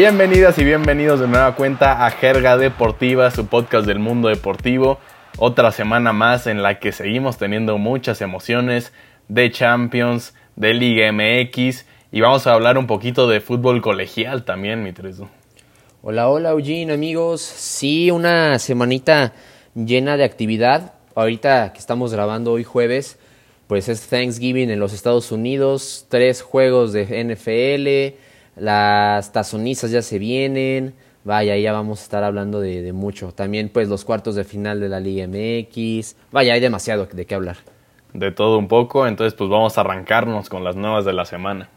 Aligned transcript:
Bienvenidas 0.00 0.56
y 0.56 0.64
bienvenidos 0.64 1.20
de 1.20 1.28
nueva 1.28 1.54
cuenta 1.54 2.06
a 2.06 2.10
Jerga 2.10 2.56
Deportiva, 2.56 3.30
su 3.30 3.48
podcast 3.48 3.86
del 3.86 3.98
mundo 3.98 4.28
deportivo. 4.28 4.98
Otra 5.36 5.72
semana 5.72 6.14
más 6.14 6.46
en 6.46 6.62
la 6.62 6.78
que 6.78 6.90
seguimos 6.90 7.36
teniendo 7.36 7.76
muchas 7.76 8.22
emociones 8.22 8.94
de 9.28 9.50
Champions, 9.50 10.32
de 10.56 10.72
Liga 10.72 11.12
MX 11.12 11.84
y 12.12 12.22
vamos 12.22 12.46
a 12.46 12.54
hablar 12.54 12.78
un 12.78 12.86
poquito 12.86 13.28
de 13.28 13.42
fútbol 13.42 13.82
colegial 13.82 14.46
también, 14.46 14.82
mi. 14.82 14.94
Hola, 16.00 16.30
hola 16.30 16.52
Eugene, 16.52 16.94
amigos. 16.94 17.42
Sí, 17.42 18.10
una 18.10 18.58
semanita 18.58 19.34
llena 19.74 20.16
de 20.16 20.24
actividad. 20.24 20.94
Ahorita 21.14 21.74
que 21.74 21.78
estamos 21.78 22.14
grabando 22.14 22.52
hoy 22.52 22.64
jueves, 22.64 23.18
pues 23.66 23.90
es 23.90 24.08
Thanksgiving 24.08 24.70
en 24.70 24.80
los 24.80 24.94
Estados 24.94 25.30
Unidos, 25.30 26.06
tres 26.08 26.40
juegos 26.40 26.94
de 26.94 27.04
NFL, 27.04 28.29
las 28.60 29.32
tazonizas 29.32 29.90
ya 29.90 30.02
se 30.02 30.18
vienen. 30.18 30.94
Vaya, 31.24 31.56
ya 31.56 31.72
vamos 31.72 32.00
a 32.00 32.02
estar 32.02 32.24
hablando 32.24 32.60
de, 32.60 32.92
mucho. 32.92 33.32
También 33.32 33.68
pues 33.68 33.88
los 33.88 34.04
cuartos 34.04 34.34
de 34.34 34.44
final 34.44 34.80
de 34.80 34.88
la 34.88 35.00
Liga 35.00 35.26
MX. 35.26 36.16
Vaya, 36.30 36.54
hay 36.54 36.60
demasiado 36.60 37.06
de 37.06 37.26
qué 37.26 37.34
hablar. 37.34 37.56
De 38.12 38.32
todo 38.32 38.58
un 38.58 38.68
poco, 38.68 39.06
entonces 39.06 39.34
pues 39.34 39.48
vamos 39.48 39.78
a 39.78 39.82
arrancarnos 39.82 40.48
con 40.48 40.64
las 40.64 40.76
nuevas 40.76 41.04
de 41.04 41.12
la 41.12 41.24
semana. 41.24 41.68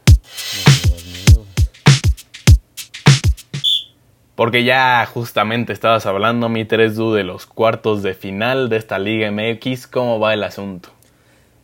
Porque 4.35 4.63
ya 4.63 5.05
justamente 5.05 5.73
estabas 5.73 6.05
hablando, 6.05 6.49
mi 6.49 6.65
3Du, 6.65 7.13
de 7.13 7.23
los 7.23 7.45
cuartos 7.45 8.01
de 8.01 8.15
final 8.15 8.67
de 8.67 8.77
esta 8.77 8.97
Liga 8.97 9.31
MX. 9.31 9.87
¿Cómo 9.87 10.20
va 10.20 10.34
el 10.34 10.43
asunto? 10.43 10.90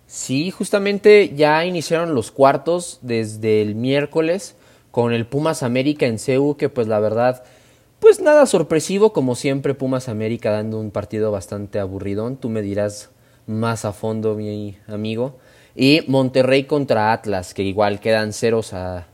Sí, 0.05 0.51
justamente 0.51 1.33
ya 1.35 1.65
iniciaron 1.65 2.13
los 2.13 2.31
cuartos 2.31 2.99
desde 3.01 3.61
el 3.61 3.75
miércoles 3.75 4.55
con 4.91 5.13
el 5.13 5.25
Pumas 5.25 5.63
América 5.63 6.05
en 6.05 6.19
CEU, 6.19 6.57
que 6.57 6.69
pues 6.69 6.87
la 6.87 6.99
verdad, 6.99 7.43
pues 7.99 8.21
nada 8.21 8.45
sorpresivo, 8.45 9.13
como 9.13 9.35
siempre 9.35 9.73
Pumas 9.73 10.09
América 10.09 10.51
dando 10.51 10.79
un 10.79 10.91
partido 10.91 11.31
bastante 11.31 11.79
aburridón, 11.79 12.37
tú 12.37 12.49
me 12.49 12.61
dirás 12.61 13.09
más 13.45 13.85
a 13.85 13.93
fondo, 13.93 14.35
mi 14.35 14.77
amigo. 14.87 15.37
Y 15.75 16.01
Monterrey 16.07 16.63
contra 16.63 17.13
Atlas, 17.13 17.53
que 17.53 17.63
igual 17.63 17.99
quedan 17.99 18.33
ceros 18.33 18.73
a 18.73 19.07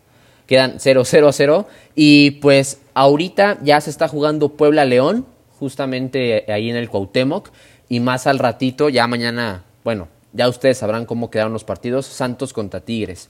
quedan 0.48 0.76
0 0.78 1.04
0 1.06 1.28
a 1.28 1.34
0 1.34 1.68
y 1.96 2.32
pues 2.32 2.80
ahorita 2.94 3.58
ya 3.64 3.82
se 3.82 3.90
está 3.90 4.08
jugando 4.08 4.50
Puebla 4.50 4.86
León, 4.86 5.26
justamente 5.60 6.46
ahí 6.52 6.70
en 6.70 6.76
el 6.76 6.90
Cuauhtémoc 6.90 7.50
y 7.90 8.00
más 8.00 8.28
al 8.28 8.40
ratito, 8.40 8.90
ya 8.90 9.08
mañana, 9.08 9.64
bueno, 9.84 10.08
ya 10.34 10.50
ustedes 10.50 10.78
sabrán 10.78 11.06
cómo 11.06 11.30
quedaron 11.30 11.54
los 11.54 11.64
partidos, 11.64 12.06
Santos 12.06 12.54
contra 12.54 12.82
Tigres. 12.82 13.30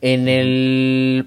En 0.00 0.28
el 0.28 1.26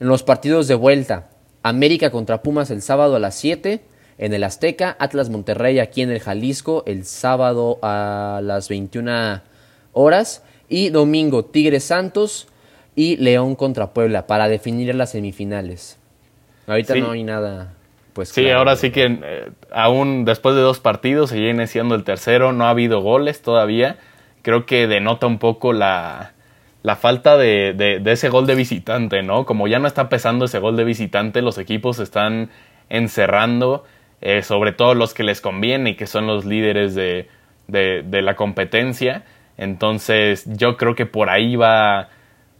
en 0.00 0.08
los 0.08 0.22
partidos 0.22 0.68
de 0.68 0.74
vuelta, 0.74 1.30
América 1.62 2.10
contra 2.10 2.42
Pumas 2.42 2.70
el 2.70 2.82
sábado 2.82 3.16
a 3.16 3.18
las 3.18 3.34
7 3.34 3.80
en 4.18 4.32
el 4.32 4.44
Azteca, 4.44 4.96
Atlas 4.98 5.30
Monterrey 5.30 5.78
aquí 5.78 6.02
en 6.02 6.10
el 6.10 6.20
Jalisco 6.20 6.82
el 6.86 7.04
sábado 7.04 7.78
a 7.82 8.40
las 8.42 8.68
21 8.68 9.40
horas 9.92 10.44
y 10.68 10.90
domingo 10.90 11.44
Tigres 11.44 11.84
Santos 11.84 12.48
y 12.94 13.16
León 13.16 13.54
contra 13.54 13.92
Puebla 13.92 14.26
para 14.26 14.48
definir 14.48 14.94
las 14.94 15.12
semifinales. 15.12 15.98
Ahorita 16.66 16.94
no 16.96 17.12
hay 17.12 17.22
nada. 17.22 17.74
Pues, 18.12 18.30
sí, 18.30 18.50
ahora 18.50 18.74
sí 18.74 18.90
que 18.90 19.18
eh, 19.22 19.50
aún 19.70 20.24
después 20.24 20.56
de 20.56 20.60
dos 20.60 20.80
partidos 20.80 21.30
se 21.30 21.38
viene 21.38 21.68
siendo 21.68 21.94
el 21.94 22.02
tercero, 22.02 22.52
no 22.52 22.64
ha 22.66 22.70
habido 22.70 23.00
goles 23.00 23.42
todavía. 23.42 23.98
Creo 24.42 24.66
que 24.66 24.88
denota 24.88 25.26
un 25.26 25.38
poco 25.38 25.72
la, 25.72 26.32
la 26.82 26.96
falta 26.96 27.36
de, 27.36 27.74
de, 27.74 28.12
ese 28.12 28.28
gol 28.28 28.46
de 28.46 28.54
visitante, 28.54 29.22
¿no? 29.22 29.44
Como 29.44 29.66
ya 29.68 29.78
no 29.78 29.88
está 29.88 30.08
pesando 30.08 30.44
ese 30.44 30.58
gol 30.58 30.76
de 30.76 30.84
visitante, 30.84 31.42
los 31.42 31.58
equipos 31.58 31.98
están 31.98 32.50
encerrando, 32.88 33.84
eh, 34.20 34.42
sobre 34.42 34.72
todo 34.72 34.94
los 34.94 35.12
que 35.14 35.24
les 35.24 35.40
conviene 35.40 35.90
y 35.90 35.94
que 35.94 36.06
son 36.06 36.26
los 36.26 36.44
líderes 36.44 36.94
de, 36.94 37.28
de, 37.66 38.22
la 38.22 38.36
competencia. 38.36 39.24
Entonces 39.56 40.44
yo 40.46 40.76
creo 40.76 40.94
que 40.94 41.06
por 41.06 41.30
ahí 41.30 41.56
va, 41.56 42.08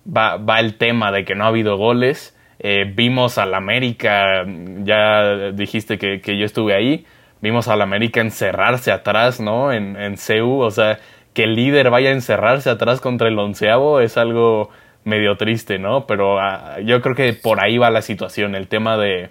va, 0.04 0.36
va 0.36 0.60
el 0.60 0.76
tema 0.76 1.12
de 1.12 1.24
que 1.24 1.34
no 1.34 1.44
ha 1.44 1.48
habido 1.48 1.76
goles. 1.76 2.36
Eh, 2.58 2.92
vimos 2.92 3.38
al 3.38 3.54
América, 3.54 4.44
ya 4.82 5.52
dijiste 5.52 5.96
que, 5.96 6.20
que, 6.20 6.36
yo 6.36 6.44
estuve 6.44 6.74
ahí, 6.74 7.06
vimos 7.40 7.68
al 7.68 7.82
América 7.82 8.20
encerrarse 8.20 8.90
atrás, 8.90 9.40
¿no? 9.40 9.72
En, 9.72 9.96
en 9.96 10.16
o 10.40 10.70
sea, 10.72 10.98
que 11.38 11.44
el 11.44 11.54
líder 11.54 11.88
vaya 11.88 12.08
a 12.08 12.14
encerrarse 12.14 12.68
atrás 12.68 13.00
contra 13.00 13.28
el 13.28 13.38
onceavo 13.38 14.00
es 14.00 14.16
algo 14.16 14.70
medio 15.04 15.36
triste, 15.36 15.78
¿no? 15.78 16.04
Pero 16.04 16.40
ah, 16.40 16.80
yo 16.80 17.00
creo 17.00 17.14
que 17.14 17.32
por 17.32 17.62
ahí 17.62 17.78
va 17.78 17.92
la 17.92 18.02
situación, 18.02 18.56
el 18.56 18.66
tema 18.66 18.96
de, 18.96 19.28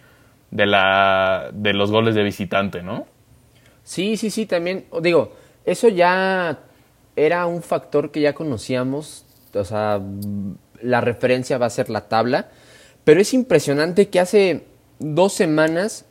de, 0.50 0.66
la, 0.68 1.50
de 1.52 1.74
los 1.74 1.92
goles 1.92 2.16
de 2.16 2.24
visitante, 2.24 2.82
¿no? 2.82 3.08
Sí, 3.84 4.16
sí, 4.16 4.30
sí, 4.30 4.46
también, 4.46 4.86
digo, 5.02 5.34
eso 5.66 5.90
ya 5.90 6.60
era 7.18 7.46
un 7.46 7.62
factor 7.62 8.10
que 8.10 8.22
ya 8.22 8.32
conocíamos, 8.32 9.26
o 9.54 9.66
sea, 9.66 10.00
la 10.82 11.02
referencia 11.02 11.58
va 11.58 11.66
a 11.66 11.70
ser 11.70 11.90
la 11.90 12.08
tabla, 12.08 12.52
pero 13.04 13.20
es 13.20 13.34
impresionante 13.34 14.08
que 14.08 14.22
hace 14.22 14.64
dos 15.00 15.34
semanas 15.34 16.06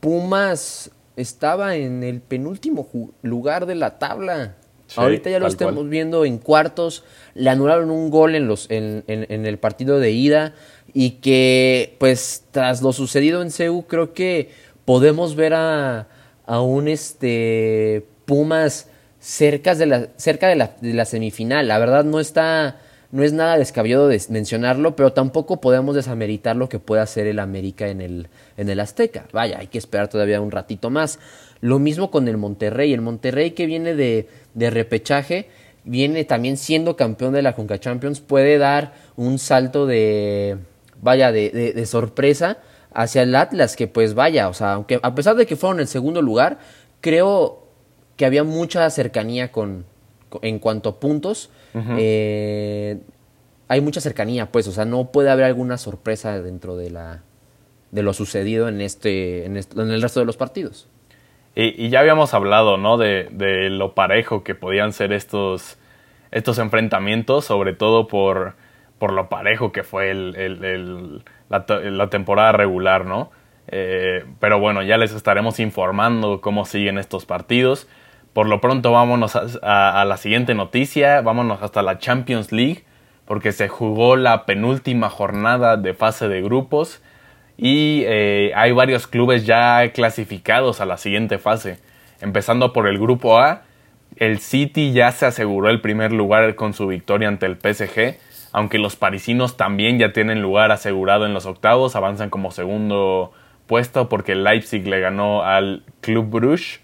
Pumas 0.00 0.90
estaba 1.16 1.76
en 1.76 2.02
el 2.02 2.20
penúltimo 2.20 2.86
lugar 3.22 3.64
de 3.64 3.74
la 3.74 3.98
tabla. 3.98 4.56
Ahorita 4.96 5.30
ya 5.30 5.38
lo 5.38 5.46
estamos 5.46 5.88
viendo 5.88 6.24
en 6.24 6.38
cuartos. 6.38 7.04
Le 7.34 7.50
anularon 7.50 7.90
un 7.90 8.10
gol 8.10 8.34
en, 8.34 8.46
los, 8.46 8.70
en, 8.70 9.04
en, 9.06 9.46
el 9.46 9.58
partido 9.58 9.98
de 9.98 10.10
ida. 10.12 10.54
Y 10.92 11.12
que, 11.12 11.96
pues, 11.98 12.44
tras 12.50 12.82
lo 12.82 12.92
sucedido 12.92 13.42
en 13.42 13.50
CEU, 13.50 13.82
creo 13.86 14.12
que 14.14 14.50
podemos 14.84 15.34
ver 15.34 15.54
a, 15.54 16.08
a 16.46 16.60
un 16.60 16.88
este, 16.88 18.06
Pumas 18.24 18.88
cerca 19.20 19.74
de 19.74 19.86
la, 19.86 20.08
cerca 20.16 20.48
de 20.48 20.56
la, 20.56 20.76
de 20.80 20.92
la 20.92 21.04
semifinal. 21.04 21.66
La 21.68 21.78
verdad 21.78 22.04
no 22.04 22.20
está 22.20 22.78
no 23.14 23.22
es 23.22 23.32
nada 23.32 23.56
descabellado 23.56 24.08
de 24.08 24.20
mencionarlo, 24.28 24.96
pero 24.96 25.12
tampoco 25.12 25.60
podemos 25.60 25.94
desameritar 25.94 26.56
lo 26.56 26.68
que 26.68 26.80
puede 26.80 27.00
hacer 27.00 27.28
el 27.28 27.38
América 27.38 27.86
en 27.86 28.00
el, 28.00 28.26
en 28.56 28.68
el 28.68 28.80
Azteca. 28.80 29.26
Vaya, 29.30 29.60
hay 29.60 29.68
que 29.68 29.78
esperar 29.78 30.08
todavía 30.08 30.40
un 30.40 30.50
ratito 30.50 30.90
más. 30.90 31.20
Lo 31.64 31.78
mismo 31.78 32.10
con 32.10 32.28
el 32.28 32.36
Monterrey. 32.36 32.92
El 32.92 33.00
Monterrey 33.00 33.52
que 33.52 33.64
viene 33.64 33.94
de, 33.94 34.28
de 34.52 34.68
repechaje, 34.68 35.48
viene 35.84 36.26
también 36.26 36.58
siendo 36.58 36.94
campeón 36.94 37.32
de 37.32 37.40
la 37.40 37.54
Conca 37.54 37.80
Champions, 37.80 38.20
puede 38.20 38.58
dar 38.58 38.92
un 39.16 39.38
salto 39.38 39.86
de, 39.86 40.58
vaya, 41.00 41.32
de, 41.32 41.48
de, 41.74 41.86
sorpresa 41.86 42.58
hacia 42.92 43.22
el 43.22 43.34
Atlas, 43.34 43.76
que 43.76 43.88
pues 43.88 44.12
vaya, 44.12 44.50
o 44.50 44.52
sea, 44.52 44.74
aunque 44.74 45.00
a 45.02 45.14
pesar 45.14 45.36
de 45.36 45.46
que 45.46 45.56
fueron 45.56 45.80
el 45.80 45.86
segundo 45.86 46.20
lugar, 46.20 46.58
creo 47.00 47.66
que 48.18 48.26
había 48.26 48.44
mucha 48.44 48.90
cercanía 48.90 49.50
con, 49.50 49.86
en 50.42 50.58
cuanto 50.58 50.90
a 50.90 51.00
puntos. 51.00 51.48
Eh, 51.96 52.98
hay 53.68 53.80
mucha 53.80 54.02
cercanía, 54.02 54.52
pues, 54.52 54.68
o 54.68 54.72
sea, 54.72 54.84
no 54.84 55.12
puede 55.12 55.30
haber 55.30 55.46
alguna 55.46 55.78
sorpresa 55.78 56.42
dentro 56.42 56.76
de 56.76 56.90
la 56.90 57.22
de 57.90 58.02
lo 58.02 58.12
sucedido 58.12 58.68
en 58.68 58.82
este, 58.82 59.46
en, 59.46 59.56
en 59.56 59.90
el 59.90 60.02
resto 60.02 60.20
de 60.20 60.26
los 60.26 60.36
partidos. 60.36 60.88
Y, 61.56 61.88
ya 61.88 62.00
habíamos 62.00 62.34
hablado, 62.34 62.76
¿no? 62.76 62.96
De, 62.96 63.28
lo 63.70 63.94
parejo 63.94 64.42
que 64.42 64.54
podían 64.54 64.92
ser 64.92 65.12
estos, 65.12 65.78
estos 66.30 66.58
enfrentamientos, 66.58 67.44
sobre 67.44 67.74
todo 67.74 68.08
por, 68.08 68.54
por 68.98 69.12
lo 69.12 69.28
parejo 69.28 69.70
que 69.70 69.84
fue 69.84 70.10
el, 70.10 71.22
la, 71.48 72.10
temporada 72.10 72.52
regular, 72.52 73.04
¿no? 73.04 73.30
Eh, 73.68 74.24
pero 74.40 74.58
bueno, 74.58 74.82
ya 74.82 74.98
les 74.98 75.12
estaremos 75.12 75.60
informando 75.60 76.40
cómo 76.40 76.64
siguen 76.64 76.98
estos 76.98 77.24
partidos. 77.24 77.88
Por 78.32 78.48
lo 78.48 78.60
pronto 78.60 78.90
vámonos 78.90 79.36
a, 79.36 80.04
la 80.04 80.16
siguiente 80.16 80.54
noticia, 80.54 81.20
vámonos 81.20 81.62
hasta 81.62 81.82
la 81.82 81.98
Champions 81.98 82.50
League, 82.50 82.84
porque 83.26 83.52
se 83.52 83.68
jugó 83.68 84.16
la 84.16 84.44
penúltima 84.44 85.08
jornada 85.08 85.76
de 85.76 85.94
fase 85.94 86.26
de 86.26 86.42
grupos 86.42 87.00
y 87.56 88.02
eh, 88.06 88.52
hay 88.54 88.72
varios 88.72 89.06
clubes 89.06 89.46
ya 89.46 89.90
clasificados 89.92 90.80
a 90.80 90.86
la 90.86 90.96
siguiente 90.96 91.38
fase. 91.38 91.78
Empezando 92.20 92.72
por 92.72 92.88
el 92.88 92.98
grupo 92.98 93.38
A, 93.38 93.62
el 94.16 94.38
City 94.38 94.92
ya 94.92 95.12
se 95.12 95.26
aseguró 95.26 95.70
el 95.70 95.80
primer 95.80 96.12
lugar 96.12 96.54
con 96.54 96.72
su 96.74 96.86
victoria 96.86 97.28
ante 97.28 97.46
el 97.46 97.56
PSG, 97.56 98.18
aunque 98.52 98.78
los 98.78 98.96
parisinos 98.96 99.56
también 99.56 99.98
ya 99.98 100.12
tienen 100.12 100.40
lugar 100.42 100.70
asegurado 100.72 101.26
en 101.26 101.34
los 101.34 101.46
octavos, 101.46 101.96
avanzan 101.96 102.30
como 102.30 102.50
segundo 102.50 103.32
puesto 103.66 104.08
porque 104.08 104.32
el 104.32 104.44
Leipzig 104.44 104.86
le 104.86 105.00
ganó 105.00 105.42
al 105.42 105.82
Club 106.00 106.30
Bruges. 106.30 106.80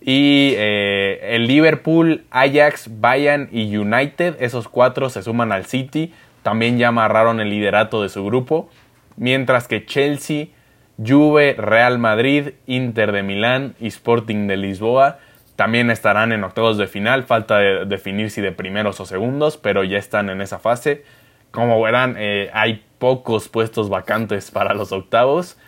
Y 0.00 0.52
eh, 0.56 1.34
el 1.34 1.46
Liverpool, 1.46 2.24
Ajax, 2.30 3.00
Bayern 3.00 3.48
y 3.50 3.76
United, 3.76 4.36
esos 4.40 4.68
cuatro 4.68 5.10
se 5.10 5.22
suman 5.22 5.50
al 5.50 5.66
City, 5.66 6.12
también 6.42 6.78
ya 6.78 6.88
amarraron 6.88 7.40
el 7.40 7.50
liderato 7.50 8.02
de 8.02 8.08
su 8.08 8.24
grupo 8.24 8.70
mientras 9.18 9.68
que 9.68 9.84
Chelsea, 9.84 10.46
Juve, 11.04 11.54
Real 11.58 11.98
Madrid, 11.98 12.50
Inter 12.66 13.12
de 13.12 13.22
Milán 13.22 13.74
y 13.78 13.88
Sporting 13.88 14.46
de 14.46 14.56
Lisboa 14.56 15.18
también 15.58 15.90
estarán 15.90 16.30
en 16.30 16.44
octavos 16.44 16.78
de 16.78 16.86
final. 16.86 17.24
Falta 17.24 17.58
definir 17.58 18.30
si 18.30 18.40
de 18.40 18.52
primeros 18.52 19.00
o 19.00 19.06
segundos, 19.06 19.56
pero 19.56 19.82
ya 19.82 19.98
están 19.98 20.30
en 20.30 20.40
esa 20.40 20.60
fase. 20.60 21.02
Como 21.50 21.82
verán, 21.82 22.14
eh, 22.16 22.48
hay 22.52 22.84
pocos 23.00 23.48
puestos 23.48 23.88
vacantes 23.88 24.52
para 24.52 24.72
los 24.72 24.92
octavos. 24.92 25.58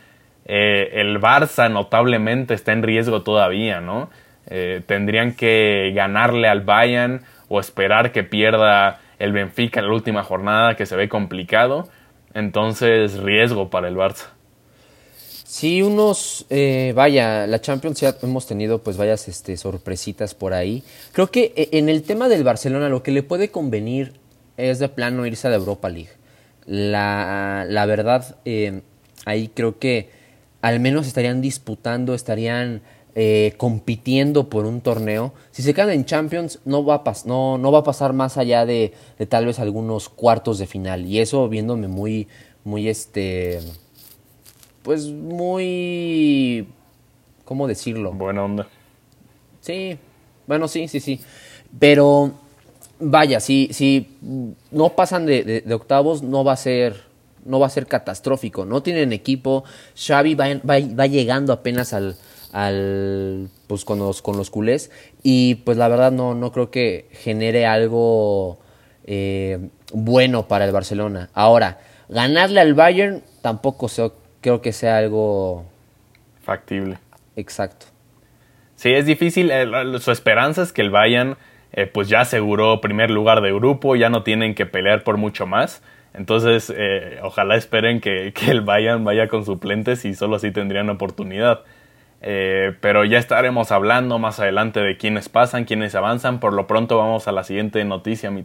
Eh, 0.44 0.90
el 1.00 1.20
Barça 1.20 1.68
notablemente 1.68 2.54
está 2.54 2.70
en 2.70 2.84
riesgo 2.84 3.22
todavía, 3.22 3.80
¿no? 3.80 4.10
Eh, 4.46 4.80
tendrían 4.86 5.34
que 5.34 5.92
ganarle 5.92 6.46
al 6.46 6.60
Bayern 6.60 7.22
o 7.48 7.58
esperar 7.58 8.12
que 8.12 8.22
pierda 8.22 9.00
el 9.18 9.32
Benfica 9.32 9.80
en 9.80 9.86
la 9.86 9.92
última 9.92 10.22
jornada, 10.22 10.76
que 10.76 10.86
se 10.86 10.94
ve 10.94 11.08
complicado. 11.08 11.88
Entonces, 12.34 13.18
riesgo 13.18 13.70
para 13.70 13.88
el 13.88 13.96
Barça. 13.96 14.28
Sí, 15.50 15.82
unos, 15.82 16.46
eh, 16.48 16.92
vaya, 16.94 17.44
la 17.48 17.60
Champions 17.60 18.00
ya 18.00 18.14
hemos 18.22 18.46
tenido 18.46 18.84
pues 18.84 18.96
varias 18.96 19.26
este, 19.26 19.56
sorpresitas 19.56 20.32
por 20.32 20.54
ahí. 20.54 20.84
Creo 21.10 21.32
que 21.32 21.52
eh, 21.56 21.70
en 21.72 21.88
el 21.88 22.04
tema 22.04 22.28
del 22.28 22.44
Barcelona 22.44 22.88
lo 22.88 23.02
que 23.02 23.10
le 23.10 23.24
puede 23.24 23.50
convenir 23.50 24.12
es 24.56 24.78
de 24.78 24.88
plano 24.88 25.26
irse 25.26 25.48
a 25.48 25.50
la 25.50 25.56
Europa 25.56 25.88
League. 25.88 26.10
La, 26.66 27.66
la 27.68 27.84
verdad, 27.86 28.36
eh, 28.44 28.82
ahí 29.24 29.48
creo 29.48 29.80
que 29.80 30.10
al 30.62 30.78
menos 30.78 31.08
estarían 31.08 31.40
disputando, 31.40 32.14
estarían 32.14 32.82
compitiendo 33.56 34.48
por 34.48 34.66
un 34.66 34.80
torneo. 34.80 35.32
Si 35.50 35.62
se 35.62 35.74
quedan 35.74 35.90
en 35.90 36.04
Champions, 36.04 36.60
no 36.64 36.84
va 36.84 37.02
a, 37.04 37.14
no, 37.24 37.58
no 37.58 37.72
va 37.72 37.80
a 37.80 37.84
pasar 37.84 38.12
más 38.12 38.36
allá 38.36 38.66
de, 38.66 38.92
de, 39.18 39.26
tal 39.26 39.46
vez 39.46 39.58
algunos 39.58 40.08
cuartos 40.08 40.58
de 40.58 40.66
final. 40.66 41.06
Y 41.06 41.18
eso 41.18 41.48
viéndome 41.48 41.88
muy, 41.88 42.28
muy 42.64 42.88
este 42.88 43.60
pues 44.82 45.06
muy, 45.08 46.66
¿cómo 47.44 47.68
decirlo? 47.68 48.12
Buena 48.12 48.44
onda. 48.44 48.66
Sí, 49.60 49.98
bueno, 50.46 50.68
sí, 50.68 50.88
sí, 50.88 51.00
sí. 51.00 51.20
Pero 51.78 52.32
vaya, 52.98 53.40
si, 53.40 53.68
si 53.72 54.16
no 54.70 54.90
pasan 54.90 55.26
de, 55.26 55.64
octavos, 55.72 56.22
no 56.22 56.44
va 56.44 56.52
a 56.52 56.56
ser, 56.56 57.02
no 57.44 57.60
va 57.60 57.66
a 57.66 57.70
ser 57.70 57.86
catastrófico. 57.86 58.64
No 58.64 58.82
tienen 58.82 59.12
equipo. 59.12 59.64
Xavi 59.94 60.34
va, 60.34 60.46
va, 60.68 61.06
llegando 61.06 61.52
apenas 61.52 61.92
al, 61.92 62.16
al 62.52 63.48
pues 63.66 63.84
con 63.84 63.98
los, 63.98 64.22
con 64.22 64.36
los 64.36 64.50
culés. 64.50 64.90
Y 65.22 65.56
pues 65.56 65.76
la 65.76 65.88
verdad 65.88 66.12
no, 66.12 66.34
no 66.34 66.52
creo 66.52 66.70
que 66.70 67.08
genere 67.12 67.66
algo 67.66 68.58
eh, 69.04 69.68
bueno 69.92 70.48
para 70.48 70.64
el 70.64 70.72
Barcelona. 70.72 71.30
Ahora, 71.34 71.78
ganarle 72.08 72.60
al 72.60 72.74
Bayern 72.74 73.22
tampoco 73.42 73.88
se 73.88 74.10
creo 74.40 74.60
que 74.60 74.72
sea 74.72 74.98
algo 74.98 75.64
factible. 76.42 76.98
Exacto. 77.36 77.86
Sí, 78.76 78.90
es 78.92 79.06
difícil. 79.06 79.50
Eh, 79.50 79.66
su 80.00 80.10
esperanza 80.10 80.62
es 80.62 80.72
que 80.72 80.82
el 80.82 80.90
Bayern 80.90 81.36
eh, 81.72 81.86
pues 81.86 82.08
ya 82.08 82.20
aseguró 82.20 82.80
primer 82.80 83.10
lugar 83.10 83.42
de 83.42 83.52
grupo, 83.52 83.94
ya 83.94 84.08
no 84.08 84.22
tienen 84.22 84.54
que 84.54 84.66
pelear 84.66 85.04
por 85.04 85.16
mucho 85.16 85.46
más. 85.46 85.82
Entonces, 86.12 86.72
eh, 86.76 87.20
ojalá 87.22 87.56
esperen 87.56 88.00
que, 88.00 88.32
el 88.48 88.62
Bayern 88.62 89.04
vaya 89.04 89.28
con 89.28 89.44
suplentes 89.44 90.04
y 90.04 90.14
solo 90.14 90.36
así 90.36 90.50
tendrían 90.50 90.90
oportunidad. 90.90 91.60
Pero 92.20 93.04
ya 93.04 93.18
estaremos 93.18 93.72
hablando 93.72 94.18
más 94.18 94.40
adelante 94.40 94.80
de 94.80 94.96
quiénes 94.96 95.28
pasan, 95.28 95.64
quiénes 95.64 95.94
avanzan. 95.94 96.40
Por 96.40 96.52
lo 96.52 96.66
pronto 96.66 96.98
vamos 96.98 97.28
a 97.28 97.32
la 97.32 97.44
siguiente 97.44 97.84
noticia, 97.84 98.30
mi 98.30 98.44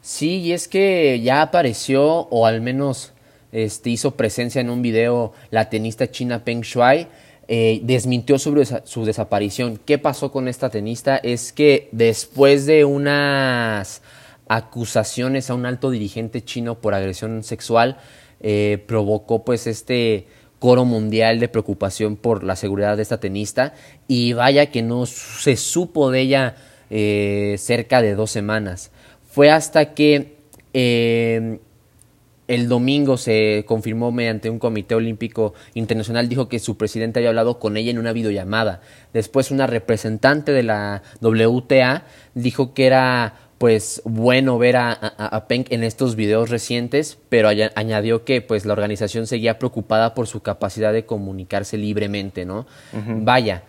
Sí, 0.00 0.40
y 0.40 0.52
es 0.52 0.68
que 0.68 1.20
ya 1.20 1.40
apareció, 1.40 2.02
o 2.04 2.46
al 2.46 2.60
menos 2.60 3.14
este, 3.52 3.90
hizo 3.90 4.16
presencia 4.16 4.60
en 4.60 4.68
un 4.68 4.82
video 4.82 5.32
la 5.50 5.70
tenista 5.70 6.10
china 6.10 6.44
Peng 6.44 6.62
Shuai. 6.62 7.06
Eh, 7.46 7.80
desmintió 7.84 8.38
sobre 8.38 8.64
su 8.64 9.04
desaparición. 9.04 9.78
¿Qué 9.84 9.98
pasó 9.98 10.32
con 10.32 10.48
esta 10.48 10.70
tenista? 10.70 11.18
Es 11.18 11.52
que 11.52 11.88
después 11.92 12.66
de 12.66 12.84
unas 12.84 14.02
acusaciones 14.48 15.50
a 15.50 15.54
un 15.54 15.66
alto 15.66 15.90
dirigente 15.90 16.42
chino 16.42 16.76
por 16.76 16.94
agresión 16.94 17.42
sexual, 17.42 17.98
eh, 18.40 18.82
provocó 18.86 19.44
pues 19.44 19.66
este 19.66 20.26
coro 20.64 20.86
mundial 20.86 21.40
de 21.40 21.48
preocupación 21.48 22.16
por 22.16 22.42
la 22.42 22.56
seguridad 22.56 22.96
de 22.96 23.02
esta 23.02 23.20
tenista 23.20 23.74
y 24.08 24.32
vaya 24.32 24.70
que 24.70 24.80
no 24.80 25.04
se 25.04 25.56
supo 25.56 26.10
de 26.10 26.20
ella 26.22 26.54
eh, 26.88 27.56
cerca 27.58 28.00
de 28.00 28.14
dos 28.14 28.30
semanas. 28.30 28.90
Fue 29.30 29.50
hasta 29.50 29.92
que 29.92 30.38
el 30.72 32.68
domingo 32.68 33.18
se 33.18 33.64
confirmó 33.66 34.10
mediante 34.10 34.48
un 34.48 34.58
comité 34.58 34.94
olímpico 34.94 35.52
internacional, 35.74 36.30
dijo 36.30 36.48
que 36.48 36.58
su 36.58 36.78
presidente 36.78 37.18
había 37.18 37.28
hablado 37.28 37.58
con 37.58 37.76
ella 37.76 37.90
en 37.90 37.98
una 37.98 38.14
videollamada. 38.14 38.80
Después 39.12 39.50
una 39.50 39.66
representante 39.66 40.52
de 40.52 40.62
la 40.62 41.02
WTA 41.20 42.06
dijo 42.32 42.72
que 42.72 42.86
era 42.86 43.43
pues 43.58 44.02
bueno 44.04 44.58
ver 44.58 44.76
a, 44.76 44.92
a, 44.92 45.46
Peng 45.46 45.64
en 45.70 45.84
estos 45.84 46.16
videos 46.16 46.50
recientes, 46.50 47.18
pero 47.28 47.48
añadió 47.48 48.24
que 48.24 48.42
pues 48.42 48.66
la 48.66 48.72
organización 48.72 49.26
seguía 49.26 49.58
preocupada 49.58 50.14
por 50.14 50.26
su 50.26 50.40
capacidad 50.40 50.92
de 50.92 51.06
comunicarse 51.06 51.78
libremente, 51.78 52.44
¿no? 52.44 52.66
Vaya, 52.92 53.62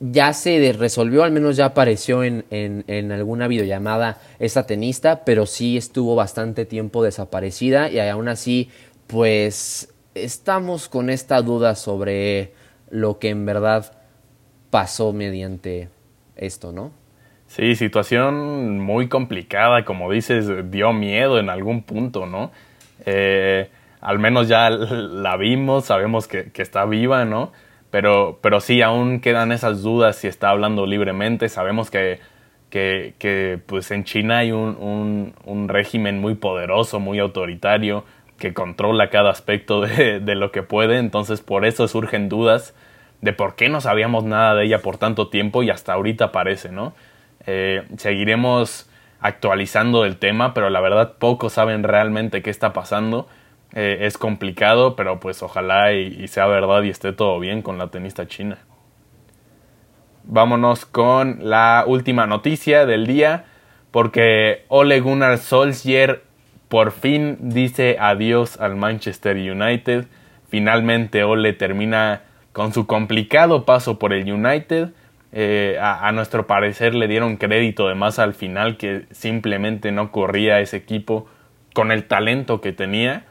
ya 0.00 0.32
se 0.32 0.72
resolvió, 0.72 1.24
al 1.24 1.32
menos 1.32 1.56
ya 1.56 1.66
apareció 1.66 2.22
en, 2.22 2.44
en, 2.50 3.12
alguna 3.12 3.48
videollamada 3.48 4.20
esta 4.38 4.64
tenista, 4.66 5.24
pero 5.24 5.46
sí 5.46 5.76
estuvo 5.76 6.14
bastante 6.14 6.64
tiempo 6.64 7.02
desaparecida 7.02 7.90
y 7.90 7.98
aún 7.98 8.28
así, 8.28 8.70
pues 9.08 9.92
estamos 10.14 10.88
con 10.88 11.10
esta 11.10 11.42
duda 11.42 11.74
sobre 11.74 12.52
lo 12.90 13.18
que 13.18 13.30
en 13.30 13.44
verdad 13.44 13.92
pasó 14.70 15.12
mediante 15.12 15.88
esto, 16.36 16.72
¿no? 16.72 16.92
Sí, 17.48 17.74
situación 17.76 18.78
muy 18.78 19.08
complicada, 19.08 19.84
como 19.84 20.12
dices, 20.12 20.70
dio 20.70 20.92
miedo 20.92 21.38
en 21.38 21.48
algún 21.48 21.82
punto, 21.82 22.26
¿no? 22.26 22.52
Eh, 23.06 23.70
al 24.00 24.18
menos 24.18 24.48
ya 24.48 24.70
la 24.70 25.36
vimos, 25.36 25.86
sabemos 25.86 26.28
que, 26.28 26.52
que 26.52 26.62
está 26.62 26.84
viva, 26.84 27.24
¿no? 27.24 27.52
Pero, 27.90 28.38
pero 28.42 28.60
sí, 28.60 28.82
aún 28.82 29.20
quedan 29.20 29.50
esas 29.50 29.82
dudas 29.82 30.16
si 30.16 30.28
está 30.28 30.50
hablando 30.50 30.86
libremente. 30.86 31.48
Sabemos 31.48 31.90
que, 31.90 32.20
que, 32.70 33.14
que 33.18 33.58
pues 33.64 33.90
en 33.90 34.04
China 34.04 34.38
hay 34.38 34.52
un, 34.52 35.34
un, 35.44 35.68
régimen 35.68 36.20
muy 36.20 36.34
poderoso, 36.34 37.00
muy 37.00 37.18
autoritario, 37.18 38.04
que 38.38 38.52
controla 38.52 39.08
cada 39.10 39.30
aspecto 39.30 39.80
de, 39.80 40.20
de, 40.20 40.34
lo 40.34 40.52
que 40.52 40.62
puede. 40.62 40.98
Entonces 40.98 41.40
por 41.40 41.64
eso 41.64 41.88
surgen 41.88 42.28
dudas 42.28 42.74
de 43.22 43.32
por 43.32 43.56
qué 43.56 43.70
no 43.70 43.80
sabíamos 43.80 44.24
nada 44.24 44.54
de 44.54 44.66
ella 44.66 44.80
por 44.80 44.98
tanto 44.98 45.28
tiempo 45.28 45.62
y 45.62 45.70
hasta 45.70 45.94
ahorita 45.94 46.26
aparece, 46.26 46.70
¿no? 46.70 46.92
Eh, 47.50 47.82
seguiremos 47.96 48.90
actualizando 49.20 50.04
el 50.04 50.18
tema, 50.18 50.52
pero 50.52 50.68
la 50.68 50.82
verdad 50.82 51.14
pocos 51.18 51.54
saben 51.54 51.82
realmente 51.82 52.42
qué 52.42 52.50
está 52.50 52.74
pasando 52.74 53.26
eh, 53.74 54.00
es 54.02 54.18
complicado, 54.18 54.96
pero 54.96 55.18
pues 55.18 55.42
ojalá 55.42 55.94
y, 55.94 56.28
sea 56.28 56.46
verdad 56.46 56.82
y 56.82 56.90
esté 56.90 57.14
todo 57.14 57.40
bien 57.40 57.62
con 57.62 57.78
la 57.78 57.88
tenista 57.88 58.26
china. 58.26 58.58
Vámonos 60.24 60.84
con 60.84 61.38
la 61.40 61.84
última 61.86 62.26
noticia 62.26 62.84
del 62.84 63.06
día, 63.06 63.46
porque 63.92 64.66
Ole 64.68 65.00
Gunnar 65.00 65.38
Solskjaer 65.38 66.24
por 66.68 66.92
fin 66.92 67.38
dice 67.40 67.96
adiós 67.98 68.60
al 68.60 68.76
Manchester 68.76 69.38
United. 69.38 70.04
Finalmente 70.50 71.24
Ole 71.24 71.54
termina 71.54 72.24
con 72.52 72.74
su 72.74 72.86
complicado 72.86 73.64
paso 73.64 73.98
por 73.98 74.12
el 74.12 74.30
United. 74.30 74.90
Eh, 75.32 75.76
a, 75.80 76.08
a, 76.08 76.12
nuestro 76.12 76.46
parecer 76.46 76.94
le 76.94 77.06
dieron 77.06 77.36
crédito 77.36 77.86
de 77.86 77.94
más 77.94 78.18
al 78.18 78.32
final 78.32 78.78
que 78.78 79.04
simplemente 79.10 79.92
no 79.92 80.10
corría 80.10 80.60
ese 80.60 80.78
equipo 80.78 81.26
con 81.74 81.92
el 81.92 82.04
talento 82.04 82.62
que 82.62 82.72
tenía 82.72 83.24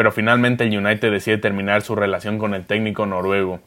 pero 0.00 0.12
finalmente 0.12 0.64
el 0.64 0.74
United 0.74 1.10
decide 1.10 1.36
terminar 1.36 1.82
su 1.82 1.94
relación 1.94 2.38
con 2.38 2.54
el 2.54 2.64
técnico 2.64 3.04
noruego. 3.04 3.60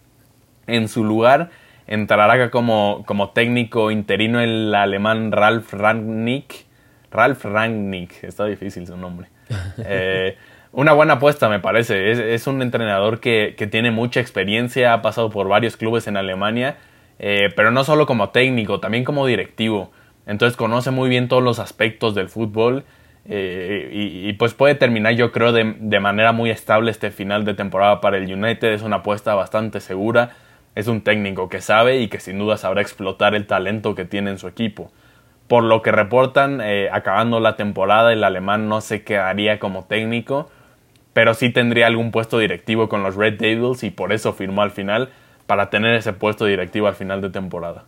En 0.66 0.88
su 0.88 1.04
lugar 1.04 1.52
entrará 1.86 2.50
como, 2.50 3.04
como 3.06 3.30
técnico 3.30 3.92
interino 3.92 4.42
el 4.42 4.74
alemán 4.74 5.32
Ralf 5.32 5.72
Rangnick. 5.74 6.66
Ralf 7.12 7.46
Rangnick, 7.46 8.24
está 8.24 8.46
difícil 8.46 8.88
su 8.88 8.98
nombre. 8.98 9.28
Eh, 9.86 10.36
una 10.72 10.94
buena 10.94 11.14
apuesta 11.14 11.50
me 11.50 11.60
parece. 11.60 12.34
Es, 12.34 12.48
un 12.48 12.64
entrenador 12.64 13.20
que, 13.20 13.56
tiene 13.70 13.92
mucha 13.92 14.20
experiencia, 14.20 14.94
ha 14.94 15.04
pasado 15.04 15.30
por 15.30 15.48
varios 15.48 15.78
clubes 15.78 16.08
en 16.08 16.18
Alemania, 16.18 16.78
eh, 17.20 17.50
pero 17.56 17.72
no 17.72 17.84
solo 17.84 18.06
como 18.06 18.30
técnico, 18.30 18.80
también 18.80 19.04
como 19.04 19.26
directivo. 19.26 19.92
Entonces 20.26 20.58
conoce 20.58 20.92
muy 20.92 21.10
bien 21.10 21.28
todos 21.28 21.44
los 21.44 21.60
aspectos 21.60 22.16
del 22.16 22.30
fútbol 22.30 22.86
eh, 23.26 23.90
y, 23.94 24.34
pues 24.34 24.54
puede 24.54 24.76
terminar 24.76 25.14
yo 25.14 25.32
creo 25.32 25.54
de, 25.54 25.76
de, 25.80 26.00
manera 26.02 26.34
muy 26.34 26.50
estable 26.50 26.92
este 26.92 27.10
final 27.10 27.46
de 27.46 27.54
temporada 27.54 28.02
para 28.02 28.18
el 28.18 28.32
United. 28.32 28.74
Es 28.74 28.82
una 28.82 28.98
apuesta 28.98 29.36
bastante 29.36 29.80
segura. 29.80 30.32
Es 30.76 30.88
un 30.88 31.02
técnico 31.02 31.50
que 31.50 31.62
sabe 31.62 32.00
y 32.00 32.08
que 32.08 32.20
sin 32.20 32.40
duda 32.40 32.58
sabrá 32.58 32.82
explotar 32.82 33.36
el 33.36 33.46
talento 33.46 33.96
que 33.96 34.06
tiene 34.06 34.32
en 34.32 34.40
su 34.40 34.48
equipo. 34.48 34.92
Por 35.48 35.64
lo 35.64 35.82
que 35.82 35.92
reportan, 35.92 36.62
eh, 36.62 36.90
acabando 36.92 37.40
la 37.40 37.56
temporada, 37.56 38.12
el 38.12 38.24
alemán 38.24 38.70
no 38.70 38.82
se 38.82 39.04
quedaría 39.04 39.60
como 39.60 39.86
técnico, 39.86 40.50
pero 41.14 41.34
sí 41.34 41.50
tendría 41.52 41.88
algún 41.88 42.12
puesto 42.12 42.40
directivo 42.40 42.90
con 42.90 43.04
los 43.04 43.16
Red 43.16 43.36
Devils 43.40 43.84
y 43.84 43.92
por 43.92 44.14
eso 44.14 44.34
firmó 44.34 44.64
al 44.64 44.72
final 44.72 45.10
para 45.54 45.70
tener 45.70 45.94
ese 45.94 46.14
puesto 46.14 46.46
directivo 46.46 46.88
al 46.88 46.96
final 46.96 47.22
de 47.22 47.30
temporada. 47.30 47.86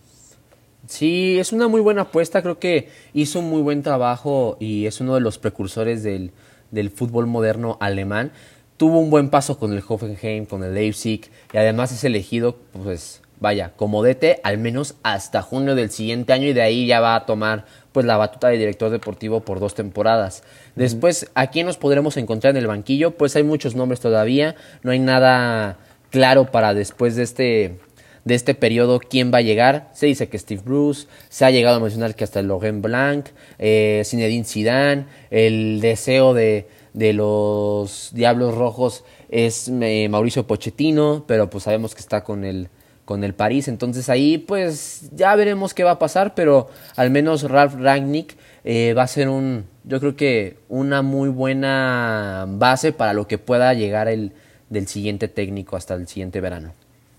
Sí, 0.86 1.40
es 1.40 1.52
una 1.52 1.68
muy 1.68 1.82
buena 1.82 2.04
apuesta, 2.04 2.44
creo 2.44 2.60
que 2.60 2.90
hizo 3.12 3.40
un 3.40 3.50
muy 3.50 3.64
buen 3.64 3.82
trabajo 3.82 4.56
y 4.60 4.86
es 4.86 5.02
uno 5.02 5.16
de 5.16 5.22
los 5.22 5.40
precursores 5.40 6.04
del, 6.04 6.30
del 6.70 6.92
fútbol 6.92 7.26
moderno 7.26 7.80
alemán. 7.82 8.32
Tuvo 8.78 9.00
un 9.00 9.10
buen 9.10 9.32
paso 9.32 9.58
con 9.58 9.74
el 9.74 9.82
Hoffenheim, 9.88 10.46
con 10.46 10.64
el 10.64 10.76
Leipzig 10.76 11.22
y 11.54 11.58
además 11.58 11.92
es 11.92 12.04
elegido, 12.04 12.56
pues 12.84 13.24
vaya, 13.40 13.72
como 13.76 14.04
DT 14.04 14.42
al 14.44 14.60
menos 14.60 14.94
hasta 15.02 15.42
junio 15.42 15.74
del 15.74 15.90
siguiente 15.90 16.34
año 16.34 16.46
y 16.46 16.54
de 16.54 16.62
ahí 16.62 16.86
ya 16.86 17.00
va 17.00 17.16
a 17.16 17.26
tomar 17.26 17.66
pues 17.94 18.06
la 18.06 18.18
batuta 18.18 18.50
de 18.50 18.60
director 18.60 18.92
deportivo 18.92 19.40
por 19.40 19.60
dos 19.60 19.74
temporadas. 19.74 20.44
Después, 20.76 21.32
¿a 21.34 21.48
quién 21.48 21.66
nos 21.66 21.78
podremos 21.78 22.16
encontrar 22.18 22.52
en 22.52 22.58
el 22.58 22.68
banquillo? 22.68 23.18
Pues 23.18 23.36
hay 23.36 23.44
muchos 23.44 23.74
nombres 23.74 24.02
todavía, 24.02 24.56
no 24.84 24.92
hay 24.92 25.00
nada 25.00 25.80
claro 26.16 26.50
para 26.50 26.74
después 26.74 27.18
de 27.18 27.24
este 27.24 27.78
de 28.24 28.36
este 28.36 28.56
periodo 28.56 29.02
quién 29.02 29.34
va 29.34 29.40
a 29.40 29.42
llegar. 29.42 29.92
Se 29.94 30.06
dice 30.06 30.30
que 30.30 30.40
Steve 30.40 30.62
Bruce, 30.64 31.08
se 31.28 31.44
ha 31.44 31.52
llegado 31.52 31.76
a 31.76 31.80
mencionar 31.82 32.16
que 32.16 32.24
hasta 32.24 32.42
Laurent 32.42 32.82
Blanc, 32.82 33.28
eh, 33.60 34.02
Zinedine 34.06 34.46
Zidane, 34.46 35.06
el 35.30 35.82
deseo 35.82 36.34
de, 36.34 36.70
de 36.94 37.12
los 37.12 38.12
Diablos 38.14 38.56
Rojos 38.56 39.04
es 39.30 39.68
eh, 39.68 40.08
Mauricio 40.10 40.48
Pochettino, 40.48 41.26
pero 41.28 41.50
pues 41.50 41.66
sabemos 41.66 41.94
que 41.94 42.00
está 42.00 42.24
con 42.24 42.46
el 42.46 42.70
con 43.04 43.24
el 43.24 43.36
París, 43.36 43.68
entonces 43.68 44.10
ahí 44.10 44.40
pues 44.40 45.10
ya 45.14 45.36
veremos 45.36 45.76
qué 45.76 45.84
va 45.84 45.92
a 45.92 46.00
pasar, 46.00 46.34
pero 46.34 46.70
al 46.96 47.12
menos 47.12 47.44
Ralph 47.44 47.76
Rangnick 47.76 48.36
eh, 48.64 48.96
va 48.98 49.04
a 49.04 49.08
ser 49.08 49.30
un, 49.30 49.66
yo 49.84 50.00
creo 50.00 50.16
que 50.16 50.58
una 50.70 51.04
muy 51.04 51.30
buena 51.30 52.46
base 52.48 52.94
para 52.94 53.14
lo 53.14 53.28
que 53.28 53.38
pueda 53.38 53.76
llegar 53.76 54.08
el 54.08 54.32
del 54.70 54.88
siguiente 54.88 55.28
técnico 55.28 55.76
hasta 55.76 55.94
el 55.96 56.08
siguiente 56.08 56.42
verano. 56.42 56.74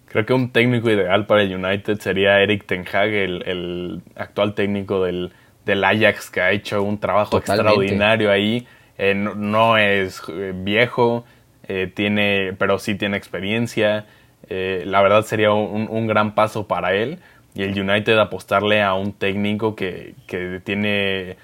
Creo 0.07 0.25
que 0.25 0.33
un 0.33 0.51
técnico 0.51 0.91
ideal 0.91 1.27
para 1.27 1.43
el 1.43 1.55
United 1.55 1.99
sería 1.99 2.41
Eric 2.41 2.67
Ten 2.67 2.85
Hag, 2.91 3.13
el, 3.13 4.01
actual 4.15 4.55
técnico 4.55 5.05
del, 5.05 5.33
Ajax, 5.67 6.31
que 6.31 6.41
ha 6.41 6.53
hecho 6.53 6.83
un 6.83 6.99
trabajo 6.99 7.39
extraordinario 7.39 8.31
ahí. 8.31 8.67
Eh, 8.99 9.15
no, 9.15 9.77
es 9.77 10.23
eh, 10.29 10.53
viejo, 10.55 11.25
eh, 11.69 11.91
tiene, 11.93 12.55
pero 12.57 12.79
sí 12.79 12.95
tiene 12.95 13.17
experiencia. 13.17 14.07
la 14.49 15.03
verdad 15.03 15.23
sería 15.23 15.53
un, 15.53 16.07
gran 16.07 16.35
paso 16.35 16.67
para 16.67 16.95
él. 16.95 17.19
Y 17.55 17.63
el 17.63 17.79
United 17.79 18.19
apostarle 18.19 18.83
a 18.83 18.95
un 18.95 19.13
técnico 19.13 19.75
que, 19.75 20.15
que 20.27 20.61
tiene, 20.63 21.37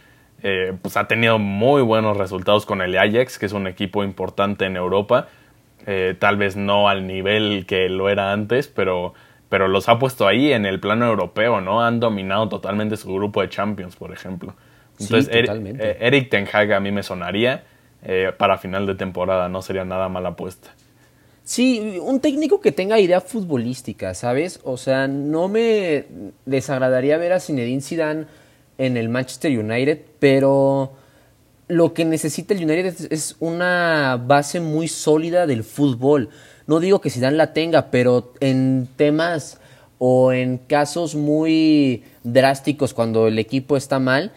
pues 0.83 0.97
ha 0.97 1.09
tenido 1.09 1.39
muy 1.39 1.83
buenos 1.83 2.17
resultados 2.17 2.65
con 2.65 2.81
el 2.81 2.97
Ajax, 2.97 3.39
que 3.39 3.47
es 3.47 3.53
un 3.53 3.67
equipo 3.67 4.05
importante 4.05 4.67
en 4.67 4.77
Europa 4.77 5.29
eh, 5.87 6.15
tal 6.19 6.37
vez 6.37 6.57
no 6.57 6.89
al 6.89 7.07
nivel 7.07 7.67
que 7.67 7.89
lo 7.89 8.09
era 8.09 8.33
antes, 8.33 8.69
pero, 8.69 9.15
pero 9.49 9.69
los 9.69 9.89
ha 9.89 9.99
puesto 9.99 10.27
ahí 10.27 10.53
en 10.53 10.67
el 10.67 10.81
plano 10.81 11.07
europeo, 11.07 11.61
¿no? 11.61 11.83
Han 11.83 12.01
dominado 12.01 12.49
totalmente 12.49 12.97
su 12.97 13.13
grupo 13.13 13.43
de 13.43 13.49
Champions, 13.49 13.97
por 13.97 14.13
ejemplo. 14.13 14.55
Entonces, 14.99 15.29
eh, 15.33 15.97
Eric, 16.01 16.31
Ten 16.31 16.47
Hag 16.53 16.73
a 16.73 16.81
mí 16.81 16.93
me 16.93 17.03
sonaría 17.03 17.65
eh, 18.05 18.33
para 18.37 18.59
final 18.59 18.87
de 18.87 18.95
temporada, 18.95 19.49
no 19.49 19.63
sería 19.63 19.85
nada 19.85 20.09
mala 20.09 20.31
apuesta. 20.31 20.71
Sí, 21.45 21.99
un 22.01 22.21
técnico 22.21 22.61
que 22.61 22.71
tenga 22.71 23.01
idea 23.01 23.21
futbolística, 23.21 24.15
¿sabes? 24.15 24.61
O 24.63 24.77
sea, 24.77 25.09
no 25.09 25.49
me 25.49 26.05
desagradaría 26.47 27.17
ver 27.17 27.33
a 27.33 27.41
Zinedine 27.41 27.81
Zidane 27.81 28.27
en 28.79 28.97
el 28.97 29.09
Manchester 29.09 29.59
United, 29.59 30.01
pero 30.19 30.93
lo 31.73 31.95
que 31.95 32.05
necesita 32.05 32.53
el 32.53 32.65
United 32.65 33.11
es 33.11 33.37
una 33.41 34.23
base 34.23 34.61
muy 34.61 34.89
sólida 34.89 35.47
del 35.47 35.65
fútbol. 35.65 36.29
No 36.67 36.81
digo 36.81 37.01
que 37.01 37.09
Zidane 37.09 37.37
la 37.37 37.55
tenga, 37.55 37.91
pero 37.91 38.35
en 38.41 38.89
temas 38.97 39.59
o 39.99 40.33
en 40.33 40.59
casos 40.59 41.15
muy 41.15 42.05
drásticos 42.25 42.93
cuando 42.93 43.27
el 43.27 43.39
equipo 43.39 43.79
está 43.79 43.99
mal, 43.99 44.33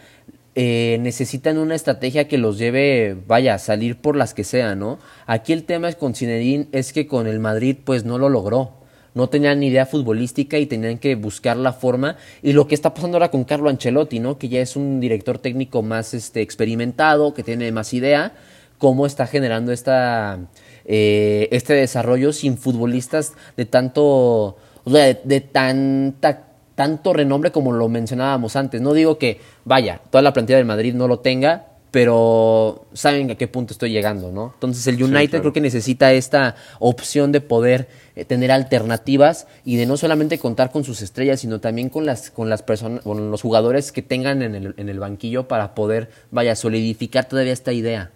eh, 0.54 0.96
necesitan 1.02 1.58
una 1.58 1.74
estrategia 1.74 2.26
que 2.26 2.38
los 2.38 2.56
lleve, 2.56 3.16
vaya, 3.26 3.54
a 3.54 3.58
salir 3.58 4.00
por 4.00 4.16
las 4.16 4.32
que 4.32 4.42
sea, 4.42 4.74
¿no? 4.74 4.98
Aquí 5.26 5.52
el 5.52 5.64
tema 5.64 5.90
es 5.90 5.96
con 5.96 6.14
Zinedine 6.14 6.68
es 6.72 6.94
que 6.94 7.06
con 7.06 7.26
el 7.26 7.38
Madrid 7.38 7.76
pues 7.84 8.06
no 8.06 8.16
lo 8.16 8.30
logró 8.30 8.85
no 9.16 9.30
tenían 9.30 9.60
ni 9.60 9.68
idea 9.68 9.86
futbolística 9.86 10.58
y 10.58 10.66
tenían 10.66 10.98
que 10.98 11.14
buscar 11.14 11.56
la 11.56 11.72
forma. 11.72 12.18
Y 12.42 12.52
lo 12.52 12.68
que 12.68 12.74
está 12.74 12.92
pasando 12.92 13.16
ahora 13.16 13.30
con 13.30 13.44
Carlo 13.44 13.70
Ancelotti, 13.70 14.20
¿no? 14.20 14.36
Que 14.36 14.50
ya 14.50 14.60
es 14.60 14.76
un 14.76 15.00
director 15.00 15.38
técnico 15.38 15.82
más 15.82 16.12
este, 16.12 16.42
experimentado, 16.42 17.32
que 17.32 17.42
tiene 17.42 17.72
más 17.72 17.94
idea, 17.94 18.34
cómo 18.76 19.06
está 19.06 19.26
generando 19.26 19.72
esta, 19.72 20.38
eh, 20.84 21.48
este 21.50 21.72
desarrollo 21.72 22.34
sin 22.34 22.58
futbolistas 22.58 23.32
de 23.56 23.64
tanto, 23.64 24.58
sea, 24.86 25.14
de, 25.14 25.40
tanta 25.40 26.42
tanto 26.74 27.14
renombre 27.14 27.52
como 27.52 27.72
lo 27.72 27.88
mencionábamos 27.88 28.54
antes. 28.54 28.82
No 28.82 28.92
digo 28.92 29.16
que, 29.16 29.40
vaya, 29.64 30.02
toda 30.10 30.20
la 30.20 30.34
plantilla 30.34 30.58
del 30.58 30.66
Madrid 30.66 30.92
no 30.92 31.08
lo 31.08 31.20
tenga, 31.20 31.68
pero 31.96 32.84
saben 32.92 33.30
a 33.30 33.36
qué 33.36 33.48
punto 33.48 33.72
estoy 33.72 33.88
llegando, 33.88 34.30
¿no? 34.30 34.50
Entonces 34.52 34.86
el 34.86 35.02
United 35.02 35.40
creo 35.40 35.54
que 35.54 35.62
necesita 35.62 36.12
esta 36.12 36.54
opción 36.78 37.32
de 37.32 37.40
poder 37.40 37.88
eh, 38.16 38.26
tener 38.26 38.52
alternativas 38.52 39.48
y 39.64 39.76
de 39.76 39.86
no 39.86 39.96
solamente 39.96 40.38
contar 40.38 40.70
con 40.70 40.84
sus 40.84 41.00
estrellas, 41.00 41.40
sino 41.40 41.58
también 41.58 41.88
con 41.88 42.04
las 42.04 42.30
con 42.30 42.50
las 42.50 42.62
personas, 42.62 43.00
con 43.00 43.30
los 43.30 43.40
jugadores 43.40 43.92
que 43.92 44.02
tengan 44.02 44.42
en 44.42 44.54
el, 44.54 44.74
en 44.76 44.90
el 44.90 44.98
banquillo 44.98 45.48
para 45.48 45.74
poder, 45.74 46.10
vaya, 46.30 46.54
solidificar 46.54 47.30
todavía 47.30 47.54
esta 47.54 47.72
idea. 47.72 48.10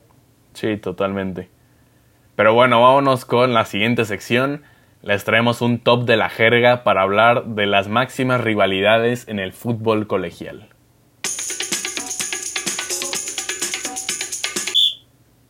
Sí, 0.52 0.76
totalmente. 0.76 1.48
Pero 2.36 2.52
bueno, 2.52 2.82
vámonos 2.82 3.24
con 3.24 3.54
la 3.54 3.64
siguiente 3.64 4.04
sección. 4.04 4.60
Les 5.00 5.24
traemos 5.24 5.62
un 5.62 5.78
top 5.78 6.04
de 6.04 6.18
la 6.18 6.28
jerga 6.28 6.84
para 6.84 7.00
hablar 7.00 7.46
de 7.46 7.64
las 7.64 7.88
máximas 7.88 8.42
rivalidades 8.42 9.26
en 9.26 9.38
el 9.38 9.54
fútbol 9.54 10.06
colegial. 10.06 10.68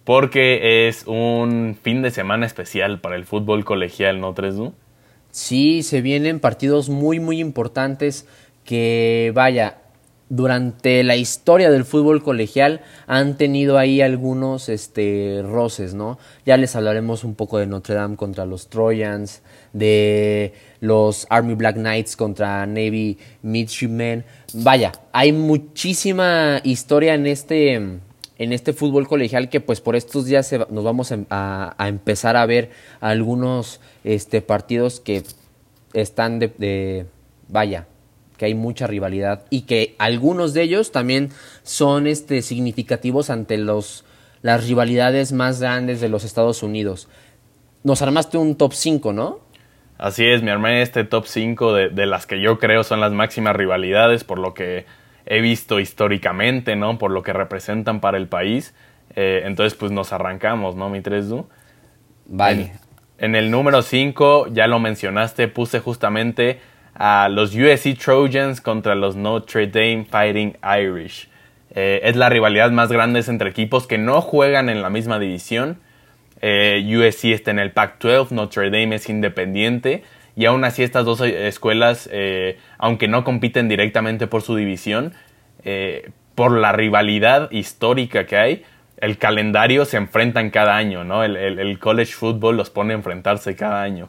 Porque 0.05 0.89
es 0.89 1.07
un 1.07 1.77
fin 1.83 2.03
de 2.03 2.11
semana 2.11 2.47
especial 2.47 3.01
para 3.01 3.17
el 3.17 3.25
fútbol 3.25 3.65
colegial, 3.65 4.21
¿no? 4.21 4.35
Sí, 5.31 5.83
se 5.83 6.01
vienen 6.01 6.41
partidos 6.41 6.89
muy, 6.89 7.21
muy 7.21 7.39
importantes 7.39 8.27
que, 8.65 9.31
vaya, 9.35 9.77
durante 10.31 11.03
la 11.03 11.17
historia 11.17 11.71
del 11.71 11.85
fútbol 11.85 12.23
colegial 12.23 12.83
han 13.09 13.37
tenido 13.37 13.79
ahí 13.79 14.01
algunos 14.01 14.69
este, 14.69 15.43
roces, 15.45 15.93
¿no? 15.93 16.19
Ya 16.47 16.57
les 16.57 16.77
hablaremos 16.77 17.25
un 17.25 17.35
poco 17.35 17.59
de 17.59 17.67
Notre 17.67 17.97
Dame 17.97 18.17
contra 18.17 18.47
los 18.47 18.69
Trojans, 18.69 19.43
de 19.73 20.55
los 20.81 21.27
Army 21.31 21.55
Black 21.55 21.75
Knights 21.77 22.17
contra 22.17 22.65
Navy 22.67 23.19
Midshipmen. 23.43 24.25
Vaya, 24.55 24.93
hay 25.13 25.33
muchísima 25.33 26.61
historia 26.63 27.15
en 27.15 27.27
este 27.27 28.01
en 28.41 28.55
este 28.55 28.73
fútbol 28.73 29.07
colegial 29.07 29.51
que 29.51 29.61
pues 29.61 29.83
por 29.83 29.97
estos 29.97 30.25
días 30.25 30.51
nos 30.71 30.83
vamos 30.83 31.13
a, 31.13 31.77
empezar 31.79 32.39
a 32.39 32.47
ver 32.47 32.71
algunos 33.01 33.83
este, 34.03 34.41
partidos 34.41 34.99
que 34.99 35.25
están 35.93 36.39
de, 36.39 37.05
vaya, 37.49 37.87
que 38.39 38.47
hay 38.47 38.55
mucha 38.55 38.87
rivalidad 38.87 39.45
y 39.51 39.63
que 39.63 39.95
algunos 39.99 40.55
de 40.55 40.63
ellos 40.63 40.91
también 40.91 41.29
son 41.65 42.07
este, 42.07 42.41
significativos 42.41 43.29
ante 43.29 43.59
los, 43.59 44.07
las 44.41 44.67
rivalidades 44.67 45.33
más 45.33 45.61
grandes 45.61 46.01
de 46.01 46.09
los 46.09 46.25
Estados 46.25 46.63
Unidos. 46.63 47.09
Nos 47.85 48.01
armaste 48.01 48.39
un 48.39 48.57
top 48.57 48.73
5, 48.73 49.13
¿no? 49.13 49.41
Así 49.99 50.25
es, 50.25 50.43
me 50.43 50.51
armé 50.51 50.81
este 50.81 51.05
top 51.05 51.27
5 51.27 51.75
de, 51.75 51.89
de 51.91 52.07
las 52.07 52.27
que 52.27 52.41
yo 52.41 52.59
creo 52.59 52.85
son 52.85 53.01
las 53.01 53.13
máximas 53.13 53.55
rivalidades, 53.55 54.25
por 54.25 54.39
lo 54.39 54.55
que 54.55 54.87
he 55.27 55.41
visto 55.41 55.81
históricamente, 55.81 56.77
¿no? 56.77 56.99
Por 56.99 57.11
lo 57.11 57.23
que 57.23 57.33
representan 57.33 58.01
para 58.01 58.17
el 58.19 58.29
país. 58.29 58.75
Eh, 59.17 59.43
entonces, 59.45 59.77
pues 59.79 59.93
nos 59.93 60.13
arrancamos, 60.13 60.77
¿no, 60.77 60.89
mi 60.89 61.01
3Du? 61.01 61.47
Vale. 62.27 62.73
En, 63.19 63.35
el 63.35 63.51
número 63.51 63.83
5, 63.83 64.49
ya 64.53 64.67
lo 64.67 64.79
mencionaste, 64.79 65.49
puse 65.49 65.81
justamente 65.81 66.61
a 66.95 67.29
los 67.29 67.55
USC 67.55 67.99
Trojans 67.99 68.61
contra 68.61 68.95
los 68.95 69.17
Notre 69.17 69.67
Dame 69.67 70.07
Fighting 70.09 70.57
Irish. 70.79 71.29
Eh, 71.73 72.01
es 72.05 72.17
la 72.17 72.29
rivalidad 72.29 72.71
más 72.71 72.91
grande 72.91 73.23
entre 73.27 73.51
equipos 73.51 73.87
que 73.87 73.99
no 73.99 74.21
juegan 74.21 74.69
en 74.69 74.83
la 74.83 74.91
misma 74.91 75.19
división. 75.19 75.79
Eh, 76.41 76.83
USC 76.87 77.27
está 77.33 77.51
en 77.51 77.59
el 77.59 77.73
Pac-12, 77.73 78.31
Notre 78.31 78.71
Dame 78.71 78.97
es 78.97 79.09
independiente. 79.09 80.03
Y 80.41 80.47
aún 80.47 80.65
así 80.65 80.83
estas 80.83 81.05
dos 81.05 81.21
escuelas, 81.21 82.09
eh, 82.11 82.59
aunque 82.79 83.09
no 83.09 83.25
compiten 83.25 83.69
directamente 83.69 84.27
por 84.27 84.41
su 84.41 84.57
división, 84.57 85.13
eh, 85.65 86.13
por 86.35 86.53
la 86.53 86.73
rivalidad 86.73 87.51
histórica 87.51 88.25
que 88.25 88.39
hay, 88.39 88.63
el 88.97 89.19
calendario 89.19 89.85
se 89.85 89.99
enfrentan 89.99 90.49
cada 90.49 90.79
año, 90.79 91.05
¿no? 91.05 91.25
El, 91.25 91.79
college 91.79 92.13
football 92.13 92.57
los 92.57 92.71
pone 92.71 92.95
a 92.95 92.97
enfrentarse 92.97 93.55
cada 93.55 93.83
año. 93.83 94.09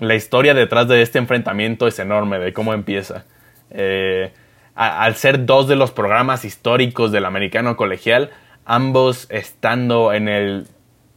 La 0.00 0.14
historia 0.14 0.54
detrás 0.54 0.88
de 0.88 1.02
este 1.02 1.18
enfrentamiento 1.18 1.86
es 1.86 1.98
enorme, 1.98 2.38
de 2.38 2.54
cómo 2.54 2.72
empieza. 2.72 3.26
Eh, 3.70 4.32
al 4.74 5.16
ser 5.16 5.44
dos 5.44 5.68
de 5.68 5.76
los 5.76 5.90
programas 5.90 6.46
históricos 6.46 7.12
del 7.12 7.26
americano 7.26 7.76
colegial, 7.76 8.30
ambos 8.64 9.26
estando 9.28 10.14
en 10.14 10.30
el 10.30 10.66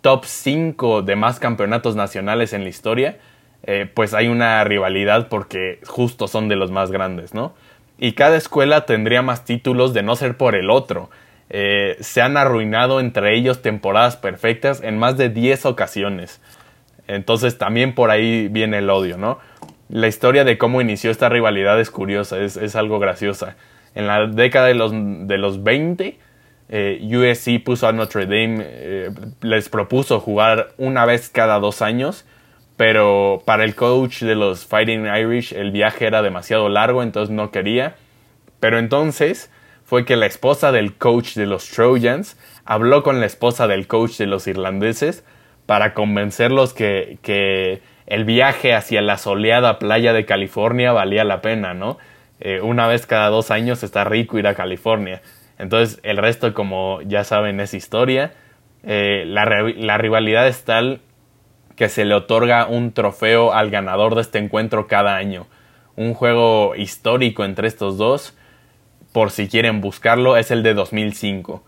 top 0.02 0.26
5 0.26 1.04
de 1.04 1.16
más 1.16 1.40
campeonatos 1.40 1.96
nacionales 1.96 2.52
en 2.52 2.64
la 2.64 2.70
historia, 2.70 3.18
eh, 3.64 3.90
pues 3.94 4.14
hay 4.14 4.28
una 4.28 4.64
rivalidad 4.64 5.28
porque 5.28 5.80
justo 5.86 6.28
son 6.28 6.50
de 6.50 6.56
los 6.56 6.72
más 6.72 6.92
grandes, 6.92 7.34
¿no? 7.34 7.54
Y 8.00 8.14
cada 8.14 8.36
escuela 8.38 8.86
tendría 8.86 9.22
más 9.22 9.46
títulos 9.46 9.94
de 9.94 10.02
no 10.02 10.16
ser 10.16 10.36
por 10.38 10.56
el 10.56 10.70
otro. 10.70 11.10
eh, 11.54 11.98
se 12.00 12.22
han 12.22 12.38
arruinado 12.38 13.02
entre 13.02 13.36
ellos 13.38 13.62
temporadas 13.62 14.16
perfectas 14.16 14.82
en 14.82 14.98
más 14.98 15.18
de 15.18 15.30
10 15.30 15.66
ocasiones. 15.66 16.42
Entonces 17.08 17.58
también 17.58 17.94
por 17.94 18.10
ahí 18.10 18.48
viene 18.48 18.78
el 18.78 18.90
odio, 18.90 19.18
¿no? 19.18 19.40
La 19.90 20.08
historia 20.08 20.46
de 20.46 20.58
cómo 20.58 20.80
inició 20.80 21.12
esta 21.12 21.28
rivalidad 21.28 21.80
es 21.82 21.92
curiosa, 21.92 22.40
es, 22.40 22.76
algo 22.78 23.00
graciosa. 23.00 23.58
En 23.96 24.08
la 24.08 24.28
década 24.28 24.68
de 24.68 24.76
los, 24.76 24.94
de 24.94 25.38
los 25.38 25.62
20, 25.64 26.18
eh, 26.70 27.02
USC 27.04 27.62
puso 27.62 27.88
a 27.88 27.92
Notre 27.92 28.26
Dame, 28.28 29.12
les 29.42 29.68
propuso 29.68 30.22
jugar 30.22 30.70
una 30.78 31.06
vez 31.06 31.30
cada 31.30 31.60
dos 31.60 31.82
años, 31.82 32.26
pero 32.82 33.44
para 33.46 33.64
el 33.64 33.76
coach 33.76 34.24
de 34.24 34.34
los 34.34 34.66
Fighting 34.66 35.06
Irish 35.06 35.54
el 35.54 35.70
viaje 35.70 36.08
era 36.08 36.24
demasiado 36.24 36.68
largo, 36.68 37.04
entonces 37.04 37.30
no 37.30 37.52
quería. 37.52 37.94
Pero 38.60 38.80
entonces 38.80 39.52
fue 39.86 40.04
que 40.04 40.16
la 40.16 40.26
esposa 40.26 40.72
del 40.72 40.96
coach 40.96 41.36
de 41.36 41.46
los 41.46 41.70
Trojans 41.70 42.40
habló 42.66 43.04
con 43.04 43.20
la 43.20 43.28
esposa 43.28 43.68
del 43.68 43.86
coach 43.86 44.18
de 44.18 44.26
los 44.26 44.48
irlandeses 44.48 45.24
para 45.68 45.94
convencerlos 45.94 46.74
que, 46.74 47.20
que 47.22 47.84
el 48.08 48.26
viaje 48.26 48.74
hacia 48.74 49.04
la 49.04 49.20
soleada 49.20 49.78
playa 49.78 50.12
de 50.12 50.26
California 50.26 50.92
valía 50.92 51.24
la 51.24 51.40
pena, 51.42 51.76
¿no? 51.76 52.00
Eh, 52.40 52.62
una 52.62 52.88
vez 52.88 53.06
cada 53.06 53.30
dos 53.30 53.52
años 53.52 53.84
está 53.84 54.06
rico 54.06 54.40
ir 54.40 54.48
a 54.48 54.56
California. 54.56 55.22
Entonces 55.60 56.00
el 56.02 56.18
resto, 56.18 56.56
como 56.56 57.00
ya 57.04 57.26
saben, 57.26 57.60
es 57.60 57.76
historia. 57.76 58.34
Eh, 58.84 59.26
la, 59.28 59.46
la 59.46 60.00
rivalidad 60.00 60.48
es 60.48 60.64
tal 60.64 61.02
que 61.82 61.90
se 61.90 62.06
le 62.06 62.14
otorga 62.14 62.68
un 62.68 62.92
trofeo 62.92 63.54
al 63.54 63.72
ganador 63.72 64.14
de 64.14 64.22
este 64.22 64.38
encuentro 64.38 64.86
cada 64.86 65.16
año. 65.16 65.48
Un 65.96 66.14
juego 66.14 66.76
histórico 66.76 67.44
entre 67.44 67.68
estos 67.68 67.98
dos, 67.98 68.38
por 69.12 69.32
si 69.32 69.48
quieren 69.48 69.82
buscarlo, 69.82 70.38
es 70.38 70.52
el 70.52 70.62
de 70.62 70.76
2005. 70.76 71.64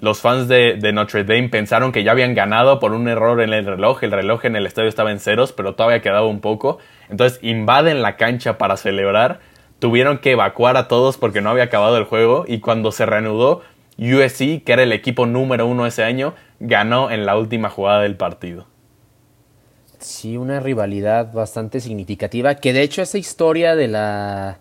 Los 0.00 0.20
fans 0.20 0.48
de, 0.48 0.76
Notre 0.92 1.22
Dame 1.22 1.50
pensaron 1.50 1.92
que 1.92 2.02
ya 2.02 2.10
habían 2.10 2.34
ganado 2.34 2.80
por 2.80 2.94
un 2.94 3.06
error 3.06 3.40
en 3.40 3.52
el 3.52 3.64
reloj. 3.64 4.02
El 4.02 4.10
reloj 4.10 4.44
en 4.44 4.56
el 4.56 4.66
estadio 4.66 4.88
estaba 4.88 5.12
en 5.12 5.20
ceros, 5.20 5.52
pero 5.52 5.76
todavía 5.76 6.02
quedaba 6.02 6.26
un 6.26 6.40
poco. 6.40 6.78
Entonces 7.08 7.38
invaden 7.40 8.02
la 8.02 8.16
cancha 8.16 8.58
para 8.58 8.76
celebrar. 8.76 9.38
Tuvieron 9.78 10.18
que 10.18 10.32
evacuar 10.32 10.76
a 10.76 10.88
todos 10.88 11.16
porque 11.16 11.42
no 11.42 11.50
había 11.50 11.62
acabado 11.62 11.96
el 11.96 12.06
juego. 12.06 12.44
Y 12.48 12.58
cuando 12.58 12.90
se 12.90 13.06
reanudó, 13.06 13.62
USC, 13.98 14.64
que 14.64 14.72
era 14.72 14.82
el 14.82 14.90
equipo 14.90 15.26
número 15.26 15.64
uno 15.64 15.86
ese 15.86 16.02
año, 16.02 16.34
ganó 16.58 17.12
en 17.12 17.24
la 17.24 17.36
última 17.38 17.70
jugada 17.70 18.00
del 18.00 18.16
partido. 18.16 18.66
Sí, 20.04 20.36
una 20.36 20.60
rivalidad 20.60 21.32
bastante 21.32 21.80
significativa. 21.80 22.56
Que 22.56 22.74
de 22.74 22.82
hecho 22.82 23.00
esa 23.00 23.16
historia 23.16 23.74
de 23.74 23.88
la 23.88 24.58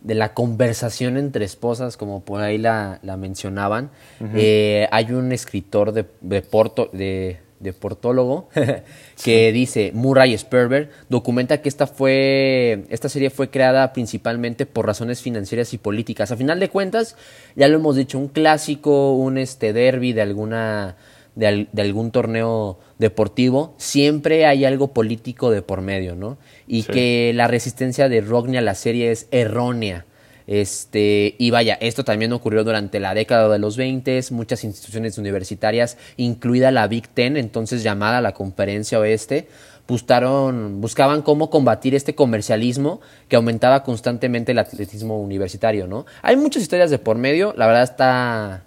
de 0.00 0.14
la 0.14 0.32
conversación 0.32 1.18
entre 1.18 1.44
esposas, 1.44 1.98
como 1.98 2.24
por 2.24 2.40
ahí 2.40 2.56
la, 2.56 3.00
mencionaban. 3.18 3.90
Eh, 4.34 4.88
hay 4.90 5.12
un 5.12 5.32
escritor 5.32 5.92
de, 5.92 6.06
de, 6.22 6.40
porto, 6.40 6.88
de, 6.92 7.38
portólogo 7.78 8.48
que 9.24 9.52
dice, 9.52 9.90
Murray 9.92 10.38
Sperber, 10.38 10.90
documenta 11.10 11.60
que 11.60 11.68
esta, 11.68 11.86
fue, 11.86 12.84
esta 12.88 13.10
serie 13.10 13.28
fue 13.28 13.50
creada 13.50 13.92
principalmente 13.92 14.64
por 14.64 14.86
razones 14.86 15.20
financieras 15.20 15.74
y 15.74 15.78
políticas. 15.78 16.30
A 16.30 16.36
final 16.36 16.60
de 16.60 16.70
cuentas, 16.70 17.14
ya 17.56 17.68
lo 17.68 17.76
hemos 17.76 17.96
dicho, 17.96 18.18
un 18.18 18.28
clásico, 18.28 19.12
un 19.12 19.36
este 19.36 19.74
derby 19.74 20.14
de 20.14 20.22
alguna 20.22 20.96
de, 21.38 21.68
algún 21.80 22.10
torneo 22.10 22.78
deportivo, 22.98 23.74
siempre 23.78 24.44
hay 24.44 24.64
algo 24.64 24.88
político 24.88 25.50
de 25.50 25.62
por 25.62 25.82
medio, 25.82 26.16
¿no? 26.16 26.36
Y 26.66 26.82
que 26.82 27.32
la 27.34 27.46
resistencia 27.46 28.08
de 28.08 28.20
Rogney 28.20 28.58
a 28.58 28.60
la 28.60 28.74
serie 28.74 29.12
es 29.12 29.28
errónea. 29.30 30.04
Este, 30.48 31.36
y 31.38 31.50
vaya, 31.50 31.74
esto 31.80 32.04
también 32.04 32.32
ocurrió 32.32 32.64
durante 32.64 33.00
la 33.00 33.14
década 33.14 33.48
de 33.50 33.58
los 33.58 33.76
20, 33.76 34.20
muchas 34.30 34.64
instituciones 34.64 35.18
universitarias, 35.18 35.96
incluida 36.16 36.70
la 36.70 36.88
Big 36.88 37.06
Ten, 37.06 37.36
entonces 37.36 37.82
llamada 37.82 38.20
la 38.20 38.32
Conferencia 38.32 38.98
Oeste, 38.98 39.46
buscaron, 39.86 40.80
buscaban 40.80 41.22
cómo 41.22 41.50
combatir 41.50 41.94
este 41.94 42.14
comercialismo 42.14 43.00
que 43.28 43.36
aumentaba 43.36 43.84
constantemente 43.84 44.52
el 44.52 44.58
atletismo 44.58 45.20
universitario, 45.20 45.86
¿no? 45.86 46.06
Hay 46.22 46.36
muchas 46.36 46.62
historias 46.62 46.90
de 46.90 46.98
por 46.98 47.18
medio, 47.18 47.54
la 47.56 47.66
verdad 47.66 47.82
está, 47.82 48.64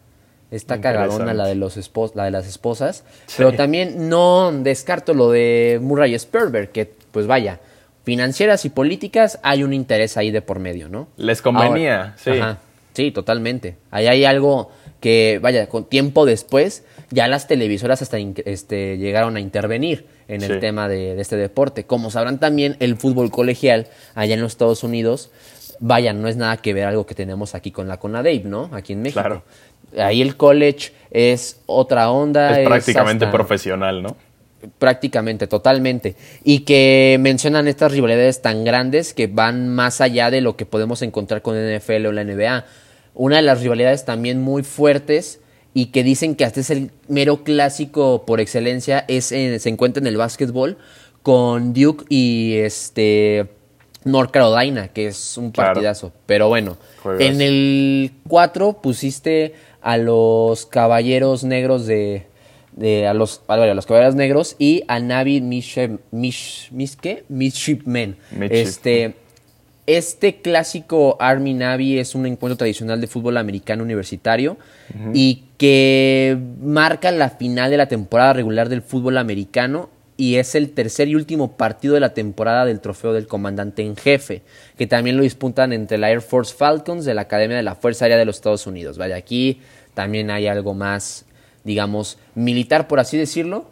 Está 0.51 0.81
cagadona 0.81 1.33
la 1.33 1.47
de, 1.47 1.55
los 1.55 1.77
la 2.13 2.25
de 2.25 2.31
las 2.31 2.45
esposas. 2.45 3.05
Pero 3.37 3.53
también 3.53 4.09
no 4.09 4.51
descarto 4.51 5.13
lo 5.13 5.31
de 5.31 5.79
Murray 5.81 6.17
Sperber, 6.19 6.71
que 6.71 6.91
pues 7.11 7.25
vaya, 7.25 7.61
financieras 8.03 8.65
y 8.65 8.69
políticas 8.69 9.39
hay 9.43 9.63
un 9.63 9.73
interés 9.73 10.17
ahí 10.17 10.29
de 10.29 10.41
por 10.41 10.59
medio, 10.59 10.89
¿no? 10.89 11.07
Les 11.15 11.41
convenía, 11.41 12.15
sí. 12.17 12.31
sí, 12.93 13.11
totalmente. 13.11 13.77
Ahí 13.91 14.07
hay 14.07 14.25
algo 14.25 14.71
que, 14.99 15.39
vaya, 15.41 15.67
con 15.67 15.85
tiempo 15.85 16.25
después, 16.25 16.83
ya 17.11 17.29
las 17.29 17.47
televisoras 17.47 18.01
hasta 18.01 18.17
este, 18.17 18.97
llegaron 18.97 19.37
a 19.37 19.39
intervenir 19.39 20.05
en 20.27 20.43
el 20.43 20.59
tema 20.59 20.89
de, 20.89 21.15
de, 21.15 21.21
este 21.21 21.37
deporte. 21.37 21.85
Como 21.85 22.11
sabrán 22.11 22.39
también, 22.39 22.75
el 22.81 22.97
fútbol 22.97 23.31
colegial 23.31 23.87
allá 24.15 24.33
en 24.33 24.41
los 24.41 24.51
Estados 24.51 24.83
Unidos, 24.83 25.31
vaya, 25.79 26.13
no 26.13 26.27
es 26.27 26.37
nada 26.37 26.57
que 26.57 26.73
ver 26.73 26.85
algo 26.85 27.05
que 27.05 27.15
tenemos 27.15 27.55
aquí 27.55 27.71
con 27.71 27.87
la 27.87 27.97
CONADEIP, 27.97 28.45
¿no? 28.45 28.69
Aquí 28.73 28.93
en 28.93 29.01
México. 29.01 29.21
Claro 29.21 29.43
ahí 29.97 30.21
el 30.21 30.37
college 30.37 30.91
es 31.11 31.59
otra 31.65 32.11
onda. 32.11 32.59
Es 32.59 32.67
prácticamente 32.67 33.27
profesional, 33.27 34.01
¿no? 34.01 34.15
Prácticamente, 34.77 35.47
totalmente. 35.47 36.15
Y 36.43 36.59
que 36.59 37.17
mencionan 37.19 37.67
estas 37.67 37.91
rivalidades 37.91 38.41
tan 38.41 38.63
grandes 38.63 39.13
que 39.13 39.27
van 39.27 39.69
más 39.69 40.01
allá 40.01 40.29
de 40.29 40.41
lo 40.41 40.55
que 40.55 40.65
podemos 40.65 41.01
encontrar 41.01 41.41
con 41.41 41.55
NFL 41.55 42.05
o 42.05 42.11
la 42.11 42.23
NBA. 42.23 42.65
Una 43.15 43.37
de 43.37 43.41
las 43.41 43.61
rivalidades 43.61 44.05
también 44.05 44.39
muy 44.39 44.63
fuertes 44.63 45.39
y 45.73 45.87
que 45.87 46.03
dicen 46.03 46.35
que 46.35 46.45
hasta 46.45 46.59
es 46.59 46.69
el 46.69 46.91
mero 47.07 47.43
clásico 47.43 48.25
por 48.25 48.39
excelencia 48.39 49.03
es 49.07 49.25
se 49.25 49.69
encuentra 49.69 50.01
en 50.01 50.07
el 50.07 50.17
básquetbol 50.17 50.77
con 51.23 51.73
Duke 51.73 52.05
y 52.09 52.55
este 52.57 53.47
North 54.03 54.31
Carolina, 54.31 54.89
que 54.89 55.07
es 55.07 55.37
un 55.37 55.51
partidazo. 55.51 56.11
Pero 56.25 56.47
bueno, 56.49 56.77
en 57.19 57.41
el 57.41 58.11
4 58.27 58.81
pusiste 58.81 59.53
a 59.81 59.97
los 59.97 60.65
caballeros 60.65 61.43
negros 61.43 61.85
de, 61.85 62.27
de 62.73 63.07
a 63.07 63.13
los 63.13 63.41
a 63.47 63.57
los 63.57 63.85
caballeros 63.85 64.15
negros 64.15 64.55
y 64.59 64.83
a 64.87 64.99
Navi 64.99 65.41
Mish, 65.41 65.77
Mish, 66.11 66.71
Midshipmen. 67.29 68.17
Este 68.49 69.15
este 69.87 70.35
clásico 70.41 71.17
Army 71.19 71.53
Navy 71.53 71.97
es 71.97 72.15
un 72.15 72.25
encuentro 72.25 72.55
tradicional 72.57 73.01
de 73.01 73.07
fútbol 73.07 73.37
americano 73.37 73.83
universitario 73.83 74.57
y 75.13 75.43
que 75.57 76.37
marca 76.61 77.11
la 77.11 77.31
final 77.31 77.71
de 77.71 77.77
la 77.77 77.87
temporada 77.87 78.33
regular 78.33 78.69
del 78.69 78.83
fútbol 78.83 79.17
americano 79.17 79.89
y 80.21 80.35
es 80.35 80.53
el 80.53 80.69
tercer 80.69 81.07
y 81.07 81.15
último 81.15 81.57
partido 81.57 81.95
de 81.95 81.99
la 81.99 82.13
temporada 82.13 82.63
del 82.65 82.79
trofeo 82.79 83.11
del 83.11 83.25
comandante 83.25 83.81
en 83.81 83.95
jefe, 83.95 84.43
que 84.77 84.85
también 84.85 85.17
lo 85.17 85.23
disputan 85.23 85.73
entre 85.73 85.97
la 85.97 86.11
Air 86.11 86.21
Force 86.21 86.53
Falcons 86.55 87.05
de 87.05 87.15
la 87.15 87.21
Academia 87.21 87.57
de 87.57 87.63
la 87.63 87.73
Fuerza 87.73 88.05
Aérea 88.05 88.19
de 88.19 88.25
los 88.25 88.35
Estados 88.35 88.67
Unidos. 88.67 88.99
Vaya, 88.99 89.15
aquí 89.15 89.61
también 89.95 90.29
hay 90.29 90.45
algo 90.45 90.75
más, 90.75 91.25
digamos, 91.63 92.19
militar, 92.35 92.87
por 92.87 92.99
así 92.99 93.17
decirlo, 93.17 93.71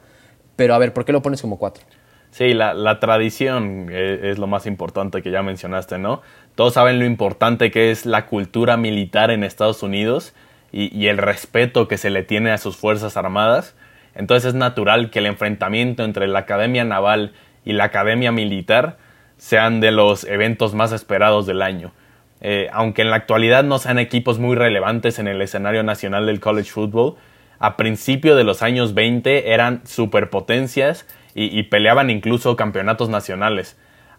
pero 0.55 0.73
a 0.73 0.79
ver, 0.79 0.91
¿por 0.91 1.05
qué 1.05 1.12
lo 1.12 1.21
pones 1.21 1.39
como 1.39 1.59
cuatro? 1.59 1.83
Sí, 2.31 2.55
la, 2.55 2.99
tradición 2.99 3.91
es, 3.91 4.39
lo 4.39 4.47
más 4.47 4.65
importante 4.65 5.21
que 5.21 5.29
ya 5.29 5.43
mencionaste, 5.43 5.99
¿no? 5.99 6.23
Todos 6.55 6.73
saben 6.73 6.97
lo 6.97 7.05
importante 7.05 7.69
que 7.69 7.91
es 7.91 8.07
la 8.07 8.25
cultura 8.25 8.75
militar 8.75 9.29
en 9.29 9.43
Estados 9.43 9.83
Unidos 9.83 10.33
y, 10.71 10.97
y 10.97 11.09
el 11.09 11.19
respeto 11.19 11.88
que 11.88 11.99
se 11.99 12.09
le 12.09 12.23
tiene 12.23 12.49
a 12.49 12.57
sus 12.57 12.75
Fuerzas 12.75 13.17
Armadas 13.17 13.75
entonces 14.19 14.49
es 14.49 14.53
natural 14.53 15.12
que 15.12 15.19
el 15.19 15.27
enfrentamiento 15.27 16.03
entre 16.03 16.27
la 16.27 16.39
Academia 16.39 16.84
Naval 16.84 17.32
y 17.63 17.71
la 17.71 17.86
Academia 17.86 18.34
Militar 18.34 18.97
sean 19.38 19.79
de 19.79 19.93
los 19.93 20.25
eventos 20.25 20.75
más 20.75 20.91
esperados 20.91 21.45
del 21.45 21.62
año. 21.62 21.93
Eh, 22.41 22.67
aunque 22.73 23.01
en 23.01 23.12
la 23.12 23.15
actualidad 23.15 23.63
no 23.63 23.77
sean 23.77 23.97
equipos 23.97 24.38
muy 24.38 24.58
relevantes 24.58 25.19
en 25.19 25.29
el 25.29 25.41
escenario 25.41 25.84
nacional 25.84 26.25
del 26.25 26.41
college 26.41 26.69
football, 26.69 27.15
a 27.60 27.77
principios 27.77 28.36
de 28.36 28.43
los 28.43 28.62
años 28.62 28.93
20 28.93 29.53
eran 29.53 29.88
superpotencias 29.88 31.08
y, 31.34 31.63
peleaban 31.63 32.10
incluso 32.10 32.58
campeonatos 32.58 33.08
nacionales. 33.08 33.77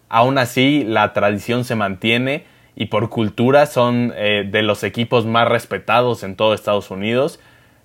Aún 0.09 0.39
así, 0.39 0.83
la 0.83 1.13
tradición 1.13 1.63
se 1.63 1.75
mantiene 1.75 2.45
y 2.75 2.87
por 2.87 3.09
cultura 3.09 3.67
son 3.67 4.13
eh, 4.15 4.47
de 4.49 4.63
los 4.63 4.83
equipos 4.83 5.27
más 5.27 5.47
respetados 5.47 6.23
en 6.23 6.35
todo 6.35 6.55
Estados 6.55 6.89
Unidos 6.89 7.39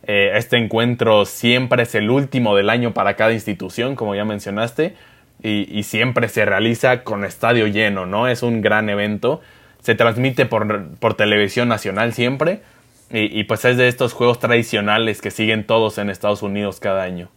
eh, 0.06 0.32
este 0.36 0.56
encuentro 0.56 1.24
siempre 1.24 1.82
es 1.82 1.94
el 1.96 2.10
último 2.10 2.54
del 2.54 2.70
año 2.70 2.94
para 2.94 3.16
cada 3.16 3.32
institución, 3.32 3.96
como 3.96 4.14
ya 4.14 4.24
mencionaste, 4.24 4.94
y, 5.42 5.82
siempre 5.82 6.28
se 6.28 6.44
realiza 6.44 7.04
con 7.04 7.24
estadio 7.24 7.66
lleno, 7.66 8.06
¿no? 8.06 8.26
Es 8.26 8.42
un 8.42 8.62
gran 8.62 8.88
evento. 8.88 9.40
Se 9.80 9.94
transmite 9.94 10.46
por, 10.46 11.14
televisión 11.16 11.68
nacional 11.68 12.14
siempre, 12.14 12.62
y, 13.10 13.44
pues 13.44 13.64
es 13.64 13.76
de 13.76 13.86
estos 13.88 14.12
juegos 14.12 14.38
tradicionales 14.38 15.20
que 15.20 15.30
siguen 15.30 15.66
todos 15.66 15.98
en 15.98 16.10
Estados 16.10 16.42
Unidos 16.42 16.80
cada 16.80 17.02
año. 17.02 17.28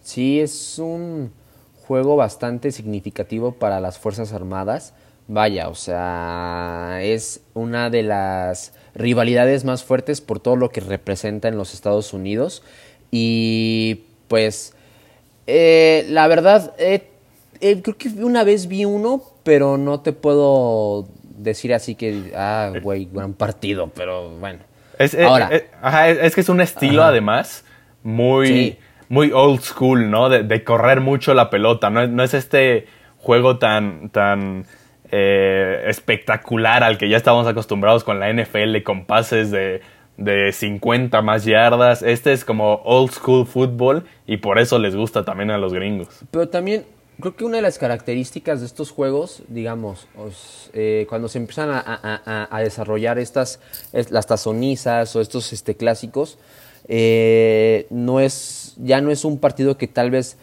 Sí, 0.00 0.40
es 0.40 0.78
un 0.78 1.32
juego 1.86 2.16
bastante 2.16 2.72
significativo 2.72 3.52
para 3.52 3.80
las 3.80 3.98
Fuerzas 3.98 4.32
Armadas. 4.32 4.94
Vaya, 5.28 5.68
o 5.68 5.74
sea, 5.74 6.98
es 7.02 7.44
una 7.54 7.90
de 7.90 8.02
las 8.02 8.74
rivalidades 8.94 9.64
más 9.64 9.84
fuertes 9.84 10.20
por 10.20 10.40
todo 10.40 10.56
lo 10.56 10.70
que 10.70 10.80
representa 10.80 11.48
en 11.48 11.56
los 11.56 11.74
Estados 11.74 12.12
Unidos. 12.12 12.62
Y 13.10 14.02
pues, 14.28 14.74
eh, 15.46 16.06
la 16.08 16.28
verdad, 16.28 16.74
creo 16.76 17.96
que 17.96 18.08
una 18.08 18.44
vez 18.44 18.68
vi 18.68 18.84
uno, 18.84 19.22
pero 19.42 19.76
no 19.76 20.00
te 20.00 20.12
puedo 20.12 21.06
decir 21.42 21.74
así 21.74 21.94
que, 21.94 22.32
ah, 22.36 22.72
güey, 22.82 23.08
gran 23.12 23.34
partido, 23.34 23.90
pero 23.94 24.30
bueno. 24.30 24.60
Es, 24.98 25.14
eh, 25.14 25.24
Ahora, 25.24 25.48
eh, 25.52 25.68
es, 26.22 26.34
que 26.34 26.40
es 26.40 26.48
un 26.48 26.60
estilo 26.60 27.02
además 27.02 27.64
muy, 28.02 28.78
muy 29.08 29.32
old 29.32 29.60
school, 29.60 30.10
¿no? 30.10 30.28
De, 30.28 30.64
correr 30.64 31.00
mucho 31.00 31.34
la 31.34 31.50
pelota, 31.50 31.90
no, 31.90 32.06
no 32.06 32.22
es 32.22 32.34
este 32.34 32.86
juego 33.18 33.58
tan, 33.58 34.10
tan 34.10 34.66
eh, 35.12 35.84
espectacular 35.88 36.82
al 36.82 36.96
que 36.96 37.08
ya 37.08 37.18
estábamos 37.18 37.46
acostumbrados 37.46 38.02
con 38.02 38.18
la 38.18 38.32
NFL, 38.32 38.82
con 38.82 39.04
pases 39.04 39.50
de, 39.50 39.82
de 40.16 40.52
50 40.52 41.20
más 41.22 41.44
yardas. 41.44 42.02
Este 42.02 42.32
es 42.32 42.44
como 42.44 42.76
old 42.84 43.12
school 43.12 43.46
football 43.46 44.04
y 44.26 44.38
por 44.38 44.58
eso 44.58 44.78
les 44.78 44.96
gusta 44.96 45.24
también 45.24 45.50
a 45.50 45.58
los 45.58 45.74
gringos. 45.74 46.08
Pero 46.30 46.48
también 46.48 46.86
creo 47.20 47.36
que 47.36 47.44
una 47.44 47.56
de 47.56 47.62
las 47.62 47.78
características 47.78 48.60
de 48.60 48.66
estos 48.66 48.90
juegos, 48.90 49.42
digamos, 49.48 50.08
eh, 50.72 51.06
cuando 51.08 51.28
se 51.28 51.38
empiezan 51.38 51.70
a, 51.70 52.60
desarrollar 52.62 53.18
estas, 53.18 53.60
las 53.92 54.26
tazonizas 54.26 55.14
o 55.14 55.20
estos 55.20 55.52
este, 55.52 55.76
clásicos, 55.76 56.38
eh, 56.88 57.86
no 57.90 58.20
es, 58.20 58.74
ya 58.78 59.00
no 59.00 59.10
es 59.10 59.24
un 59.24 59.38
partido 59.38 59.76
que 59.76 59.86
tal 59.86 60.10
vez 60.10 60.36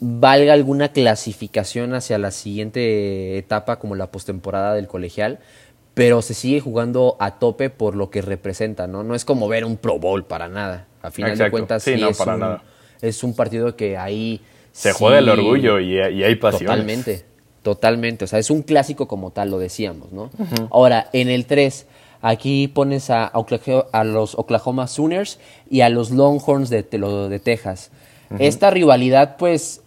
valga 0.00 0.52
alguna 0.52 0.90
clasificación 0.90 1.94
hacia 1.94 2.18
la 2.18 2.30
siguiente 2.30 3.38
etapa 3.38 3.78
como 3.78 3.94
la 3.94 4.10
postemporada 4.10 4.74
del 4.74 4.86
colegial, 4.86 5.38
pero 5.94 6.20
se 6.20 6.34
sigue 6.34 6.60
jugando 6.60 7.16
a 7.20 7.38
tope 7.38 7.70
por 7.70 7.96
lo 7.96 8.10
que 8.10 8.20
representa, 8.20 8.86
¿no? 8.86 9.02
No 9.02 9.14
es 9.14 9.24
como 9.24 9.48
ver 9.48 9.64
un 9.64 9.78
Pro 9.78 9.98
Bowl 9.98 10.24
para 10.24 10.48
nada. 10.48 10.86
A 11.00 11.10
final 11.10 11.38
de 11.38 11.50
cuentas, 11.50 11.82
sí, 11.82 11.92
es, 11.92 12.18
para 12.18 12.34
un, 12.34 12.40
nada. 12.40 12.62
es 13.00 13.24
un 13.24 13.34
partido 13.34 13.76
que 13.76 13.96
ahí... 13.96 14.42
Se 14.72 14.92
juega 14.92 15.18
el 15.18 15.28
orgullo 15.28 15.80
y, 15.80 15.98
hay 15.98 16.34
pasión. 16.34 16.66
Totalmente, 16.66 17.24
totalmente. 17.62 18.24
O 18.26 18.28
sea, 18.28 18.38
es 18.38 18.50
un 18.50 18.62
clásico 18.62 19.08
como 19.08 19.30
tal, 19.30 19.50
lo 19.50 19.58
decíamos, 19.58 20.12
¿no? 20.12 20.30
Ahora, 20.70 21.08
en 21.14 21.30
el 21.30 21.46
3, 21.46 21.86
aquí 22.20 22.68
pones 22.68 23.08
a, 23.08 23.24
a, 23.24 24.04
los 24.04 24.34
Oklahoma 24.34 24.86
Sooners 24.88 25.38
y 25.70 25.80
a 25.80 25.88
los 25.88 26.10
Longhorns 26.10 26.68
de, 26.68 26.82
de 26.82 27.38
Texas. 27.38 27.90
Esta 28.38 28.70
rivalidad, 28.70 29.36
pues, 29.38 29.80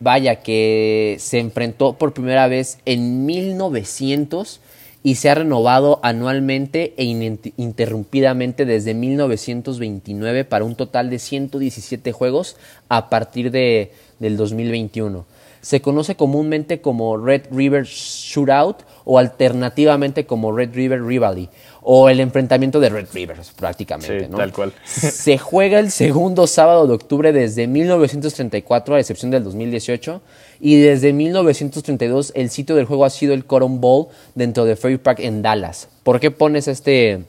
vaya, 0.00 0.36
que 0.36 1.16
se 1.18 1.38
enfrentó 1.38 1.94
por 1.94 2.12
primera 2.12 2.48
vez 2.48 2.78
en 2.84 3.26
1900 3.26 4.60
y 5.02 5.14
se 5.14 5.30
ha 5.30 5.34
renovado 5.34 6.00
anualmente 6.02 6.94
e 6.96 7.04
ininterrumpidamente 7.04 8.64
desde 8.64 8.94
1929 8.94 10.44
para 10.44 10.64
un 10.64 10.74
total 10.74 11.08
de 11.08 11.18
117 11.18 12.12
juegos 12.12 12.56
a 12.88 13.08
partir 13.08 13.50
de, 13.50 13.92
del 14.18 14.36
2021. 14.36 15.24
Se 15.60 15.80
conoce 15.80 16.14
comúnmente 16.14 16.80
como 16.80 17.16
Red 17.16 17.46
River 17.50 17.84
Shootout 17.84 18.82
o 19.04 19.18
alternativamente 19.18 20.26
como 20.26 20.52
Red 20.52 20.74
River 20.74 21.04
Rivalry 21.04 21.48
o 21.90 22.10
el 22.10 22.20
enfrentamiento 22.20 22.80
de 22.80 22.90
Red 22.90 23.06
Rivers 23.14 23.50
prácticamente. 23.52 24.26
Sí, 24.26 24.30
tal 24.30 24.52
cual. 24.52 24.74
Se 24.84 25.38
juega 25.38 25.78
el 25.78 25.90
segundo 25.90 26.46
sábado 26.46 26.86
de 26.86 26.92
octubre 26.92 27.32
desde 27.32 27.66
1934, 27.66 28.94
a 28.94 29.00
excepción 29.00 29.30
del 29.30 29.42
2018, 29.42 30.20
y 30.60 30.76
desde 30.76 31.14
1932 31.14 32.32
el 32.36 32.50
sitio 32.50 32.76
del 32.76 32.84
juego 32.84 33.06
ha 33.06 33.10
sido 33.10 33.32
el 33.32 33.46
Coron 33.46 33.80
Bowl 33.80 34.08
dentro 34.34 34.66
de 34.66 34.76
Ferry 34.76 34.98
Park 34.98 35.20
en 35.20 35.40
Dallas. 35.40 35.88
¿Por 36.02 36.20
qué 36.20 36.30
pones 36.30 36.68
este, 36.68 37.24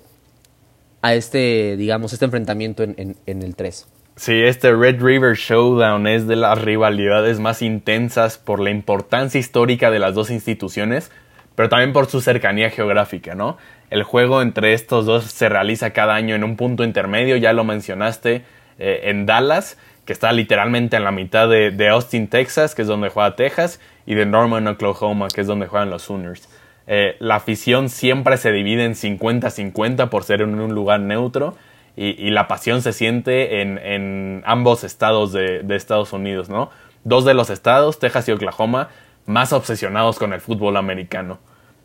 a 1.02 1.14
este, 1.14 1.78
digamos, 1.78 2.12
este 2.12 2.26
enfrentamiento 2.26 2.84
en, 2.84 3.16
en 3.26 3.42
el 3.42 3.56
3? 3.56 3.88
Sí, 4.18 4.42
este 4.42 4.76
Red 4.76 5.02
River 5.02 5.38
Showdown 5.38 6.06
es 6.06 6.28
de 6.28 6.36
las 6.36 6.62
rivalidades 6.62 7.40
más 7.40 7.62
intensas 7.62 8.38
por 8.38 8.60
la 8.60 8.72
importancia 8.72 9.40
histórica 9.40 9.90
de 9.90 10.00
las 10.00 10.16
dos 10.16 10.30
instituciones, 10.30 11.12
pero 11.56 11.70
también 11.70 11.94
por 11.94 12.08
su 12.08 12.20
cercanía 12.20 12.70
geográfica, 12.70 13.36
¿no? 13.36 13.58
El 13.90 14.04
juego 14.04 14.42
entre 14.42 14.74
estos 14.74 15.06
dos 15.06 15.26
se 15.26 15.50
realiza 15.50 15.92
cada 15.92 16.16
año 16.16 16.36
en 16.36 16.44
un 16.44 16.56
punto 16.56 16.84
intermedio, 16.84 17.38
ya 17.38 17.54
lo 17.54 17.64
mencionaste, 17.64 18.44
eh, 18.78 19.02
en 19.06 19.26
Dallas, 19.26 19.78
que 20.06 20.14
está 20.14 20.32
literalmente 20.32 20.96
en 20.96 21.04
la 21.04 21.12
mitad 21.12 21.50
de, 21.50 21.90
Austin, 21.90 22.28
Texas, 22.28 22.76
que 22.76 22.84
es 22.84 22.88
donde 22.88 23.10
juega 23.10 23.36
Texas, 23.36 23.80
y 24.06 24.16
de 24.16 24.26
Norman, 24.26 24.68
Oklahoma, 24.68 25.28
que 25.34 25.42
es 25.42 25.48
donde 25.48 25.68
juegan 25.68 25.90
los 25.90 26.04
Sooners. 26.04 26.50
Eh, 26.88 27.16
la 27.20 27.36
afición 27.36 27.90
siempre 27.90 28.38
se 28.38 28.52
divide 28.52 28.86
en 28.86 28.94
50-50 28.94 30.10
por 30.10 30.24
ser 30.24 30.42
en 30.42 30.60
un 30.60 30.74
lugar 30.74 31.00
neutro, 31.00 31.56
y, 31.96 32.30
la 32.30 32.48
pasión 32.48 32.82
se 32.82 32.94
siente 32.94 33.62
en, 33.62 34.42
ambos 34.46 34.86
estados 34.86 35.34
de, 35.34 35.64
de 35.64 35.76
Estados 35.76 36.14
Unidos, 36.14 36.48
¿no? 36.48 36.70
Dos 37.04 37.26
de 37.26 37.34
los 37.34 37.50
estados, 37.50 38.00
Texas 38.00 38.30
y 38.30 38.32
Oklahoma, 38.32 38.88
más 39.26 39.52
obsesionados 39.52 40.18
con 40.18 40.32
el 40.32 40.40
fútbol 40.40 40.78
americano. 40.78 41.40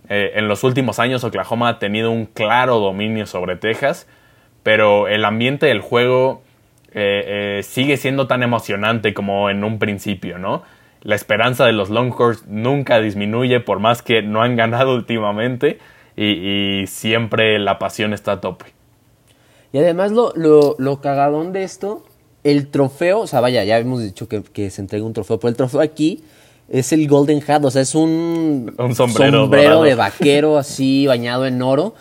Eh, 0.09 0.33
en 0.35 0.49
los 0.49 0.65
últimos 0.65 0.99
años 0.99 1.25
Oklahoma 1.25 1.69
ha 1.69 1.79
tenido 1.79 2.11
un 2.11 2.27
claro 2.27 2.79
dominio 2.79 3.27
sobre 3.27 3.57
Texas, 3.57 4.07
pero 4.63 5.09
el 5.09 5.25
ambiente 5.25 5.67
del 5.67 5.81
juego 5.81 6.43
eh, 6.93 7.59
eh, 7.59 7.63
sigue 7.63 7.97
siendo 7.97 8.27
tan 8.27 8.43
emocionante 8.43 9.15
como 9.15 9.51
en 9.51 9.65
un 9.65 9.79
principio, 9.79 10.39
¿no? 10.39 10.63
La 11.03 11.15
esperanza 11.15 11.67
de 11.67 11.73
los 11.73 11.91
Longhorns 11.91 12.47
nunca 12.47 13.01
disminuye 13.01 13.61
por 13.61 13.79
más 13.79 14.03
que 14.03 14.23
no 14.23 14.43
han 14.43 14.57
ganado 14.57 14.95
últimamente 14.95 15.79
y, 16.17 16.85
siempre 16.87 17.59
la 17.59 17.79
pasión 17.79 18.13
está 18.13 18.33
a 18.33 18.41
tope. 18.41 18.67
Y 19.73 19.79
además 19.79 20.13
lo, 20.13 20.33
lo, 20.79 21.01
cagadón 21.01 21.53
de 21.53 21.65
esto, 21.65 22.05
el 22.45 22.69
trofeo, 22.69 23.21
o 23.21 23.27
sea, 23.27 23.41
vaya, 23.41 23.65
ya 23.65 23.79
hemos 23.79 24.01
dicho 24.01 24.29
que, 24.29 24.43
que 24.43 24.71
se 24.71 24.81
entrega 24.81 25.05
un 25.05 25.13
trofeo, 25.13 25.41
pero 25.41 25.49
el 25.49 25.57
trofeo 25.57 25.81
aquí 25.81 26.23
es 26.69 26.93
el 26.93 27.07
Golden 27.09 27.43
Hat, 27.47 27.65
o 27.65 27.71
sea, 27.71 27.83
es 27.83 27.95
un, 27.95 28.75
sombrero, 28.95 29.83
de 29.83 29.95
vaquero 29.95 30.59
así 30.59 31.07
bañado 31.07 31.47
en 31.47 31.61
oro. 31.63 31.95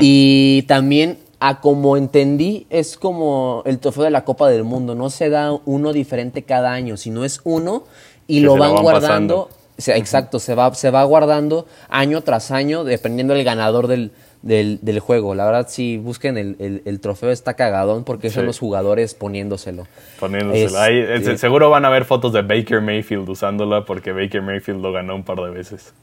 y 0.00 0.62
también, 0.62 1.18
a 1.40 1.60
como 1.60 1.96
entendí, 1.96 2.66
es 2.70 2.96
como 2.96 3.62
el 3.64 3.78
trofeo 3.78 4.04
de 4.04 4.10
la 4.10 4.24
Copa 4.24 4.48
del 4.48 4.64
Mundo. 4.64 4.94
No 4.94 5.10
se 5.10 5.30
da 5.30 5.52
uno 5.64 5.92
diferente 5.92 6.42
cada 6.42 6.72
año, 6.72 6.96
sino 6.96 7.24
es 7.24 7.40
uno 7.44 7.84
y 8.26 8.40
lo 8.40 8.56
van, 8.56 8.76
guardando. 8.76 9.48
Exacto, 9.86 10.38
se 10.38 10.54
va, 10.54 10.74
se 10.74 10.90
va 10.90 11.04
guardando 11.04 11.66
año 11.88 12.22
tras 12.22 12.50
año, 12.50 12.84
dependiendo 12.84 13.34
del 13.34 13.44
ganador 13.44 13.86
del, 13.86 14.10
del, 14.42 14.78
del, 14.82 14.98
juego. 14.98 15.34
La 15.34 15.46
verdad, 15.46 15.66
si 15.68 15.98
busquen 15.98 16.36
el, 16.36 16.82
el, 16.84 17.00
trofeo, 17.00 17.30
está 17.30 17.54
cagadón 17.54 18.04
porque 18.04 18.30
son 18.30 18.46
los 18.46 18.58
jugadores 18.58 19.14
poniéndoselo. 19.14 19.86
Poniéndoselo. 20.18 20.78
Ahí, 20.78 21.38
seguro 21.38 21.70
van 21.70 21.84
a 21.84 21.90
ver 21.90 22.04
fotos 22.04 22.32
de 22.32 22.42
Baker 22.42 22.80
Mayfield 22.80 23.28
usándola 23.28 23.84
porque 23.84 24.12
Baker 24.12 24.42
Mayfield 24.42 24.80
lo 24.80 24.92
ganó 24.92 25.14
un 25.14 25.24
par 25.24 25.38
de 25.38 25.50
veces. 25.50 25.94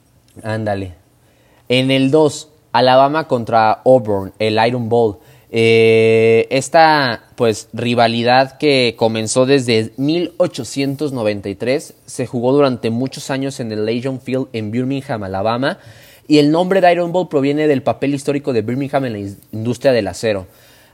Ándale. 0.44 0.94
En 1.68 1.92
el 1.92 2.12
2, 2.12 2.52
Alabama 2.72 3.28
contra 3.28 3.72
Auburn, 3.86 4.34
el 4.40 4.60
Iron 4.66 4.90
Bowl. 4.90 5.18
Eh, 5.58 6.48
esta 6.50 7.30
pues 7.38 7.70
rivalidad 7.72 8.58
que 8.58 8.96
comenzó 8.98 9.46
desde 9.46 9.94
1893 9.96 11.94
se 12.06 12.28
jugó 12.28 12.52
durante 12.52 12.90
muchos 12.90 13.30
años 13.30 13.62
en 13.62 13.72
el 13.72 13.86
Legion 13.86 14.20
Field 14.20 14.48
en 14.52 14.72
Birmingham, 14.72 15.24
Alabama 15.24 15.80
y 16.28 16.40
el 16.40 16.52
nombre 16.52 16.82
de 16.82 16.92
Iron 16.92 17.14
Ball 17.14 17.30
proviene 17.30 17.70
del 17.70 17.84
papel 17.84 18.14
histórico 18.14 18.52
de 18.52 18.64
Birmingham 18.64 19.06
en 19.06 19.14
la 19.14 19.20
industria 19.54 19.94
del 19.94 20.10
acero. 20.10 20.46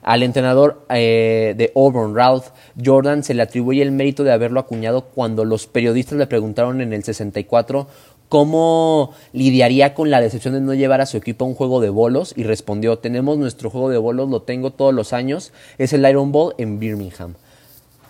Al 0.03 0.21
entrenador 0.21 0.85
eh, 0.89 1.55
de 1.57 1.71
Auburn, 1.75 2.15
Ralph 2.15 2.49
Jordan, 2.83 3.23
se 3.23 3.33
le 3.33 3.41
atribuye 3.41 3.81
el 3.81 3.91
mérito 3.91 4.23
de 4.23 4.31
haberlo 4.31 4.59
acuñado 4.59 5.05
cuando 5.05 5.43
los 5.43 5.65
periodistas 5.65 6.19
le 6.19 6.27
preguntaron 6.27 6.81
en 6.81 6.93
el 6.93 7.03
64 7.03 7.87
cómo 8.31 9.13
lidiaría 9.33 9.93
con 9.93 10.09
la 10.09 10.21
decepción 10.21 10.53
de 10.53 10.61
no 10.61 10.73
llevar 10.73 11.01
a 11.01 11.05
su 11.05 11.17
equipo 11.17 11.43
a 11.43 11.49
un 11.49 11.53
juego 11.53 11.81
de 11.81 11.89
bolos 11.89 12.33
y 12.37 12.43
respondió, 12.43 12.97
tenemos 12.97 13.37
nuestro 13.37 13.69
juego 13.69 13.89
de 13.89 13.97
bolos, 13.97 14.29
lo 14.29 14.43
tengo 14.43 14.71
todos 14.71 14.93
los 14.93 15.11
años, 15.11 15.51
es 15.77 15.91
el 15.91 16.09
Iron 16.09 16.31
Ball 16.31 16.55
en 16.57 16.79
Birmingham. 16.79 17.33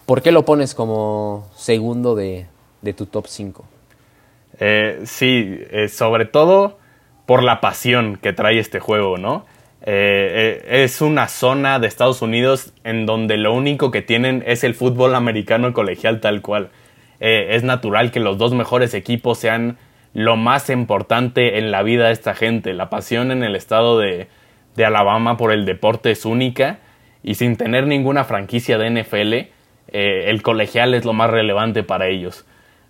¿Por 0.06 0.22
qué 0.22 0.32
lo 0.32 0.46
pones 0.46 0.76
como 0.76 1.50
segundo 1.56 2.14
de, 2.14 2.46
tu 2.96 3.08
top 3.08 3.26
5? 3.26 3.66
Eh, 4.60 5.02
sí, 5.06 5.60
eh, 5.72 5.88
sobre 5.88 6.26
todo 6.26 6.78
por 7.26 7.42
la 7.42 7.60
pasión 7.60 8.20
que 8.22 8.32
trae 8.32 8.60
este 8.60 8.80
juego, 8.80 9.18
¿no? 9.18 9.48
Eh, 9.82 10.84
es 10.84 11.02
una 11.02 11.30
zona 11.30 11.80
de 11.80 11.88
Estados 11.88 12.22
Unidos 12.22 12.74
en 12.84 13.08
donde 13.08 13.38
lo 13.38 13.56
único 13.56 13.90
que 13.90 14.04
tienen 14.04 14.44
es 14.46 14.64
el 14.64 14.76
fútbol 14.76 15.16
americano 15.16 15.74
colegial 15.74 16.22
tal 16.22 16.44
cual. 16.44 16.70
Es 17.20 17.64
natural 17.64 18.12
que 18.12 18.20
los 18.20 18.38
dos 18.38 18.54
mejores 18.54 18.96
equipos 18.96 19.38
sean 19.38 19.78
lo 20.14 20.36
más 20.36 20.70
importante 20.70 21.58
en 21.58 21.72
la 21.72 21.84
vida 21.84 22.08
de 22.08 22.14
esta 22.14 22.34
gente. 22.34 22.74
La 22.74 22.90
pasión 22.90 23.32
en 23.32 23.44
el 23.44 23.56
estado 23.56 24.00
de, 24.00 24.28
de 24.76 24.86
Alabama 24.86 25.38
por 25.38 25.52
el 25.52 25.66
deporte 25.66 26.12
es 26.12 26.26
única 26.26 26.80
y 27.24 27.36
sin 27.36 27.56
tener 27.56 27.88
ninguna 27.88 28.24
franquicia 28.24 28.78
de 28.78 29.02
NFL, 29.02 29.34
el 29.94 30.42
colegial 30.42 30.94
es 30.94 31.06
lo 31.06 31.14
más 31.14 31.30
relevante 31.30 31.84
para 31.84 32.08
ellos. 32.08 32.46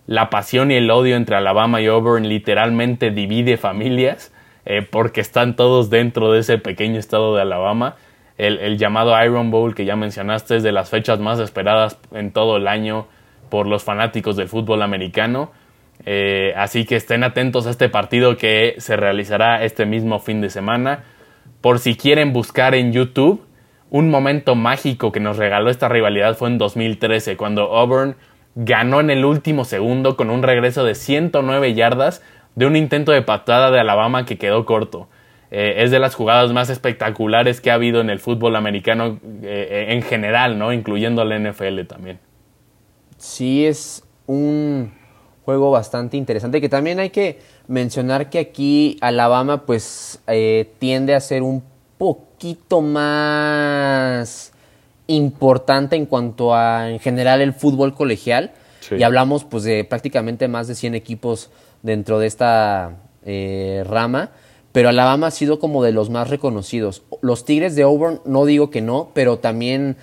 La 0.06 0.30
pasión 0.30 0.70
y 0.70 0.74
el 0.74 0.90
odio 0.90 1.16
entre 1.16 1.36
Alabama 1.36 1.80
y 1.80 1.86
Auburn 1.86 2.28
literalmente 2.28 3.10
divide 3.10 3.56
familias 3.56 4.32
eh, 4.64 4.82
porque 4.82 5.20
están 5.20 5.54
todos 5.54 5.90
dentro 5.90 6.32
de 6.32 6.40
ese 6.40 6.58
pequeño 6.58 6.98
estado 6.98 7.36
de 7.36 7.42
Alabama. 7.42 7.96
El, 8.38 8.78
llamado 8.78 9.14
Iron 9.24 9.52
Bowl 9.52 9.74
que 9.74 9.84
ya 9.84 9.94
mencionaste 9.94 10.56
es 10.56 10.62
de 10.64 10.72
las 10.72 10.90
fechas 10.90 11.20
más 11.20 11.38
esperadas 11.38 11.98
en 12.10 12.32
todo 12.32 12.56
el 12.56 12.66
año 12.66 13.06
por 13.50 13.68
los 13.68 13.84
fanáticos 13.84 14.36
del 14.36 14.48
fútbol 14.48 14.82
americano. 14.82 15.52
Eh, 16.04 16.52
así 16.56 16.84
que 16.84 16.96
estén 16.96 17.22
atentos 17.24 17.66
a 17.66 17.70
este 17.70 17.88
partido 17.88 18.36
que 18.36 18.74
se 18.78 18.96
realizará 18.96 19.64
este 19.64 19.86
mismo 19.86 20.18
fin 20.18 20.40
de 20.40 20.50
semana. 20.50 21.04
Por 21.60 21.78
si 21.78 21.96
quieren 21.96 22.32
buscar 22.32 22.74
en 22.74 22.92
YouTube, 22.92 23.44
un 23.90 24.10
momento 24.10 24.54
mágico 24.54 25.12
que 25.12 25.20
nos 25.20 25.36
regaló 25.36 25.70
esta 25.70 25.88
rivalidad 25.88 26.36
fue 26.36 26.48
en 26.48 26.58
2013, 26.58 27.36
cuando 27.36 27.76
Auburn 27.76 28.16
ganó 28.54 29.00
en 29.00 29.10
el 29.10 29.24
último 29.24 29.64
segundo 29.64 30.16
con 30.16 30.30
un 30.30 30.42
regreso 30.42 30.84
de 30.84 30.94
109 30.94 31.74
yardas 31.74 32.22
de 32.54 32.66
un 32.66 32.76
intento 32.76 33.12
de 33.12 33.22
patada 33.22 33.70
de 33.70 33.80
Alabama 33.80 34.26
que 34.26 34.38
quedó 34.38 34.64
corto. 34.66 35.08
Eh, 35.50 35.84
es 35.84 35.90
de 35.90 35.98
las 35.98 36.14
jugadas 36.14 36.52
más 36.52 36.70
espectaculares 36.70 37.60
que 37.60 37.70
ha 37.70 37.74
habido 37.74 38.00
en 38.00 38.08
el 38.08 38.18
fútbol 38.18 38.56
americano 38.56 39.20
eh, 39.42 39.86
en 39.90 40.02
general, 40.02 40.58
¿no? 40.58 40.72
Incluyendo 40.72 41.24
la 41.24 41.38
NFL 41.38 41.82
también. 41.82 42.18
Sí, 43.18 43.66
es 43.66 44.04
un 44.26 44.92
juego 45.44 45.70
bastante 45.70 46.16
interesante 46.16 46.60
que 46.60 46.68
también 46.68 47.00
hay 47.00 47.10
que 47.10 47.40
mencionar 47.66 48.30
que 48.30 48.38
aquí 48.38 48.96
Alabama 49.00 49.66
pues 49.66 50.20
eh, 50.26 50.72
tiende 50.78 51.14
a 51.14 51.20
ser 51.20 51.42
un 51.42 51.62
poquito 51.98 52.80
más 52.80 54.52
importante 55.06 55.96
en 55.96 56.06
cuanto 56.06 56.54
a 56.54 56.90
en 56.90 57.00
general 57.00 57.40
el 57.40 57.52
fútbol 57.52 57.94
colegial 57.94 58.52
y 58.90 59.02
hablamos 59.02 59.44
pues 59.44 59.64
de 59.64 59.84
prácticamente 59.84 60.48
más 60.48 60.68
de 60.68 60.74
100 60.74 60.94
equipos 60.94 61.50
dentro 61.82 62.18
de 62.18 62.26
esta 62.26 62.96
eh, 63.24 63.84
rama 63.86 64.30
pero 64.72 64.88
Alabama 64.88 65.28
ha 65.28 65.30
sido 65.30 65.58
como 65.58 65.84
de 65.84 65.92
los 65.92 66.08
más 66.08 66.30
reconocidos. 66.30 67.02
Los 67.20 67.44
Tigres 67.44 67.76
de 67.76 67.82
Auburn, 67.82 68.20
no 68.24 68.46
digo 68.46 68.70
que 68.70 68.80
no, 68.80 69.10
pero 69.12 69.38
también 69.38 69.96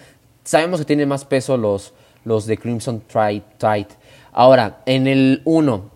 sabemos 0.44 0.80
que 0.80 0.86
tienen 0.86 1.10
más 1.10 1.26
peso 1.26 1.58
los, 1.58 1.94
los 2.24 2.46
de 2.46 2.58
Crimson 2.58 3.02
Tide. 3.02 3.88
Ahora, 4.32 4.82
en 4.86 5.08
el 5.08 5.42
1, 5.46 5.90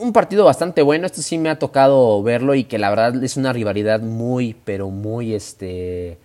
un 0.00 0.12
partido 0.12 0.44
bastante 0.44 0.82
bueno, 0.82 1.06
esto 1.06 1.22
sí 1.22 1.38
me 1.38 1.50
ha 1.50 1.58
tocado 1.58 2.22
verlo 2.22 2.54
y 2.54 2.64
que 2.64 2.78
la 2.78 2.90
verdad 2.90 3.22
es 3.22 3.36
una 3.36 3.52
rivalidad 3.52 4.00
muy, 4.00 4.54
pero 4.64 4.90
muy, 4.90 5.34
este, 5.34 6.18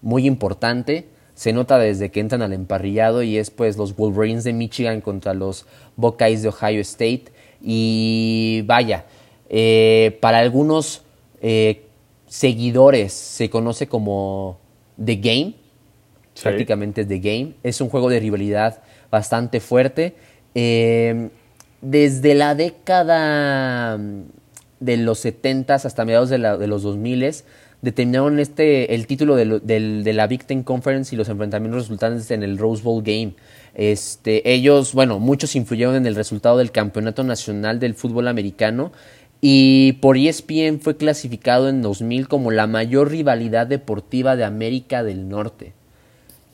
muy 0.00 0.26
importante. 0.26 1.06
Se 1.34 1.52
nota 1.52 1.78
desde 1.78 2.10
que 2.10 2.20
entran 2.20 2.42
al 2.42 2.52
emparrillado 2.52 3.22
y 3.22 3.36
es 3.36 3.50
pues 3.50 3.76
los 3.76 3.96
Wolverines 3.96 4.44
de 4.44 4.52
Michigan 4.52 5.00
contra 5.00 5.34
los 5.34 5.66
Buckeyes 5.96 6.42
de 6.42 6.48
Ohio 6.48 6.80
State. 6.80 7.24
Y 7.60 8.62
vaya, 8.66 9.06
eh, 9.48 10.18
para 10.20 10.38
algunos 10.38 11.02
eh, 11.40 11.84
seguidores 12.26 13.12
se 13.12 13.50
conoce 13.50 13.86
como 13.88 14.58
The 15.02 15.16
Game, 15.16 15.54
prácticamente 16.42 17.02
es 17.02 17.08
The 17.08 17.18
Game. 17.18 17.54
Es 17.62 17.80
un 17.80 17.88
juego 17.88 18.08
de 18.08 18.20
rivalidad 18.20 18.82
bastante 19.12 19.60
fuerte. 19.60 20.16
Eh, 20.56 21.28
desde 21.82 22.34
la 22.34 22.56
década 22.56 24.00
de 24.80 24.96
los 24.96 25.20
70 25.20 25.74
hasta 25.74 26.04
mediados 26.04 26.30
de, 26.30 26.38
los 26.38 26.82
2000 26.82 27.34
determinaron 27.82 28.38
este, 28.38 28.94
el 28.94 29.06
título 29.06 29.36
de, 29.36 30.12
la 30.12 30.26
Big 30.26 30.44
Ten 30.44 30.62
Conference 30.62 31.14
y 31.14 31.18
los 31.18 31.28
enfrentamientos 31.28 31.82
resultantes 31.82 32.30
en 32.30 32.42
el 32.42 32.58
Rose 32.58 32.82
Bowl 32.82 33.02
Game. 33.02 33.34
Este, 33.74 34.52
ellos, 34.52 34.94
bueno, 34.94 35.18
muchos 35.18 35.54
influyeron 35.56 35.94
en 35.94 36.06
el 36.06 36.14
resultado 36.14 36.58
del 36.58 36.72
Campeonato 36.72 37.22
Nacional 37.22 37.78
del 37.78 37.94
Fútbol 37.94 38.28
Americano 38.28 38.92
y 39.40 39.94
por 39.94 40.16
ESPN 40.16 40.80
fue 40.80 40.96
clasificado 40.96 41.68
en 41.68 41.82
2000 41.82 42.28
como 42.28 42.50
la 42.50 42.66
mayor 42.66 43.10
rivalidad 43.10 43.66
deportiva 43.66 44.36
de 44.36 44.44
América 44.44 45.02
del 45.02 45.28
Norte. 45.28 45.72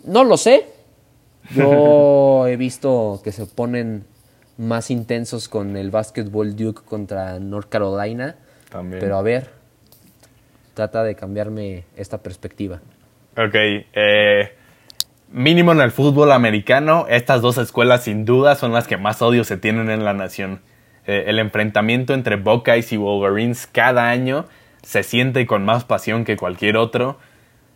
No 0.05 0.25
lo 0.25 0.38
sé. 0.38 0.78
Yo 1.55 2.47
he 2.47 2.57
visto 2.57 3.21
que 3.25 3.33
se 3.33 3.47
ponen 3.47 4.05
más 4.59 4.91
intensos 4.91 5.49
con 5.49 5.77
el 5.77 5.91
Basketball 5.91 6.55
Duke 6.57 6.83
contra 6.85 7.39
North 7.39 7.69
Carolina. 7.69 8.37
También. 8.71 9.01
Pero 9.01 9.17
a 9.17 9.23
ver, 9.23 9.51
trata 10.75 11.03
de 11.05 11.15
cambiarme 11.15 11.85
esta 11.97 12.19
perspectiva. 12.19 12.81
Ok. 13.37 13.55
Eh, 13.55 14.53
mínimo 15.31 15.73
en 15.73 15.81
el 15.81 15.91
fútbol 15.91 16.33
americano, 16.33 17.07
estas 17.09 17.41
dos 17.41 17.57
escuelas 17.59 18.05
sin 18.05 18.25
duda 18.25 18.57
son 18.57 18.73
las 18.73 18.87
que 18.87 18.97
más 18.97 19.23
odio 19.23 19.45
se 19.45 19.57
tienen 19.57 19.91
en 19.91 20.05
la 20.05 20.13
nación. 20.13 20.61
Eh, 21.07 21.25
el 21.29 21.39
enfrentamiento 21.39 22.13
entre 22.15 22.37
Buckeyes 22.37 22.93
y 22.93 22.97
Wolverines 22.97 23.67
cada 23.67 24.11
año 24.11 24.47
se 24.83 25.03
siente 25.03 25.47
con 25.47 25.65
más 25.65 25.85
pasión 25.85 26.25
que 26.25 26.37
cualquier 26.37 26.77
otro. 26.77 27.19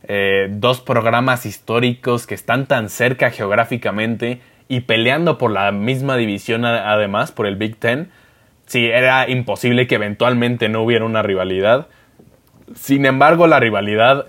Eh, 0.09 0.49
dos 0.51 0.81
programas 0.81 1.47
históricos 1.47 2.27
que 2.27 2.35
están 2.35 2.67
tan 2.67 2.89
cerca 2.89 3.31
geográficamente 3.31 4.41
y 4.69 4.81
peleando 4.81 5.39
por 5.39 5.51
la 5.53 5.71
misma 5.71 6.17
división 6.17 6.65
además, 6.65 7.31
por 7.31 7.47
el 7.47 7.57
Big 7.57 7.77
Ten, 7.77 8.11
sí, 8.67 8.87
era 8.87 9.29
imposible 9.29 9.87
que 9.87 9.95
eventualmente 9.95 10.69
no 10.69 10.83
hubiera 10.83 11.05
una 11.05 11.23
rivalidad. 11.23 11.87
Sin 12.75 13.07
embargo, 13.07 13.47
la 13.47 13.61
rivalidad 13.61 14.27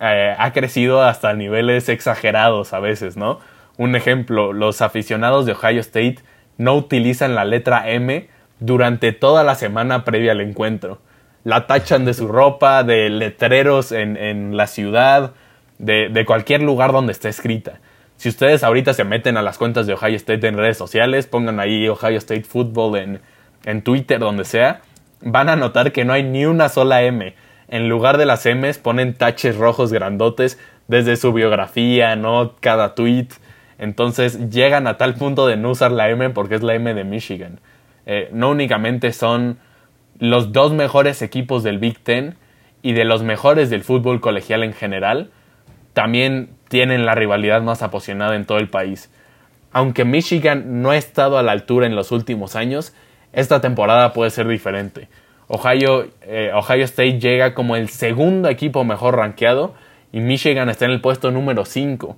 eh, 0.00 0.34
ha 0.38 0.52
crecido 0.52 1.02
hasta 1.02 1.34
niveles 1.34 1.88
exagerados 1.88 2.72
a 2.72 2.80
veces, 2.80 3.16
¿no? 3.16 3.40
Un 3.76 3.96
ejemplo, 3.96 4.52
los 4.52 4.80
aficionados 4.82 5.46
de 5.46 5.52
Ohio 5.52 5.80
State 5.80 6.16
no 6.58 6.74
utilizan 6.74 7.34
la 7.34 7.44
letra 7.44 7.90
M 7.90 8.28
durante 8.60 9.12
toda 9.12 9.44
la 9.44 9.56
semana 9.56 10.04
previa 10.04 10.32
al 10.32 10.40
encuentro 10.40 11.00
la 11.44 11.66
tachan 11.66 12.04
de 12.04 12.14
su 12.14 12.28
ropa, 12.28 12.84
de 12.84 13.08
letreros 13.08 13.92
en, 13.92 14.56
la 14.56 14.66
ciudad, 14.66 15.32
de, 15.78 16.24
cualquier 16.26 16.62
lugar 16.62 16.92
donde 16.92 17.12
esté 17.12 17.28
escrita. 17.28 17.80
Si 18.16 18.28
ustedes 18.28 18.62
ahorita 18.62 18.94
se 18.94 19.04
meten 19.04 19.36
a 19.36 19.42
las 19.42 19.58
cuentas 19.58 19.86
de 19.86 19.94
Ohio 19.94 20.16
State 20.16 20.46
en 20.46 20.56
redes 20.56 20.78
sociales, 20.78 21.26
pongan 21.26 21.58
ahí 21.58 21.88
Ohio 21.88 22.18
State 22.18 22.44
Football 22.44 22.96
en, 22.96 23.20
en 23.64 23.82
Twitter, 23.82 24.20
donde 24.20 24.44
sea, 24.44 24.82
van 25.20 25.48
a 25.48 25.56
notar 25.56 25.92
que 25.92 26.04
no 26.04 26.12
hay 26.12 26.22
ni 26.22 26.46
una 26.46 26.68
sola 26.68 27.02
M. 27.02 27.34
En 27.68 27.88
lugar 27.88 28.18
de 28.18 28.26
las 28.26 28.46
M's 28.46 28.78
ponen 28.78 29.14
taches 29.14 29.56
rojos 29.56 29.92
grandotes 29.92 30.58
desde 30.88 31.16
su 31.16 31.32
biografía, 31.32 32.14
¿no? 32.16 32.54
Cada 32.60 32.94
tweet. 32.94 33.28
Entonces 33.78 34.50
llegan 34.50 34.86
a 34.86 34.98
tal 34.98 35.14
punto 35.14 35.46
de 35.46 35.56
no 35.56 35.70
usar 35.70 35.90
la 35.90 36.08
M 36.10 36.30
porque 36.30 36.54
es 36.54 36.62
la 36.62 36.74
M 36.74 36.94
de 36.94 37.04
Michigan. 37.04 37.60
Eh, 38.06 38.28
no 38.32 38.50
únicamente 38.50 39.12
son 39.12 39.58
los 40.22 40.52
dos 40.52 40.72
mejores 40.72 41.20
equipos 41.20 41.64
del 41.64 41.80
Big 41.80 41.98
Ten 41.98 42.36
y 42.80 42.92
de 42.92 43.04
los 43.04 43.24
mejores 43.24 43.70
del 43.70 43.82
fútbol 43.82 44.20
colegial 44.20 44.62
en 44.62 44.72
general, 44.72 45.32
también 45.94 46.50
tienen 46.68 47.04
la 47.04 47.16
rivalidad 47.16 47.60
más 47.60 47.82
apasionada 47.82 48.36
en 48.36 48.44
todo 48.44 48.58
el 48.58 48.70
país. 48.70 49.10
Aunque 49.72 50.04
Michigan 50.04 50.80
no 50.80 50.92
ha 50.92 50.96
estado 50.96 51.38
a 51.38 51.42
la 51.42 51.50
altura 51.50 51.88
en 51.88 51.96
los 51.96 52.12
últimos 52.12 52.54
años, 52.54 52.94
esta 53.32 53.60
temporada 53.60 54.12
puede 54.12 54.30
ser 54.30 54.46
diferente. 54.46 55.08
Ohio, 55.48 56.06
eh, 56.20 56.52
Ohio 56.54 56.84
State 56.84 57.18
llega 57.18 57.52
como 57.52 57.74
el 57.74 57.88
segundo 57.88 58.48
equipo 58.48 58.84
mejor 58.84 59.16
rankeado 59.16 59.74
y 60.12 60.20
Michigan 60.20 60.68
está 60.68 60.84
en 60.84 60.92
el 60.92 61.00
puesto 61.00 61.32
número 61.32 61.64
5. 61.64 62.16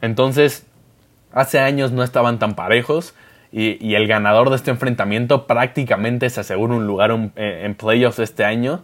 Entonces, 0.00 0.66
hace 1.30 1.60
años 1.60 1.92
no 1.92 2.02
estaban 2.02 2.40
tan 2.40 2.56
parejos 2.56 3.14
y, 3.56 3.94
el 3.94 4.08
ganador 4.08 4.50
de 4.50 4.56
este 4.56 4.72
enfrentamiento 4.72 5.46
prácticamente 5.46 6.28
se 6.28 6.40
asegura 6.40 6.74
un 6.74 6.88
lugar 6.88 7.12
en, 7.36 7.74
playoffs 7.76 8.18
este 8.18 8.44
año. 8.44 8.82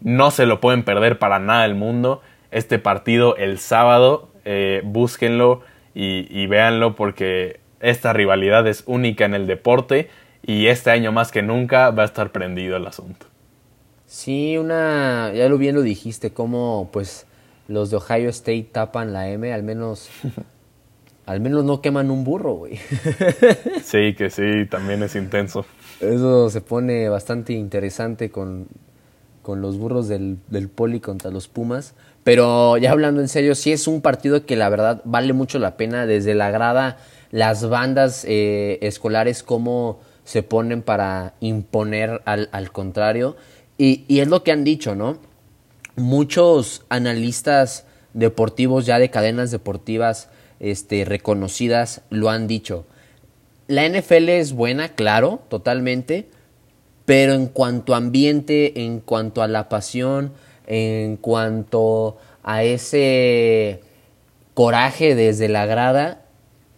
No 0.00 0.30
se 0.30 0.46
lo 0.46 0.62
pueden 0.62 0.82
perder 0.82 1.18
para 1.18 1.38
nada 1.38 1.66
el 1.66 1.74
mundo. 1.74 2.22
Este 2.50 2.78
partido 2.78 3.36
el 3.36 3.58
sábado, 3.58 4.30
eh, 4.46 4.80
búsquenlo 4.82 5.60
y, 5.94 6.26
y 6.30 6.46
véanlo 6.46 6.94
porque 6.94 7.60
esta 7.80 8.14
rivalidad 8.14 8.66
es 8.66 8.82
única 8.86 9.26
en 9.26 9.34
el 9.34 9.46
deporte 9.46 10.08
y 10.42 10.68
este 10.68 10.90
año 10.90 11.12
más 11.12 11.30
que 11.30 11.42
nunca 11.42 11.90
va 11.90 12.04
a 12.04 12.06
estar 12.06 12.32
prendido 12.32 12.78
el 12.78 12.86
asunto. 12.86 13.26
Sí, 14.06 14.56
una, 14.56 15.32
ya 15.34 15.50
lo 15.50 15.58
bien 15.58 15.74
lo 15.74 15.82
dijiste, 15.82 16.32
como 16.32 16.88
pues 16.94 17.26
los 17.66 17.90
de 17.90 17.98
Ohio 17.98 18.30
State 18.30 18.70
tapan 18.72 19.12
la 19.12 19.28
M, 19.28 19.52
al 19.52 19.62
menos 19.62 20.08
al 21.28 21.40
menos 21.40 21.62
no 21.62 21.82
queman 21.82 22.10
un 22.10 22.24
burro, 22.24 22.54
güey. 22.54 22.78
sí, 23.84 24.14
que 24.16 24.30
sí, 24.30 24.64
también 24.70 25.02
es 25.02 25.14
intenso. 25.14 25.66
Eso 26.00 26.48
se 26.48 26.62
pone 26.62 27.10
bastante 27.10 27.52
interesante 27.52 28.30
con, 28.30 28.66
los 29.46 29.76
burros 29.76 30.08
del, 30.08 30.38
poli 30.74 31.00
contra 31.00 31.30
los 31.30 31.46
Pumas. 31.46 31.92
Pero 32.24 32.78
ya 32.78 32.92
hablando 32.92 33.20
en 33.20 33.28
serio, 33.28 33.54
sí 33.54 33.72
es 33.72 33.86
un 33.86 34.00
partido 34.00 34.46
que 34.46 34.56
la 34.56 34.70
verdad 34.70 35.02
vale 35.04 35.34
mucho 35.34 35.58
la 35.58 35.76
pena. 35.76 36.06
Desde 36.06 36.34
la 36.34 36.50
grada, 36.50 36.96
las 37.30 37.68
bandas 37.68 38.24
eh, 38.26 38.78
escolares, 38.80 39.42
cómo 39.42 40.00
se 40.24 40.42
ponen 40.42 40.80
para 40.80 41.34
imponer 41.40 42.22
al, 42.24 42.48
al 42.52 42.72
contrario. 42.72 43.36
Y, 43.76 44.06
y, 44.08 44.20
es 44.20 44.28
lo 44.28 44.42
que 44.42 44.52
han 44.52 44.64
dicho, 44.64 44.94
¿no? 44.94 45.18
Muchos 45.94 46.86
analistas 46.88 47.84
deportivos 48.14 48.86
ya 48.86 48.98
de 48.98 49.10
cadenas 49.10 49.50
deportivas 49.50 50.30
este, 50.60 51.04
reconocidas 51.04 52.02
lo 52.10 52.30
han 52.30 52.46
dicho. 52.46 52.86
La 53.66 53.86
NFL 53.88 54.30
es 54.30 54.52
buena, 54.52 54.90
claro, 54.90 55.42
totalmente, 55.48 56.26
pero 57.04 57.34
en 57.34 57.46
cuanto 57.46 57.94
a 57.94 57.98
ambiente, 57.98 58.84
en 58.84 59.00
cuanto 59.00 59.42
a 59.42 59.48
la 59.48 59.68
pasión, 59.68 60.32
en 60.66 61.16
cuanto 61.16 62.18
a 62.42 62.62
ese 62.62 63.80
coraje 64.54 65.14
desde 65.14 65.48
la 65.48 65.66
grada, 65.66 66.22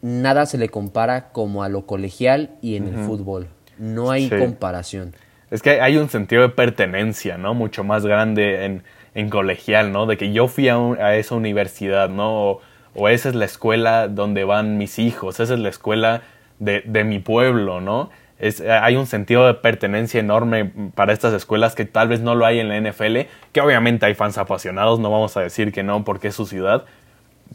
nada 0.03 0.47
se 0.47 0.59
le 0.59 0.69
compara 0.69 1.31
como 1.33 1.63
a 1.63 1.69
lo 1.69 1.87
colegial 1.87 2.51
y 2.61 2.77
en 2.77 2.89
el 2.89 3.05
fútbol. 3.05 3.49
No 3.79 4.11
hay 4.11 4.29
comparación. 4.29 5.15
Es 5.51 5.63
que 5.63 5.81
hay 5.81 5.97
un 5.97 6.09
sentido 6.09 6.43
de 6.43 6.51
pertenencia, 6.51 7.39
¿no? 7.39 7.55
Mucho 7.55 7.83
más 7.83 8.07
grande 8.07 8.65
en, 8.65 8.83
en 9.15 9.31
colegial, 9.31 9.93
¿no? 9.93 10.07
De 10.07 10.17
que 10.17 10.33
yo 10.33 10.47
fui 10.47 10.69
a, 10.69 11.17
esa 11.17 11.35
universidad, 11.35 12.09
¿no? 12.09 12.51
O, 12.51 12.61
esa 13.09 13.29
es 13.29 13.35
la 13.35 13.45
escuela 13.45 14.09
donde 14.09 14.45
van 14.45 14.79
mis 14.79 14.99
hijos, 14.99 15.41
esa 15.41 15.55
es 15.55 15.61
la 15.61 15.69
escuela 15.69 16.23
de, 16.59 16.83
de 16.85 17.05
mi 17.05 17.19
pueblo, 17.19 17.81
¿no? 17.81 18.11
Es, 18.39 18.61
hay 18.63 18.97
un 18.97 19.07
sentido 19.07 19.47
de 19.47 19.55
pertenencia 19.55 20.19
enorme 20.19 20.73
para 20.95 21.13
estas 21.13 21.35
escuelas 21.35 21.75
que 21.75 21.85
tal 21.85 22.09
vez 22.09 22.21
no 22.21 22.35
lo 22.35 22.47
hay 22.47 22.59
en 22.59 22.69
la 22.69 22.81
NFL, 22.81 23.29
que 23.53 23.61
obviamente 23.61 24.07
hay 24.07 24.15
fans 24.15 24.39
apasionados, 24.39 24.99
no 24.99 25.11
vamos 25.11 25.37
a 25.37 25.41
decir 25.41 25.73
que 25.73 25.83
no 25.83 26.05
porque 26.05 26.29
es 26.29 26.35
su 26.35 26.47
ciudad, 26.47 26.85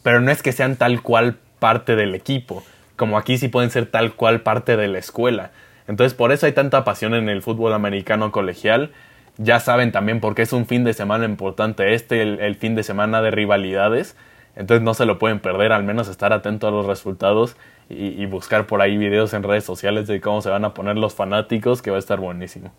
pero 0.03 0.21
no 0.21 0.31
es 0.31 0.43
que 0.43 0.51
sean 0.51 0.75
tal 0.75 1.01
cual 1.01 1.37
parte 1.59 1.95
del 1.95 2.13
equipo, 2.13 2.63
como 2.95 3.17
aquí 3.17 3.37
sí 3.37 3.47
pueden 3.47 3.71
ser 3.71 3.87
tal 3.87 4.13
cual 4.13 4.41
parte 4.41 4.77
de 4.77 4.87
la 4.87 4.99
escuela. 4.99 5.51
Entonces 5.87 6.13
por 6.13 6.31
eso 6.31 6.45
hay 6.45 6.51
tanta 6.51 6.83
pasión 6.83 7.13
en 7.13 7.29
el 7.29 7.41
fútbol 7.41 7.73
americano 7.73 8.31
colegial. 8.31 8.91
Ya 9.37 9.59
saben 9.59 9.91
también 9.91 10.19
porque 10.19 10.43
es 10.43 10.53
un 10.53 10.65
fin 10.65 10.83
de 10.83 10.93
semana 10.93 11.25
importante 11.25 11.93
este, 11.93 12.21
el, 12.21 12.55
fin 12.55 12.75
de 12.75 12.83
semana 12.83 13.21
de 13.21 13.31
rivalidades. 13.31 14.15
Entonces 14.55 14.83
no 14.83 14.93
se 14.93 15.05
lo 15.05 15.19
pueden 15.19 15.39
perder, 15.39 15.71
al 15.71 15.83
menos 15.83 16.07
estar 16.07 16.33
atento 16.33 16.67
a 16.67 16.71
los 16.71 16.85
resultados 16.85 17.55
y, 17.89 18.25
buscar 18.25 18.65
por 18.67 18.81
ahí 18.81 18.97
videos 18.97 19.33
en 19.33 19.43
redes 19.43 19.63
sociales 19.63 20.07
de 20.07 20.19
cómo 20.21 20.41
se 20.41 20.49
van 20.49 20.65
a 20.65 20.73
poner 20.73 20.97
los 20.97 21.13
fanáticos, 21.13 21.81
que 21.81 21.91
va 21.91 21.97
a 21.97 21.99
estar 21.99 22.19
buenísimo. 22.19 22.71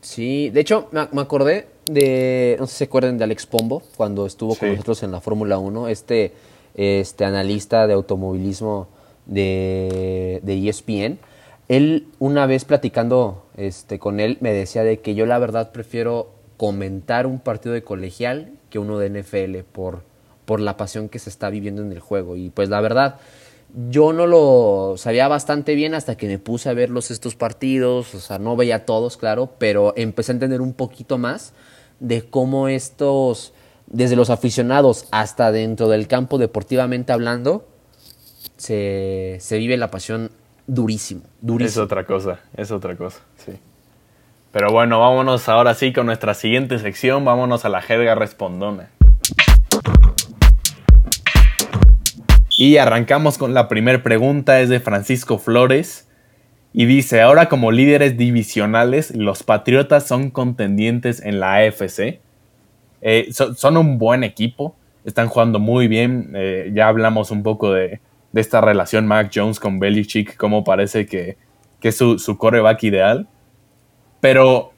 Sí, 0.00 0.50
de 0.50 0.60
hecho 0.60 0.88
me, 0.92 1.20
acordé 1.20 1.66
de, 1.86 2.56
no 2.60 2.66
sé 2.66 2.72
si 2.72 2.78
se 2.78 2.84
acuerdan 2.84 3.18
de 3.18 3.24
Alex 3.24 3.46
Pombo, 3.46 3.82
cuando 3.96 4.26
estuvo 4.26 4.54
con 4.56 4.70
nosotros 4.70 5.02
en 5.02 5.12
la 5.12 5.20
Fórmula 5.20 5.58
1, 5.58 5.88
este, 5.88 6.32
este 6.74 7.24
analista 7.24 7.86
de 7.86 7.94
automovilismo 7.94 8.88
de, 9.26 10.40
de 10.42 10.68
ESPN 10.68 11.18
él 11.68 12.08
una 12.18 12.46
vez 12.46 12.64
platicando 12.66 13.46
este, 13.56 13.98
con 13.98 14.20
él 14.20 14.36
me 14.40 14.52
decía 14.52 14.84
de 14.84 15.00
que 15.00 15.14
yo 15.14 15.26
la 15.26 15.38
verdad 15.38 15.72
prefiero 15.72 16.30
comentar 16.58 17.26
un 17.26 17.40
partido 17.40 17.74
de 17.74 17.82
colegial 17.82 18.52
que 18.68 18.78
uno 18.78 18.98
de 18.98 19.08
NFL 19.08 19.58
por, 19.72 20.02
por 20.52 20.60
la 20.60 20.76
pasión 20.76 21.08
que 21.08 21.18
se 21.18 21.30
está 21.30 21.48
viviendo 21.48 21.80
en 21.80 21.92
el 21.92 22.00
juego. 22.00 22.36
Y 22.36 22.50
pues 22.50 22.68
la 22.68 22.82
verdad, 22.82 23.16
yo 23.88 24.12
no 24.12 24.26
lo 24.26 24.96
sabía 24.98 25.26
bastante 25.26 25.74
bien 25.74 25.94
hasta 25.94 26.14
que 26.14 26.26
me 26.26 26.38
puse 26.38 26.68
a 26.68 26.74
verlos 26.74 27.10
estos 27.10 27.34
partidos, 27.36 28.14
o 28.14 28.20
sea, 28.20 28.38
no 28.38 28.54
veía 28.54 28.84
todos, 28.84 29.16
claro, 29.16 29.54
pero 29.56 29.94
empecé 29.96 30.32
a 30.32 30.34
entender 30.34 30.60
un 30.60 30.74
poquito 30.74 31.16
más 31.16 31.54
de 32.00 32.28
cómo 32.28 32.68
estos, 32.68 33.54
desde 33.86 34.14
los 34.14 34.28
aficionados 34.28 35.06
hasta 35.10 35.52
dentro 35.52 35.88
del 35.88 36.06
campo 36.06 36.36
deportivamente 36.36 37.14
hablando, 37.14 37.66
se, 38.58 39.38
se 39.40 39.56
vive 39.56 39.78
la 39.78 39.90
pasión 39.90 40.32
durísimo, 40.66 41.22
durísimo. 41.40 41.82
Es 41.82 41.86
otra 41.86 42.04
cosa, 42.04 42.40
es 42.58 42.70
otra 42.70 42.94
cosa, 42.94 43.20
sí. 43.38 43.52
Pero 44.50 44.70
bueno, 44.70 45.00
vámonos 45.00 45.48
ahora 45.48 45.72
sí 45.72 45.94
con 45.94 46.04
nuestra 46.04 46.34
siguiente 46.34 46.78
sección, 46.78 47.24
vámonos 47.24 47.64
a 47.64 47.70
la 47.70 47.80
jerga 47.80 48.14
respondona. 48.14 48.90
Y 52.58 52.76
arrancamos 52.76 53.38
con 53.38 53.54
la 53.54 53.68
primera 53.68 54.02
pregunta, 54.02 54.60
es 54.60 54.68
de 54.68 54.80
Francisco 54.80 55.38
Flores. 55.38 56.08
Y 56.72 56.86
dice, 56.86 57.20
ahora 57.20 57.48
como 57.48 57.70
líderes 57.70 58.16
divisionales, 58.16 59.14
los 59.14 59.42
Patriotas 59.42 60.06
son 60.06 60.30
contendientes 60.30 61.20
en 61.20 61.40
la 61.40 61.56
AFC. 61.56 62.20
Eh, 63.02 63.28
son 63.32 63.76
un 63.76 63.98
buen 63.98 64.22
equipo, 64.22 64.76
están 65.04 65.28
jugando 65.28 65.58
muy 65.58 65.88
bien. 65.88 66.32
Eh, 66.34 66.70
ya 66.74 66.88
hablamos 66.88 67.30
un 67.30 67.42
poco 67.42 67.72
de, 67.72 68.00
de 68.32 68.40
esta 68.40 68.60
relación 68.60 69.06
Mac 69.06 69.30
Jones 69.34 69.60
con 69.60 69.78
Belichick, 69.78 70.36
como 70.36 70.64
parece 70.64 71.06
que, 71.06 71.36
es 71.80 71.96
su, 71.96 72.18
su 72.18 72.38
coreback 72.38 72.82
ideal. 72.84 73.28
Pero 74.20 74.72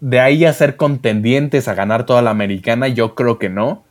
de 0.00 0.20
ahí 0.20 0.44
a 0.44 0.52
ser 0.52 0.76
contendientes 0.76 1.68
a 1.68 1.74
ganar 1.74 2.06
toda 2.06 2.22
la 2.22 2.30
americana, 2.30 2.88
yo 2.88 3.14
creo 3.14 3.38
que 3.38 3.48
no. 3.48 3.84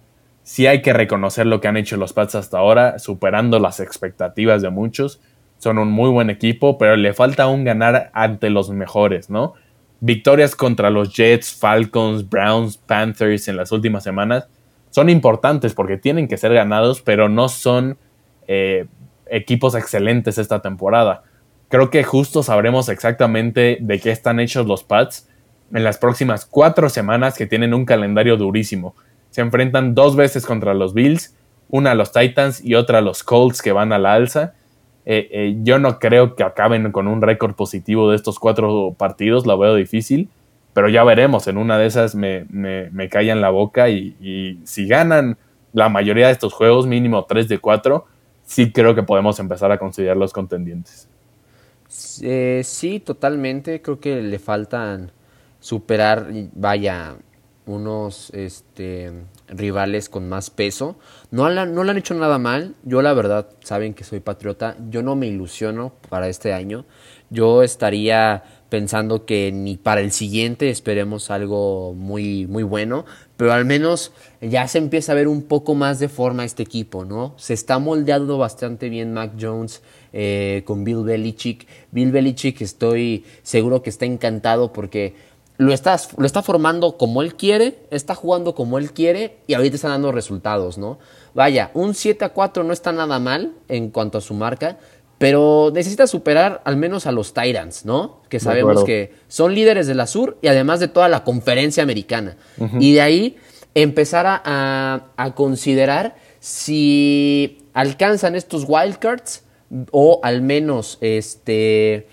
Sí 0.49 0.65
hay 0.65 0.81
que 0.81 0.93
reconocer 0.93 1.45
lo 1.45 1.61
que 1.61 1.67
han 1.67 1.77
hecho 1.77 1.95
los 1.95 2.11
Pats 2.11 2.33
hasta 2.33 2.57
ahora, 2.57 2.97
superando 2.97 3.59
las 3.59 3.79
expectativas 3.79 4.63
de 4.63 4.71
muchos. 4.71 5.21
Son 5.59 5.77
un 5.77 5.91
muy 5.91 6.09
buen 6.09 6.31
equipo, 6.31 6.79
pero 6.79 6.95
le 6.95 7.13
falta 7.13 7.43
aún 7.43 7.63
ganar 7.63 8.09
ante 8.15 8.49
los 8.49 8.71
mejores, 8.71 9.29
¿no? 9.29 9.53
Victorias 9.99 10.55
contra 10.55 10.89
los 10.89 11.13
Jets, 11.13 11.53
Falcons, 11.53 12.27
Browns, 12.27 12.79
Panthers 12.79 13.47
en 13.47 13.57
las 13.57 13.71
últimas 13.71 14.03
semanas 14.03 14.47
son 14.89 15.07
importantes 15.09 15.75
porque 15.75 15.97
tienen 15.97 16.27
que 16.27 16.37
ser 16.37 16.51
ganados, 16.51 17.03
pero 17.03 17.29
no 17.29 17.47
son 17.47 17.99
eh, 18.47 18.87
equipos 19.27 19.75
excelentes 19.75 20.39
esta 20.39 20.63
temporada. 20.63 21.21
Creo 21.67 21.91
que 21.91 22.03
justo 22.03 22.41
sabremos 22.41 22.89
exactamente 22.89 23.77
de 23.79 23.99
qué 23.99 24.09
están 24.09 24.39
hechos 24.39 24.65
los 24.65 24.83
Pats 24.83 25.29
en 25.71 25.83
las 25.83 25.99
próximas 25.99 26.47
cuatro 26.47 26.89
semanas 26.89 27.37
que 27.37 27.45
tienen 27.45 27.75
un 27.75 27.85
calendario 27.85 28.35
durísimo. 28.35 28.95
Se 29.39 29.43
enfrentan 29.43 29.95
dos 29.95 30.17
veces 30.17 30.45
contra 30.45 30.73
los 30.73 30.93
Bills, 30.93 31.33
una 31.69 31.91
a 31.91 31.95
los 31.95 32.11
Titans 32.11 32.61
y 32.61 32.75
otra 32.75 32.97
a 32.97 33.01
los 33.01 33.23
Colts 33.23 33.61
que 33.61 33.71
van 33.71 33.93
a 33.93 33.97
la 33.97 34.11
alza. 34.11 34.53
Eh, 35.05 35.29
eh, 35.31 35.55
yo 35.61 35.79
no 35.79 35.97
creo 35.97 36.35
que 36.35 36.43
acaben 36.43 36.91
con 36.91 37.07
un 37.07 37.21
récord 37.21 37.55
positivo 37.55 38.09
de 38.09 38.17
estos 38.17 38.37
cuatro 38.37 38.93
partidos, 38.97 39.45
lo 39.45 39.57
veo 39.57 39.75
difícil, 39.75 40.27
pero 40.73 40.89
ya 40.89 41.05
veremos, 41.05 41.47
en 41.47 41.57
una 41.57 41.77
de 41.77 41.85
esas 41.85 42.15
me, 42.15 42.47
me, 42.49 43.07
callan 43.07 43.39
la 43.39 43.49
boca 43.49 43.87
y, 43.87 44.13
y, 44.19 44.59
si 44.65 44.87
ganan 44.87 45.37
la 45.71 45.87
mayoría 45.87 46.25
de 46.25 46.33
estos 46.33 46.51
juegos, 46.51 46.85
mínimo 46.85 47.23
3 47.23 47.47
de 47.47 47.59
4, 47.59 48.05
sí 48.43 48.73
creo 48.73 48.93
que 48.93 49.03
podemos 49.03 49.39
empezar 49.39 49.71
a 49.71 49.77
considerar 49.77 50.17
los 50.17 50.33
contendientes. 50.33 51.07
Eh, 52.21 52.59
sí, 52.65 52.99
totalmente. 52.99 53.81
Creo 53.81 54.01
que 54.01 54.21
le 54.21 54.37
faltan 54.37 55.13
superar, 55.61 56.27
vaya, 56.53 57.15
unos 57.69 58.31
este, 58.31 59.11
rivales 59.47 60.09
con 60.09 60.27
más 60.27 60.49
peso. 60.49 60.97
No, 61.29 61.49
no 61.49 61.83
le 61.83 61.91
han 61.91 61.97
hecho 61.97 62.15
nada 62.15 62.39
mal. 62.39 62.75
Yo 62.83 63.01
la 63.03 63.13
verdad, 63.13 63.47
saben 63.61 63.93
que 63.93 64.03
soy 64.03 64.19
patriota. 64.21 64.75
Yo 64.89 65.03
no 65.03 65.15
me 65.15 65.27
ilusiono 65.27 65.93
para 66.09 66.27
este 66.29 66.51
año. 66.51 66.85
Yo 67.29 67.61
estaría 67.61 68.43
pensando 68.69 69.25
que 69.25 69.51
ni 69.51 69.77
para 69.77 70.01
el 70.01 70.11
siguiente 70.11 70.69
esperemos 70.69 71.29
algo 71.29 71.93
muy, 71.93 72.47
muy 72.47 72.63
bueno, 72.63 73.05
pero 73.37 73.53
al 73.53 73.65
menos 73.65 74.13
ya 74.41 74.67
se 74.67 74.79
empieza 74.79 75.11
a 75.11 75.15
ver 75.15 75.27
un 75.27 75.43
poco 75.43 75.75
más 75.75 75.99
de 75.99 76.09
forma 76.09 76.45
este 76.45 76.63
equipo, 76.63 77.05
¿no? 77.05 77.33
Se 77.37 77.53
está 77.53 77.77
moldeando 77.77 78.37
bastante 78.39 78.89
bien 78.89 79.13
Mac 79.13 79.33
Jones 79.39 79.83
eh, 80.11 80.63
con 80.65 80.83
Bill 80.83 81.03
Belichick. 81.03 81.67
Bill 81.91 82.11
Belichick 82.11 82.61
estoy 82.61 83.25
seguro 83.43 83.83
que 83.83 83.91
está 83.91 84.05
encantado 84.05 84.73
porque 84.73 85.15
lo 85.59 85.73
está, 85.73 85.99
lo 86.15 86.25
está 86.25 86.41
formando 86.41 86.95
como 86.95 87.21
él 87.21 87.35
quiere, 87.35 87.79
está 87.91 88.15
jugando 88.15 88.55
como 88.55 88.77
él 88.77 88.93
quiere 88.93 89.39
y 89.45 89.55
ahorita 89.55 89.75
está 89.75 89.89
dando 89.89 90.13
resultados, 90.13 90.77
¿no? 90.77 90.99
Vaya, 91.33 91.69
un 91.73 91.95
7 91.95 92.23
a 92.23 92.29
4 92.29 92.63
no 92.63 92.71
está 92.71 92.93
nada 92.93 93.19
mal 93.19 93.51
en 93.67 93.89
cuanto 93.89 94.17
a 94.17 94.21
su 94.21 94.33
marca, 94.33 94.77
pero 95.17 95.69
necesita 95.73 96.07
superar 96.07 96.61
al 96.63 96.77
menos 96.77 97.07
a 97.07 97.11
los 97.11 97.33
Tyrants, 97.33 97.83
¿no? 97.83 98.21
Que 98.29 98.39
sabemos 98.39 98.85
que 98.85 99.13
son 99.27 99.53
líderes 99.53 99.85
de 99.85 99.95
la 99.95 100.07
Sur 100.07 100.37
y 100.41 100.47
además 100.47 100.79
de 100.79 100.87
toda 100.87 101.09
la 101.09 101.25
conferencia 101.25 101.83
americana. 101.83 102.37
Y 102.79 102.93
de 102.93 103.01
ahí 103.01 103.35
empezar 103.75 104.25
a, 104.27 105.33
considerar 105.35 106.15
si 106.39 107.57
alcanzan 107.73 108.35
estos 108.35 108.63
wildcards 108.65 109.43
o 109.91 110.21
al 110.23 110.41
menos 110.41 110.97
este 111.01 112.07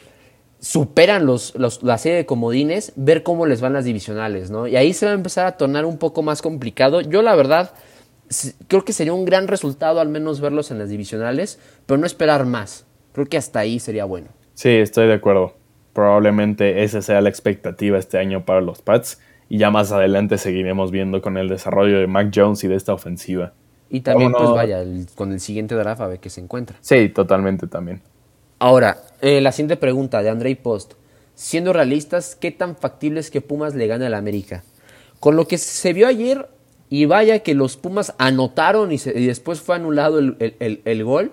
superan 0.59 1.27
los, 1.27 1.55
la 1.83 1.99
serie 1.99 2.19
de 2.19 2.27
comodines, 2.27 2.93
ver 2.97 3.23
cómo 3.23 3.47
les 3.47 3.61
van 3.61 3.73
las 3.73 3.85
divisionales, 3.85 4.51
¿no? 4.51 4.67
Y 4.67 4.77
ahí 4.77 4.93
se 4.93 5.07
va 5.07 5.13
a 5.13 5.15
empezar 5.15 5.47
a 5.47 5.57
tornar 5.57 5.85
un 5.85 5.99
poco 5.99 6.23
más 6.23 6.43
complicado. 6.43 7.01
Yo 7.01 7.23
la 7.23 7.37
verdad 7.37 7.73
creo 8.69 8.85
que 8.85 8.93
sería 8.93 9.13
un 9.13 9.25
gran 9.25 9.49
resultado 9.49 10.01
al 10.01 10.09
menos 10.09 10.41
verlos 10.41 10.71
en 10.71 10.79
las 10.79 10.89
divisionales, 10.89 11.59
pero 11.87 11.99
no 11.99 12.07
esperar 12.07 12.47
más. 12.47 12.87
Creo 13.13 13.27
que 13.27 13.37
hasta 13.37 13.61
ahí 13.61 13.79
sería 13.79 14.05
bueno. 14.05 14.29
Sí, 14.55 14.71
estoy 14.71 15.07
de 15.07 15.15
acuerdo. 15.15 15.55
Probablemente 15.93 16.83
esa 16.83 17.01
sea 17.01 17.21
la 17.21 17.29
expectativa 17.29 17.99
este 17.99 18.19
año 18.19 18.45
para 18.45 18.61
los 18.61 18.83
Pats. 18.83 19.21
Y 19.49 19.59
ya 19.59 19.71
más 19.71 19.93
adelante 19.93 20.39
seguiremos 20.39 20.91
viendo 20.91 21.23
con 21.23 21.37
el 21.37 21.49
desarrollo 21.49 21.99
de 21.99 22.09
Mac 22.09 22.33
Jones 22.35 22.65
y 22.65 22.69
de 22.69 22.75
esta 22.75 22.93
ofensiva. 22.93 23.53
Y 23.89 24.01
también, 24.01 24.33
pues 24.33 24.51
vaya, 24.51 24.85
con 25.15 25.33
el 25.33 25.39
siguiente 25.39 25.77
draft 25.77 26.01
a 26.01 26.09
ver 26.09 26.19
qué 26.19 26.29
se 26.29 26.41
encuentra. 26.41 26.77
Sí, 26.81 27.09
totalmente 27.09 27.69
también. 27.69 28.03
Ahora, 28.59 29.03
eh, 29.21 29.41
la 29.41 29.53
siguiente 29.53 29.77
pregunta 29.77 30.23
de 30.23 30.31
Andrei 30.31 30.55
Post. 30.55 30.95
Siendo 31.35 31.73
realistas, 31.73 32.35
¿qué 32.35 32.51
tan 32.51 32.77
factible 32.77 33.21
es 33.21 33.31
que 33.31 33.43
Pumas 33.43 33.75
le 33.75 33.87
gane 33.87 34.07
al 34.07 34.15
América? 34.15 34.65
Con 35.21 35.37
lo 35.37 35.47
que 35.47 35.59
se 35.59 35.93
vio 35.93 36.07
ayer, 36.07 36.49
y 36.89 37.05
vaya 37.05 37.41
que 37.41 37.55
los 37.55 37.77
Pumas 37.77 38.15
anotaron 38.19 38.93
y, 38.93 38.97
después 38.99 39.61
fue 39.61 39.77
anulado 39.77 40.19
el, 40.19 40.37
el, 40.61 40.81
el 40.85 41.05
gol, 41.05 41.33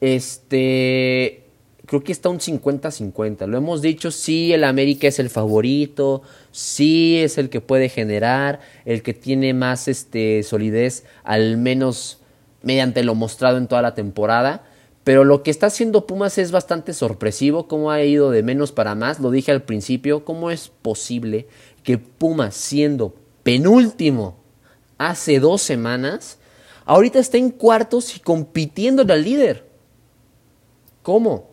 este, 0.00 1.44
creo 1.86 2.04
que 2.04 2.12
está 2.12 2.28
un 2.28 2.38
50-50. 2.38 3.46
Lo 3.46 3.56
hemos 3.56 3.82
dicho, 3.82 4.10
sí, 4.10 4.52
el 4.52 4.64
América 4.64 5.08
es 5.08 5.18
el 5.18 5.30
favorito, 5.30 6.22
sí 6.52 7.18
es 7.18 7.38
el 7.38 7.48
que 7.48 7.60
puede 7.60 7.88
generar, 7.88 8.60
el 8.84 9.02
que 9.02 9.14
tiene 9.14 9.54
más 9.54 9.88
este, 9.88 10.42
solidez, 10.42 11.04
al 11.24 11.56
menos 11.56 12.20
mediante 12.62 13.02
lo 13.02 13.14
mostrado 13.14 13.58
en 13.58 13.66
toda 13.66 13.82
la 13.82 13.94
temporada. 13.94 14.64
Pero 15.04 15.24
lo 15.24 15.42
que 15.42 15.50
está 15.50 15.66
haciendo 15.66 16.06
Pumas 16.06 16.38
es 16.38 16.50
bastante 16.50 16.94
sorpresivo, 16.94 17.68
cómo 17.68 17.90
ha 17.90 18.02
ido 18.02 18.30
de 18.30 18.42
menos 18.42 18.72
para 18.72 18.94
más, 18.94 19.20
lo 19.20 19.30
dije 19.30 19.52
al 19.52 19.62
principio, 19.62 20.24
cómo 20.24 20.50
es 20.50 20.68
posible 20.68 21.46
que 21.82 21.98
Pumas 21.98 22.54
siendo 22.54 23.14
penúltimo 23.42 24.36
hace 24.96 25.40
dos 25.40 25.60
semanas, 25.60 26.38
ahorita 26.86 27.18
está 27.18 27.36
en 27.36 27.50
cuartos 27.50 28.16
y 28.16 28.20
compitiendo 28.20 29.02
al 29.02 29.22
líder. 29.22 29.68
¿Cómo? 31.02 31.50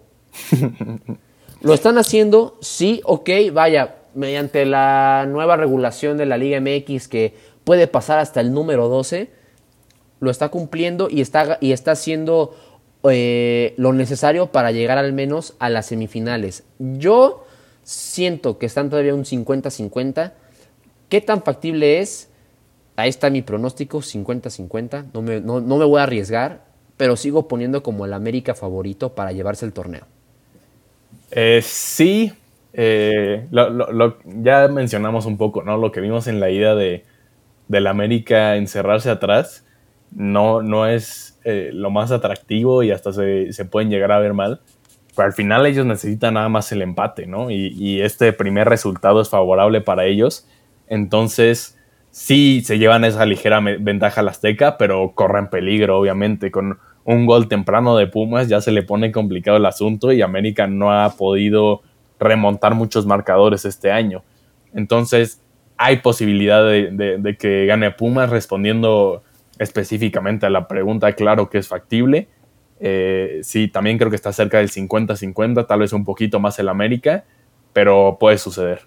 ¿Lo 1.61 1.73
están 1.73 1.97
haciendo? 1.97 2.57
Sí, 2.61 3.01
ok, 3.03 3.29
vaya, 3.51 3.97
mediante 4.15 4.65
la 4.65 5.25
nueva 5.27 5.57
regulación 5.57 6.17
de 6.17 6.25
la 6.25 6.37
Liga 6.37 6.59
MX 6.61 7.09
que 7.09 7.35
puede 7.65 7.87
pasar 7.87 8.19
hasta 8.19 8.39
el 8.39 8.53
número 8.53 8.87
12, 8.87 9.29
lo 10.21 10.31
está 10.31 10.49
cumpliendo 10.49 11.09
y 11.09 11.21
está, 11.21 11.57
y 11.61 11.73
está 11.73 11.91
haciendo 11.91 12.55
eh, 13.09 13.73
lo 13.77 13.93
necesario 13.93 14.47
para 14.47 14.71
llegar 14.71 14.97
al 14.97 15.13
menos 15.13 15.55
a 15.59 15.69
las 15.69 15.87
semifinales. 15.87 16.63
Yo 16.79 17.45
siento 17.83 18.57
que 18.57 18.65
están 18.65 18.89
todavía 18.89 19.15
un 19.15 19.25
50-50. 19.25 20.33
¿Qué 21.09 21.21
tan 21.21 21.43
factible 21.43 21.99
es? 21.99 22.29
Ahí 22.95 23.09
está 23.09 23.29
mi 23.29 23.41
pronóstico, 23.41 23.99
50-50. 23.99 25.05
No 25.13 25.61
me, 25.77 25.85
voy 25.85 25.99
a 25.99 26.03
arriesgar, 26.03 26.65
pero 26.97 27.15
sigo 27.15 27.47
poniendo 27.47 27.83
como 27.83 28.05
el 28.05 28.13
América 28.13 28.53
favorito 28.53 29.15
para 29.15 29.31
llevarse 29.31 29.65
el 29.65 29.73
torneo. 29.73 30.05
Eh, 31.31 31.61
sí, 31.63 32.33
eh, 32.73 33.47
ya 34.41 34.67
mencionamos 34.67 35.25
un 35.25 35.37
poco, 35.37 35.63
¿no? 35.63 35.77
Lo 35.77 35.91
que 35.91 36.01
vimos 36.01 36.27
en 36.27 36.39
la 36.39 36.49
ida 36.49 36.75
de 36.75 37.05
del 37.71 37.87
América 37.87 38.57
encerrarse 38.57 39.09
atrás 39.09 39.63
no, 40.11 40.61
no 40.61 40.87
es 40.87 41.39
eh, 41.43 41.71
lo 41.73 41.89
más 41.89 42.11
atractivo 42.11 42.83
y 42.83 42.91
hasta 42.91 43.13
se, 43.13 43.53
se, 43.53 43.65
pueden 43.65 43.89
llegar 43.89 44.11
a 44.11 44.19
ver 44.19 44.33
mal. 44.33 44.61
Pero 45.15 45.25
al 45.25 45.33
final 45.33 45.65
ellos 45.65 45.85
necesitan 45.85 46.35
nada 46.35 46.49
más 46.49 46.71
el 46.71 46.81
empate, 46.81 47.27
¿no? 47.27 47.51
Y, 47.51 47.73
y, 47.77 48.01
este 48.01 48.31
primer 48.33 48.69
resultado 48.69 49.21
es 49.21 49.29
favorable 49.29 49.81
para 49.81 50.05
ellos. 50.05 50.47
Entonces, 50.87 51.77
sí 52.11 52.61
se 52.63 52.77
llevan 52.77 53.03
esa 53.03 53.25
ligera 53.25 53.59
ventaja 53.59 54.21
al 54.21 54.29
Azteca, 54.29 54.77
pero 54.77 55.11
corren 55.13 55.49
peligro, 55.49 55.99
obviamente, 55.99 56.51
con 56.51 56.79
un 57.03 57.25
gol 57.25 57.47
temprano 57.47 57.95
de 57.97 58.07
Pumas, 58.07 58.47
ya 58.47 58.61
se 58.61 58.71
le 58.71 58.83
pone 58.83 59.11
complicado 59.11 59.57
el 59.57 59.65
asunto 59.65 60.11
y 60.11 60.21
América 60.21 60.67
no 60.67 60.91
ha 60.91 61.09
podido 61.15 61.81
remontar 62.19 62.75
muchos 62.75 63.05
marcadores 63.05 63.65
este 63.65 63.91
año. 63.91 64.23
Entonces, 64.73 65.41
hay 65.77 65.97
posibilidad 65.97 66.63
de, 66.63 67.35
que 67.39 67.65
gane 67.65 67.91
Pumas 67.91 68.29
respondiendo 68.29 69.23
específicamente 69.61 70.47
a 70.47 70.49
la 70.49 70.67
pregunta, 70.67 71.13
claro 71.13 71.49
que 71.49 71.59
es 71.59 71.67
factible. 71.67 72.27
Eh, 72.79 73.41
sí, 73.43 73.67
también 73.67 73.99
creo 73.99 74.09
que 74.09 74.15
está 74.15 74.33
cerca 74.33 74.57
del 74.57 74.71
50-50, 74.71 75.67
tal 75.67 75.79
vez 75.79 75.93
un 75.93 76.03
poquito 76.03 76.39
más 76.39 76.57
el 76.57 76.67
América, 76.67 77.25
pero 77.71 78.17
puede 78.19 78.39
suceder. 78.39 78.81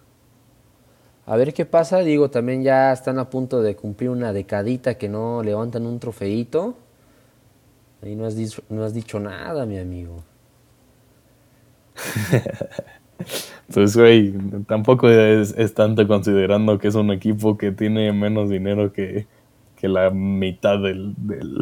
A 1.26 1.36
ver 1.36 1.54
qué 1.54 1.64
pasa, 1.64 2.00
digo, 2.00 2.28
también 2.28 2.64
ya 2.64 2.92
están 2.92 3.20
a 3.20 3.30
punto 3.30 3.62
de 3.62 3.76
cumplir 3.76 4.10
una 4.10 4.32
decadita 4.32 4.98
que 4.98 5.08
no 5.08 5.44
levantan 5.44 5.86
un 5.86 6.00
trofeito. 6.00 6.76
Ahí 8.02 8.16
no 8.16 8.26
has, 8.26 8.34
dicho, 8.34 8.62
no 8.68 8.82
has 8.82 8.92
dicho 8.92 9.20
nada, 9.20 9.64
mi 9.66 9.78
amigo. 9.78 10.24
pues, 13.72 13.96
güey, 13.96 14.34
tampoco 14.66 15.08
es, 15.08 15.54
tanto 15.72 16.06
considerando 16.08 16.78
que 16.80 16.88
es 16.88 16.96
un 16.96 17.12
equipo 17.12 17.56
que 17.56 17.70
tiene 17.70 18.12
menos 18.12 18.50
dinero 18.50 18.92
que, 18.92 19.28
la 19.88 20.10
mitad 20.10 20.78
del, 20.78 21.14
del, 21.16 21.60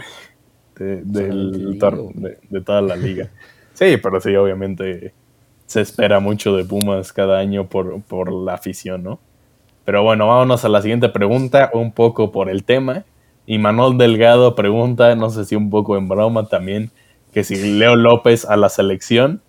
de, 0.76 2.60
toda 2.64 2.82
la 2.82 2.96
liga. 2.96 3.28
Sí, 3.74 3.96
pero 3.96 4.20
sí, 4.20 4.36
obviamente 4.36 5.14
se 5.64 5.80
espera 5.80 6.20
mucho 6.20 6.54
de 6.54 6.62
Pumas 6.62 7.10
cada 7.10 7.38
año 7.38 7.68
por, 7.68 8.02
por 8.02 8.30
la 8.30 8.52
afición, 8.52 9.02
¿no? 9.02 9.18
Pero 9.86 10.02
bueno, 10.02 10.28
vámonos 10.28 10.64
a 10.66 10.68
la 10.68 10.82
siguiente 10.82 11.08
pregunta, 11.08 11.70
un 11.72 11.92
poco 11.92 12.30
por 12.30 12.50
el 12.50 12.64
tema. 12.64 13.04
Y 13.46 13.58
Manuel 13.58 13.98
Delgado 13.98 14.54
pregunta, 14.54 15.16
no 15.16 15.30
sé 15.30 15.46
si 15.46 15.56
un 15.56 15.70
poco 15.70 15.96
en 15.96 16.06
broma 16.06 16.46
también, 16.48 16.90
que 17.32 17.42
si 17.42 17.56
Leo 17.78 17.96
López 17.96 18.44
a 18.44 18.56
la 18.56 18.68
selección. 18.68 19.40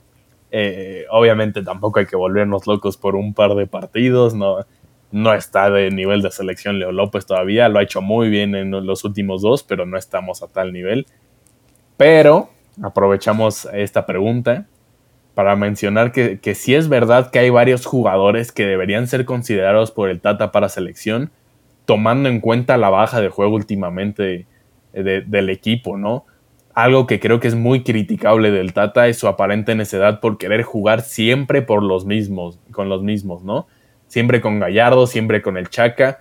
Eh, 0.52 1.06
obviamente 1.10 1.62
tampoco 1.64 2.00
hay 2.00 2.06
que 2.06 2.16
volvernos 2.16 2.68
locos 2.68 2.96
por 2.96 3.16
un 3.16 3.34
par 3.34 3.56
de 3.56 3.68
partidos, 3.68 4.34
no, 4.36 4.66
no 5.14 5.32
está 5.34 5.70
de 5.70 5.92
nivel 5.92 6.24
de 6.24 6.32
selección 6.32 6.80
Leo 6.80 6.92
López 6.92 7.28
todavía, 7.28 7.70
lo 7.70 7.78
ha 7.78 7.84
hecho 7.84 8.02
muy 8.02 8.30
bien 8.30 8.56
en 8.56 8.72
los 8.72 9.06
últimos 9.06 9.44
dos, 9.44 9.62
pero 9.62 9.86
no 9.86 9.96
estamos 9.96 10.42
a 10.42 10.48
tal 10.48 10.74
nivel. 10.74 11.06
Pero 11.98 12.50
aprovechamos 12.82 13.68
esta 13.72 14.08
pregunta 14.08 14.66
para 15.36 15.56
mencionar 15.56 16.12
que, 16.12 16.40
que 16.40 16.56
sí 16.56 16.74
es 16.74 16.90
verdad 16.90 17.30
que 17.30 17.38
hay 17.38 17.52
varios 17.52 17.86
jugadores 17.86 18.52
que 18.52 18.66
deberían 18.66 19.08
ser 19.08 19.24
considerados 19.26 19.92
por 19.92 20.10
el 20.10 20.20
Tata 20.20 20.52
para 20.52 20.68
selección, 20.68 21.30
tomando 21.86 22.28
en 22.28 22.40
cuenta 22.40 22.78
la 22.78 22.90
baja 22.90 23.22
de 23.22 23.30
juego 23.30 23.56
últimamente 23.56 24.48
del 24.94 25.50
equipo, 25.52 25.96
¿no? 25.96 26.26
Algo 26.74 27.06
que 27.06 27.20
creo 27.20 27.40
que 27.40 27.48
es 27.48 27.56
muy 27.56 27.84
criticable 27.84 28.50
del 28.50 28.74
Tata 28.74 29.08
es 29.08 29.20
su 29.20 29.28
aparente 29.28 29.76
necedad 29.76 30.20
por 30.20 30.40
querer 30.40 30.64
jugar 30.64 31.02
siempre 31.02 31.62
por 31.62 31.84
los 31.84 32.06
mismos, 32.06 32.60
con 32.72 32.90
los 32.90 33.04
mismos, 33.04 33.44
¿no? 33.44 33.68
Siempre 34.14 34.42
con 34.42 34.60
Gallardo, 34.60 35.08
siempre 35.08 35.42
con 35.42 35.58
el 35.58 35.72
Chaca, 35.72 36.20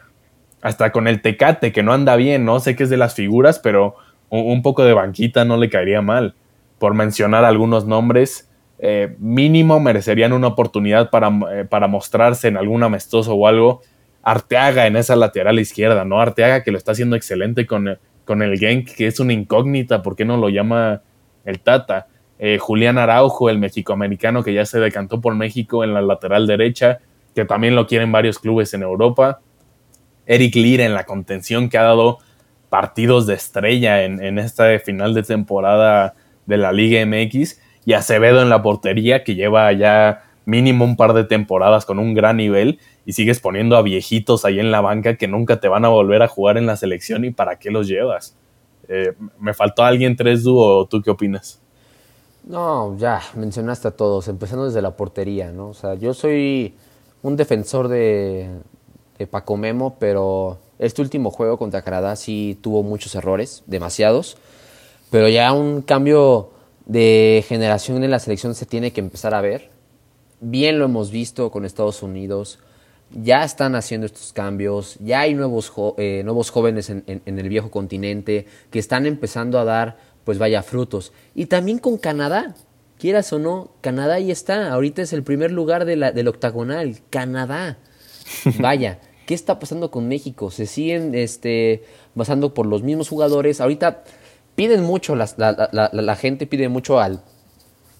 hasta 0.62 0.92
con 0.92 1.08
el 1.08 1.20
Tecate, 1.20 1.72
que 1.72 1.82
no 1.82 1.92
anda 1.92 2.16
bien, 2.16 2.46
¿no? 2.46 2.58
Sé 2.58 2.74
que 2.74 2.84
es 2.84 2.88
de 2.88 2.96
las 2.96 3.14
figuras, 3.14 3.58
pero 3.58 3.96
un 4.30 4.62
poco 4.62 4.82
de 4.82 4.94
banquita 4.94 5.44
no 5.44 5.58
le 5.58 5.68
caería 5.68 6.00
mal. 6.00 6.34
Por 6.78 6.94
mencionar 6.94 7.44
algunos 7.44 7.84
nombres, 7.84 8.50
eh, 8.78 9.14
mínimo 9.18 9.78
merecerían 9.78 10.32
una 10.32 10.46
oportunidad 10.46 11.10
para, 11.10 11.30
eh, 11.52 11.66
para 11.66 11.86
mostrarse 11.86 12.48
en 12.48 12.56
algún 12.56 12.82
amistoso 12.82 13.34
o 13.34 13.46
algo 13.46 13.82
Arteaga 14.22 14.86
en 14.86 14.96
esa 14.96 15.14
lateral 15.14 15.58
izquierda, 15.58 16.06
¿no? 16.06 16.18
Arteaga 16.18 16.62
que 16.62 16.70
lo 16.70 16.78
está 16.78 16.92
haciendo 16.92 17.14
excelente 17.14 17.66
con, 17.66 17.98
con 18.24 18.40
el 18.40 18.58
Genk, 18.58 18.88
que 18.94 19.06
es 19.06 19.20
una 19.20 19.34
incógnita, 19.34 20.02
¿por 20.02 20.16
qué 20.16 20.24
no 20.24 20.38
lo 20.38 20.48
llama 20.48 21.02
el 21.44 21.60
Tata? 21.60 22.06
Eh, 22.38 22.56
Julián 22.58 22.96
Araujo, 22.96 23.50
el 23.50 23.58
mexicoamericano 23.58 24.42
que 24.42 24.54
ya 24.54 24.64
se 24.64 24.80
decantó 24.80 25.20
por 25.20 25.34
México 25.34 25.84
en 25.84 25.92
la 25.92 26.00
lateral 26.00 26.46
derecha, 26.46 27.00
que 27.34 27.44
también 27.44 27.74
lo 27.74 27.86
quieren 27.86 28.12
varios 28.12 28.38
clubes 28.38 28.74
en 28.74 28.82
Europa. 28.82 29.40
Eric 30.26 30.54
Lira 30.54 30.84
en 30.84 30.94
la 30.94 31.04
contención 31.04 31.68
que 31.68 31.78
ha 31.78 31.82
dado 31.82 32.18
partidos 32.68 33.26
de 33.26 33.34
estrella 33.34 34.04
en, 34.04 34.22
en 34.22 34.38
esta 34.38 34.78
final 34.78 35.14
de 35.14 35.22
temporada 35.22 36.14
de 36.46 36.56
la 36.56 36.72
Liga 36.72 37.04
MX. 37.04 37.60
Y 37.84 37.94
Acevedo 37.94 38.42
en 38.42 38.48
la 38.48 38.62
portería 38.62 39.24
que 39.24 39.34
lleva 39.34 39.72
ya 39.72 40.22
mínimo 40.44 40.84
un 40.84 40.96
par 40.96 41.12
de 41.12 41.24
temporadas 41.24 41.84
con 41.84 41.98
un 41.98 42.14
gran 42.14 42.36
nivel 42.36 42.78
y 43.04 43.12
sigues 43.12 43.40
poniendo 43.40 43.76
a 43.76 43.82
viejitos 43.82 44.44
ahí 44.44 44.60
en 44.60 44.70
la 44.70 44.80
banca 44.80 45.16
que 45.16 45.28
nunca 45.28 45.60
te 45.60 45.68
van 45.68 45.84
a 45.84 45.88
volver 45.88 46.22
a 46.22 46.28
jugar 46.28 46.56
en 46.56 46.66
la 46.66 46.76
selección 46.76 47.24
y 47.24 47.30
para 47.30 47.58
qué 47.58 47.70
los 47.70 47.88
llevas. 47.88 48.36
Eh, 48.88 49.12
¿Me 49.38 49.54
faltó 49.54 49.84
alguien 49.84 50.16
tres 50.16 50.44
o 50.46 50.86
tú 50.86 51.02
qué 51.02 51.10
opinas? 51.10 51.60
No, 52.44 52.96
ya 52.98 53.20
mencionaste 53.36 53.88
a 53.88 53.90
todos, 53.92 54.26
empezando 54.26 54.64
desde 54.64 54.82
la 54.82 54.96
portería, 54.96 55.52
¿no? 55.52 55.68
O 55.68 55.74
sea, 55.74 55.94
yo 55.94 56.12
soy 56.12 56.74
un 57.22 57.36
defensor 57.36 57.88
de, 57.88 58.48
de 59.18 59.26
Paco 59.26 59.56
Memo, 59.56 59.96
pero 59.98 60.58
este 60.78 61.02
último 61.02 61.30
juego 61.30 61.58
contra 61.58 61.82
Canadá 61.82 62.16
sí 62.16 62.58
tuvo 62.60 62.82
muchos 62.82 63.14
errores, 63.14 63.62
demasiados, 63.66 64.36
pero 65.10 65.28
ya 65.28 65.52
un 65.52 65.82
cambio 65.82 66.50
de 66.86 67.44
generación 67.46 68.02
en 68.02 68.10
la 68.10 68.18
selección 68.18 68.54
se 68.54 68.66
tiene 68.66 68.92
que 68.92 69.00
empezar 69.00 69.34
a 69.34 69.40
ver. 69.40 69.70
Bien 70.40 70.78
lo 70.78 70.86
hemos 70.86 71.10
visto 71.10 71.50
con 71.50 71.64
Estados 71.64 72.02
Unidos, 72.02 72.58
ya 73.14 73.44
están 73.44 73.74
haciendo 73.74 74.06
estos 74.06 74.32
cambios, 74.32 74.96
ya 74.98 75.20
hay 75.20 75.34
nuevos, 75.34 75.72
eh, 75.98 76.22
nuevos 76.24 76.50
jóvenes 76.50 76.90
en, 76.90 77.04
el 77.24 77.48
viejo 77.48 77.70
continente 77.70 78.46
que 78.70 78.78
están 78.78 79.06
empezando 79.06 79.58
a 79.58 79.64
dar, 79.64 79.98
pues 80.24 80.38
vaya, 80.38 80.62
frutos. 80.62 81.12
Y 81.34 81.46
también 81.46 81.78
con 81.78 81.98
Canadá, 81.98 82.54
quieras 83.02 83.32
o 83.32 83.40
no, 83.40 83.72
Canadá 83.80 84.14
ahí 84.14 84.30
está, 84.30 84.72
ahorita 84.72 85.02
es 85.02 85.12
el 85.12 85.24
primer 85.24 85.50
lugar 85.50 85.86
de 85.86 85.96
la, 85.96 86.12
del 86.12 86.28
octagonal, 86.28 87.00
Canadá. 87.10 87.78
Vaya, 88.60 89.00
¿qué 89.26 89.34
está 89.34 89.58
pasando 89.58 89.90
con 89.90 90.06
México? 90.06 90.52
Se 90.52 90.66
siguen 90.66 91.12
este, 91.16 91.82
basando 92.14 92.54
por 92.54 92.64
los 92.64 92.84
mismos 92.84 93.08
jugadores, 93.08 93.60
ahorita 93.60 94.04
piden 94.54 94.84
mucho, 94.84 95.16
la, 95.16 95.90
la 95.92 96.14
gente 96.14 96.46
pide 96.46 96.68
mucho 96.68 97.00
al, 97.00 97.24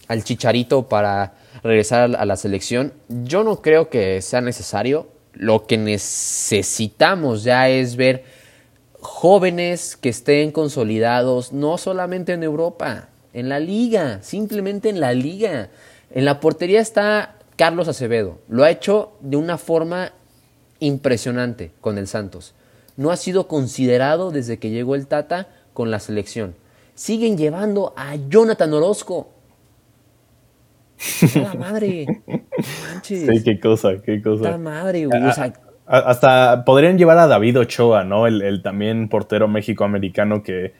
al 0.07 0.23
chicharito 0.23 0.89
para 0.89 1.35
regresar 1.65 2.15
a 2.15 2.25
la 2.25 2.37
selección. 2.37 2.93
Yo 3.09 3.43
no 3.43 3.61
creo 3.61 3.91
que 3.91 4.23
sea 4.23 4.41
necesario. 4.41 5.09
Lo 5.33 5.67
que 5.67 5.79
necesitamos 5.79 7.43
ya 7.43 7.69
es 7.69 7.97
ver 7.97 8.23
jóvenes 9.01 9.97
que 9.97 10.11
estén 10.11 10.53
consolidados, 10.53 11.53
no 11.53 11.77
solamente 11.77 12.35
en 12.35 12.45
Europa, 12.45 13.09
en 13.33 13.49
la 13.49 13.61
liga, 13.61 14.20
simplemente 14.22 14.89
en 14.89 15.01
la 15.01 15.12
liga. 15.12 15.70
En 16.11 16.24
la 16.24 16.41
portería 16.41 16.80
está 16.80 17.37
Carlos 17.57 17.89
Acevedo. 17.89 18.39
Lo 18.49 18.64
ha 18.64 18.70
hecho 18.70 19.12
de 19.20 19.37
una 19.37 19.59
forma 19.59 20.12
impresionante 20.80 21.72
con 21.80 21.99
el 21.99 22.07
Santos. 22.07 22.55
No 22.97 23.11
ha 23.11 23.16
sido 23.16 23.49
considerado 23.49 24.30
desde 24.30 24.59
que 24.59 24.70
llegó 24.70 24.95
el 24.95 25.07
Tata 25.07 25.49
con 25.72 25.91
la 25.91 26.01
selección. 26.01 26.55
Siguen 26.95 27.39
llevando 27.39 27.95
a 27.97 28.16
Jonathan 28.16 28.72
Orozco. 28.74 29.30
¡La 31.35 31.55
madre! 31.55 32.07
Sí, 33.03 33.26
qué 33.45 33.59
cosa, 33.59 34.01
qué 34.05 34.22
cosa. 34.22 34.51
¡La 34.51 34.59
madre, 34.59 35.07
güey! 35.07 35.22
hasta 35.85 36.64
podrían 36.64 36.97
llevar 36.97 37.18
a 37.18 37.26
David 37.26 37.59
Ochoa, 37.59 38.05
¿no? 38.05 38.26
El, 38.26 38.62
también 38.62 39.09
portero 39.09 39.49
méxico-americano 39.49 40.43
que, 40.43 40.72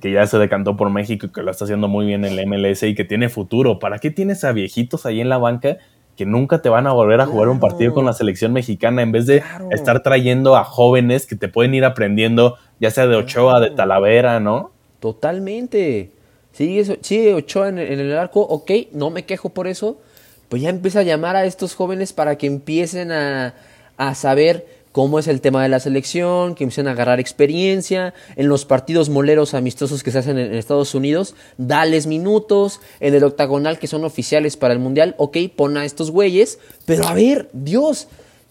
que, 0.00 0.12
ya 0.12 0.26
se 0.26 0.38
decantó 0.38 0.76
por 0.76 0.90
México 0.90 1.26
y 1.26 1.28
que 1.30 1.42
lo 1.42 1.50
está 1.50 1.64
haciendo 1.64 1.88
muy 1.88 2.06
bien 2.06 2.24
en 2.24 2.38
el 2.38 2.46
MLS 2.46 2.82
y 2.84 2.94
que 2.94 3.04
tiene 3.04 3.28
futuro. 3.28 3.78
¿Para 3.78 3.98
qué 3.98 4.10
tienes 4.10 4.44
a 4.44 4.52
viejitos 4.52 5.06
ahí 5.06 5.20
en 5.20 5.28
la 5.28 5.38
banca 5.38 5.78
que 6.16 6.26
nunca 6.26 6.62
te 6.62 6.68
van 6.68 6.86
a 6.86 6.92
volver 6.92 7.20
a 7.20 7.26
jugar 7.26 7.48
un 7.48 7.60
partido 7.60 7.94
con 7.94 8.04
la 8.04 8.12
selección 8.12 8.52
mexicana 8.52 9.02
en 9.02 9.12
vez 9.12 9.26
de 9.26 9.42
estar 9.70 10.02
trayendo 10.02 10.56
a 10.56 10.64
jóvenes 10.64 11.26
que 11.26 11.36
te 11.36 11.46
pueden 11.46 11.74
ir 11.74 11.84
aprendiendo, 11.84 12.56
ya 12.80 12.90
sea 12.90 13.06
de 13.06 13.14
Ochoa, 13.14 13.60
de 13.60 13.70
Talavera, 13.70 14.40
¿no? 14.40 14.72
Totalmente. 14.98 16.10
Sigue, 16.50 17.34
Ochoa 17.34 17.68
en 17.68 17.78
el 17.78 18.18
arco, 18.18 18.40
ok, 18.40 18.70
no 18.92 19.10
me 19.10 19.24
quejo 19.26 19.50
por 19.50 19.68
eso. 19.68 20.00
Pues 20.48 20.62
ya 20.62 20.70
empieza 20.70 21.00
a 21.00 21.04
llamar 21.04 21.36
a 21.36 21.44
estos 21.44 21.74
jóvenes 21.74 22.12
para 22.12 22.36
que 22.36 22.48
empiecen 22.48 23.12
a, 23.12 23.54
a 23.96 24.14
saber 24.16 24.77
cómo 24.92 25.18
es 25.18 25.28
el 25.28 25.40
tema 25.40 25.62
de 25.62 25.68
la 25.68 25.80
selección, 25.80 26.54
que 26.54 26.64
empiecen 26.64 26.88
a 26.88 26.92
agarrar 26.92 27.20
experiencia, 27.20 28.14
en 28.36 28.48
los 28.48 28.64
partidos 28.64 29.08
moleros 29.08 29.54
amistosos 29.54 30.02
que 30.02 30.10
se 30.10 30.18
hacen 30.18 30.38
en 30.38 30.54
Estados 30.54 30.94
Unidos, 30.94 31.34
dales 31.56 32.06
minutos, 32.06 32.80
en 33.00 33.14
el 33.14 33.24
octagonal 33.24 33.78
que 33.78 33.86
son 33.86 34.04
oficiales 34.04 34.56
para 34.56 34.74
el 34.74 34.80
Mundial, 34.80 35.14
ok, 35.18 35.36
pon 35.54 35.76
a 35.76 35.84
estos 35.84 36.10
güeyes, 36.10 36.58
pero 36.86 37.06
a 37.06 37.14
ver, 37.14 37.48
Dios, 37.52 38.08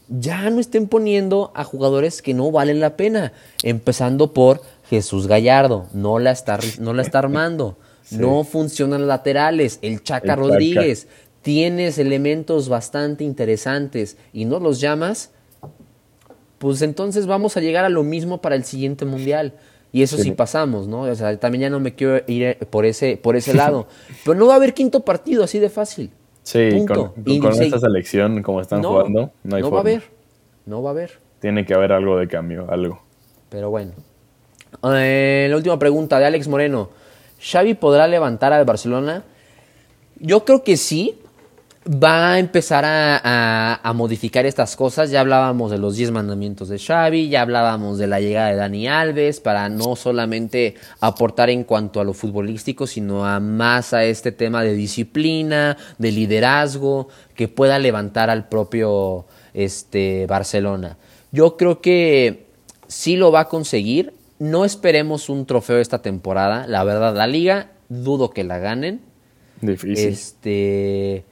ya 0.10 0.50
no 0.50 0.60
estén 0.60 0.88
poniendo 0.88 1.52
a 1.56 1.64
jugadores 1.64 2.22
que 2.22 2.34
no 2.34 2.52
valen 2.52 2.80
la 2.80 2.96
pena, 2.96 3.34
empezando 3.64 4.34
por 4.34 4.62
Jesús 4.90 5.28
Gallardo, 5.28 5.88
no 5.94 6.20
la 6.20 6.32
está, 6.32 6.60
no 6.80 6.94
la 6.94 7.02
está 7.02 7.20
armando, 7.20 7.78
no 8.12 8.44
funcionan 8.44 9.08
laterales, 9.08 9.80
el 9.82 10.04
Chaca. 10.04 10.36
Rodríguez, 10.36 11.08
tienes 11.42 11.98
elementos 11.98 12.70
bastante 12.70 13.24
interesantes 13.24 14.18
y 14.34 14.46
no 14.46 14.60
los 14.60 14.80
llamas, 14.80 15.32
pues 16.58 16.82
entonces 16.82 17.28
vamos 17.28 17.58
a 17.58 17.62
llegar 17.62 17.86
a 17.86 17.90
lo 17.90 18.04
mismo 18.04 18.42
para 18.42 18.56
el 18.56 18.64
siguiente 18.64 19.06
mundial. 19.06 19.54
Y 19.92 20.02
eso 20.02 20.18
sí, 20.18 20.32
pasamos, 20.32 20.88
¿no? 20.88 21.02
O 21.04 21.16
sea, 21.16 21.40
también 21.40 21.62
ya 21.64 21.70
no 21.70 21.80
me 21.80 21.96
quiero 21.96 22.22
ir 22.28 22.44
eh, 22.44 22.58
por 22.70 22.86
ese, 22.86 23.18
por 23.18 23.36
ese 23.36 23.54
lado. 23.56 23.88
Pero 24.24 24.38
no 24.38 24.48
va 24.48 24.54
a 24.54 24.56
haber 24.58 24.74
quinto 24.74 25.00
partido 25.00 25.44
así 25.44 25.60
de 25.60 25.70
fácil. 25.70 26.12
Sí, 26.44 26.86
con, 26.86 27.14
esta 27.62 27.80
selección, 27.80 28.42
como 28.42 28.62
están 28.62 28.82
jugando, 28.82 29.32
no 29.44 29.56
hay 29.56 29.62
No 29.62 29.72
va 29.72 29.78
a 29.78 29.82
haber. 29.82 30.04
No 30.66 30.82
va 30.82 30.90
a 30.90 30.94
haber. 30.94 31.12
Tiene 31.40 31.66
que 31.66 31.74
haber 31.74 31.92
algo 31.92 32.18
de 32.18 32.28
cambio, 32.28 32.68
algo. 32.70 33.02
Pero 33.50 33.70
bueno. 33.70 33.94
Eh, 34.84 35.48
la 35.50 35.56
última 35.58 35.78
pregunta 35.78 36.20
de 36.20 36.26
Alex 36.26 36.48
Moreno. 36.48 36.90
¿Xavi 37.42 37.74
podrá 37.74 38.08
levantar 38.08 38.54
al 38.54 38.66
Barcelona? 38.66 39.24
Yo 40.20 40.46
creo 40.46 40.64
que 40.64 40.78
sí, 40.78 41.20
va 41.88 42.34
a 42.34 42.40
empezar 42.40 42.84
a, 42.86 43.94
modificar 43.96 44.46
estas 44.46 44.76
cosas. 44.76 45.10
Ya 45.10 45.22
hablábamos 45.22 45.72
de 45.72 45.78
los 45.78 45.96
10 45.96 46.12
mandamientos 46.12 46.70
de 46.70 46.78
Xavi, 46.78 47.30
ya 47.30 47.42
hablábamos 47.42 47.98
de 47.98 48.08
la 48.08 48.20
llegada 48.20 48.50
de 48.50 48.56
Dani 48.56 48.88
Alves 48.88 49.40
para 49.40 49.70
no 49.70 49.96
solamente 49.96 50.76
aportar 51.00 51.50
en 51.50 51.64
cuanto 51.64 52.00
a 52.00 52.04
lo 52.04 52.14
futbolístico, 52.14 52.86
sino 52.86 53.26
a 53.26 53.40
más 53.40 53.94
a 53.94 54.04
este 54.04 54.32
tema 54.32 54.64
de 54.64 54.74
disciplina, 54.74 55.78
de 55.98 56.12
liderazgo, 56.12 57.08
que 57.34 57.48
pueda 57.48 57.80
levantar 57.80 58.30
al 58.30 58.50
propio 58.50 59.26
este, 59.54 60.26
Barcelona. 60.28 60.98
Yo 61.32 61.58
creo 61.58 61.82
que 61.82 62.48
sí 62.88 63.16
lo 63.16 63.32
va 63.32 63.42
a 63.42 63.50
conseguir. 63.50 64.14
No 64.40 64.66
esperemos 64.66 65.30
un 65.30 65.46
trofeo 65.46 65.80
esta 65.80 66.02
temporada. 66.02 66.68
La 66.68 66.84
verdad, 66.84 67.16
la 67.16 67.28
liga 67.28 67.72
dudo 67.90 68.30
que 68.32 68.44
la 68.44 68.60
ganen. 68.60 69.02
Difícil. 69.62 70.10
Este 70.10 71.26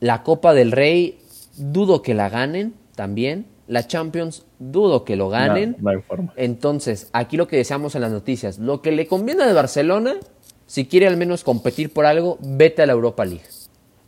la 0.00 0.22
Copa 0.22 0.54
del 0.54 0.72
Rey, 0.72 1.18
dudo 1.56 2.02
que 2.02 2.14
la 2.14 2.28
ganen 2.28 2.74
también. 2.94 3.46
La 3.68 3.86
Champions, 3.86 4.44
dudo 4.60 5.04
que 5.04 5.16
lo 5.16 5.28
ganen. 5.28 5.76
No, 5.80 5.90
hay 5.90 5.96
forma. 6.00 6.32
Entonces, 6.36 7.08
aquí 7.12 7.36
lo 7.36 7.48
que 7.48 7.56
deseamos 7.56 7.96
en 7.96 8.02
las 8.02 8.12
noticias, 8.12 8.58
lo 8.58 8.80
que 8.80 8.92
le 8.92 9.08
conviene 9.08 9.42
a 9.42 9.52
Barcelona, 9.52 10.14
si 10.66 10.86
quiere 10.86 11.08
al 11.08 11.16
menos 11.16 11.42
competir 11.42 11.92
por 11.92 12.06
algo, 12.06 12.38
vete 12.40 12.82
a 12.82 12.86
la 12.86 12.92
Europa 12.92 13.24
League. 13.24 13.44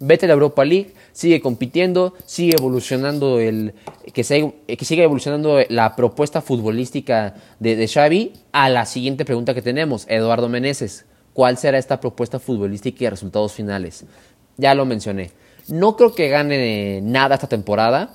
Vete 0.00 0.26
a 0.26 0.28
la 0.28 0.34
Europa 0.34 0.64
League, 0.64 0.94
sigue 1.10 1.40
compitiendo, 1.40 2.14
sigue 2.24 2.54
evolucionando 2.56 3.40
el 3.40 3.74
que 4.12 4.22
siga 4.22 5.02
evolucionando 5.02 5.58
la 5.68 5.96
propuesta 5.96 6.40
futbolística 6.40 7.34
de, 7.58 7.74
de 7.74 7.88
Xavi. 7.88 8.32
A 8.52 8.68
la 8.68 8.86
siguiente 8.86 9.24
pregunta 9.24 9.54
que 9.54 9.62
tenemos, 9.62 10.06
Eduardo 10.08 10.48
Meneses, 10.48 11.04
¿cuál 11.32 11.56
será 11.56 11.78
esta 11.78 11.98
propuesta 11.98 12.38
futbolística 12.38 13.04
y 13.04 13.08
resultados 13.08 13.52
finales? 13.52 14.04
Ya 14.56 14.72
lo 14.76 14.84
mencioné. 14.84 15.32
No 15.68 15.96
creo 15.96 16.14
que 16.14 16.28
gane 16.28 17.00
nada 17.02 17.34
esta 17.34 17.46
temporada 17.46 18.10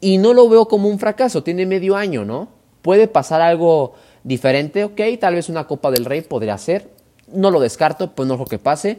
y 0.00 0.18
no 0.18 0.34
lo 0.34 0.48
veo 0.48 0.66
como 0.66 0.88
un 0.88 0.98
fracaso. 0.98 1.42
Tiene 1.42 1.66
medio 1.66 1.96
año, 1.96 2.24
¿no? 2.24 2.48
Puede 2.82 3.08
pasar 3.08 3.40
algo 3.40 3.94
diferente, 4.24 4.84
ok, 4.84 5.00
tal 5.20 5.34
vez 5.34 5.48
una 5.48 5.66
Copa 5.66 5.90
del 5.90 6.04
Rey 6.04 6.22
podría 6.22 6.58
ser. 6.58 6.90
No 7.28 7.50
lo 7.50 7.60
descarto, 7.60 8.14
pues 8.14 8.28
no 8.28 8.36
lo 8.36 8.44
que 8.44 8.58
pase. 8.58 8.98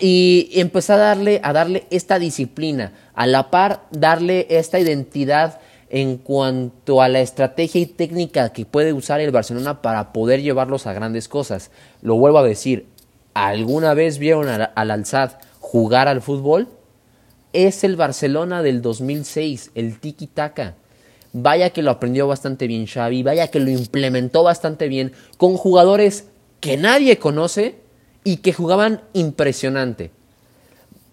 Y 0.00 0.50
empezar 0.54 1.00
a 1.00 1.04
darle, 1.04 1.40
a 1.42 1.52
darle 1.52 1.86
esta 1.90 2.18
disciplina, 2.18 2.92
a 3.14 3.26
la 3.26 3.50
par 3.50 3.82
darle 3.90 4.46
esta 4.48 4.78
identidad 4.78 5.60
en 5.90 6.16
cuanto 6.16 7.02
a 7.02 7.08
la 7.08 7.20
estrategia 7.20 7.80
y 7.80 7.86
técnica 7.86 8.52
que 8.52 8.64
puede 8.64 8.92
usar 8.94 9.20
el 9.20 9.30
Barcelona 9.30 9.82
para 9.82 10.12
poder 10.12 10.40
llevarlos 10.40 10.86
a 10.86 10.94
grandes 10.94 11.28
cosas. 11.28 11.70
Lo 12.00 12.16
vuelvo 12.16 12.38
a 12.38 12.44
decir, 12.44 12.86
¿alguna 13.34 13.92
vez 13.92 14.18
vieron 14.18 14.48
al 14.48 14.90
Alzad 14.90 15.32
jugar 15.60 16.08
al 16.08 16.22
fútbol? 16.22 16.68
Es 17.52 17.84
el 17.84 17.96
Barcelona 17.96 18.62
del 18.62 18.82
2006, 18.82 19.72
el 19.74 19.98
tiki 19.98 20.26
taka. 20.26 20.76
Vaya 21.32 21.70
que 21.70 21.82
lo 21.82 21.90
aprendió 21.90 22.26
bastante 22.26 22.66
bien 22.66 22.86
Xavi, 22.86 23.22
vaya 23.22 23.48
que 23.48 23.60
lo 23.60 23.70
implementó 23.70 24.42
bastante 24.42 24.88
bien 24.88 25.12
con 25.38 25.56
jugadores 25.56 26.28
que 26.60 26.76
nadie 26.76 27.18
conoce 27.18 27.76
y 28.24 28.38
que 28.38 28.52
jugaban 28.52 29.02
impresionante. 29.14 30.10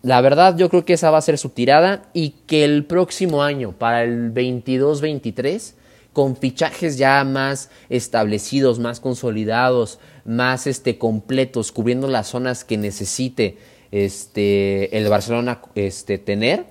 La 0.02 0.22
verdad 0.22 0.58
yo 0.58 0.70
creo 0.70 0.86
que 0.86 0.94
esa 0.94 1.12
va 1.12 1.18
a 1.18 1.22
ser 1.22 1.38
su 1.38 1.50
tirada 1.50 2.04
y 2.14 2.32
que 2.48 2.64
el 2.64 2.86
próximo 2.86 3.44
año, 3.44 3.74
para 3.74 4.04
el 4.04 4.34
22-23, 4.34 5.74
con 6.14 6.38
fichajes 6.38 6.98
ya 6.98 7.24
más 7.24 7.70
establecidos, 7.90 8.80
más 8.80 9.00
consolidados, 9.00 10.00
más 10.26 10.68
este, 10.68 10.98
completos, 10.98 11.72
cubriendo 11.72 12.08
las 12.08 12.28
zonas 12.28 12.64
que 12.64 12.78
necesite 12.78 13.58
este, 13.92 14.98
el 14.98 15.10
Barcelona 15.10 15.60
este, 15.76 16.18
tener, 16.18 16.66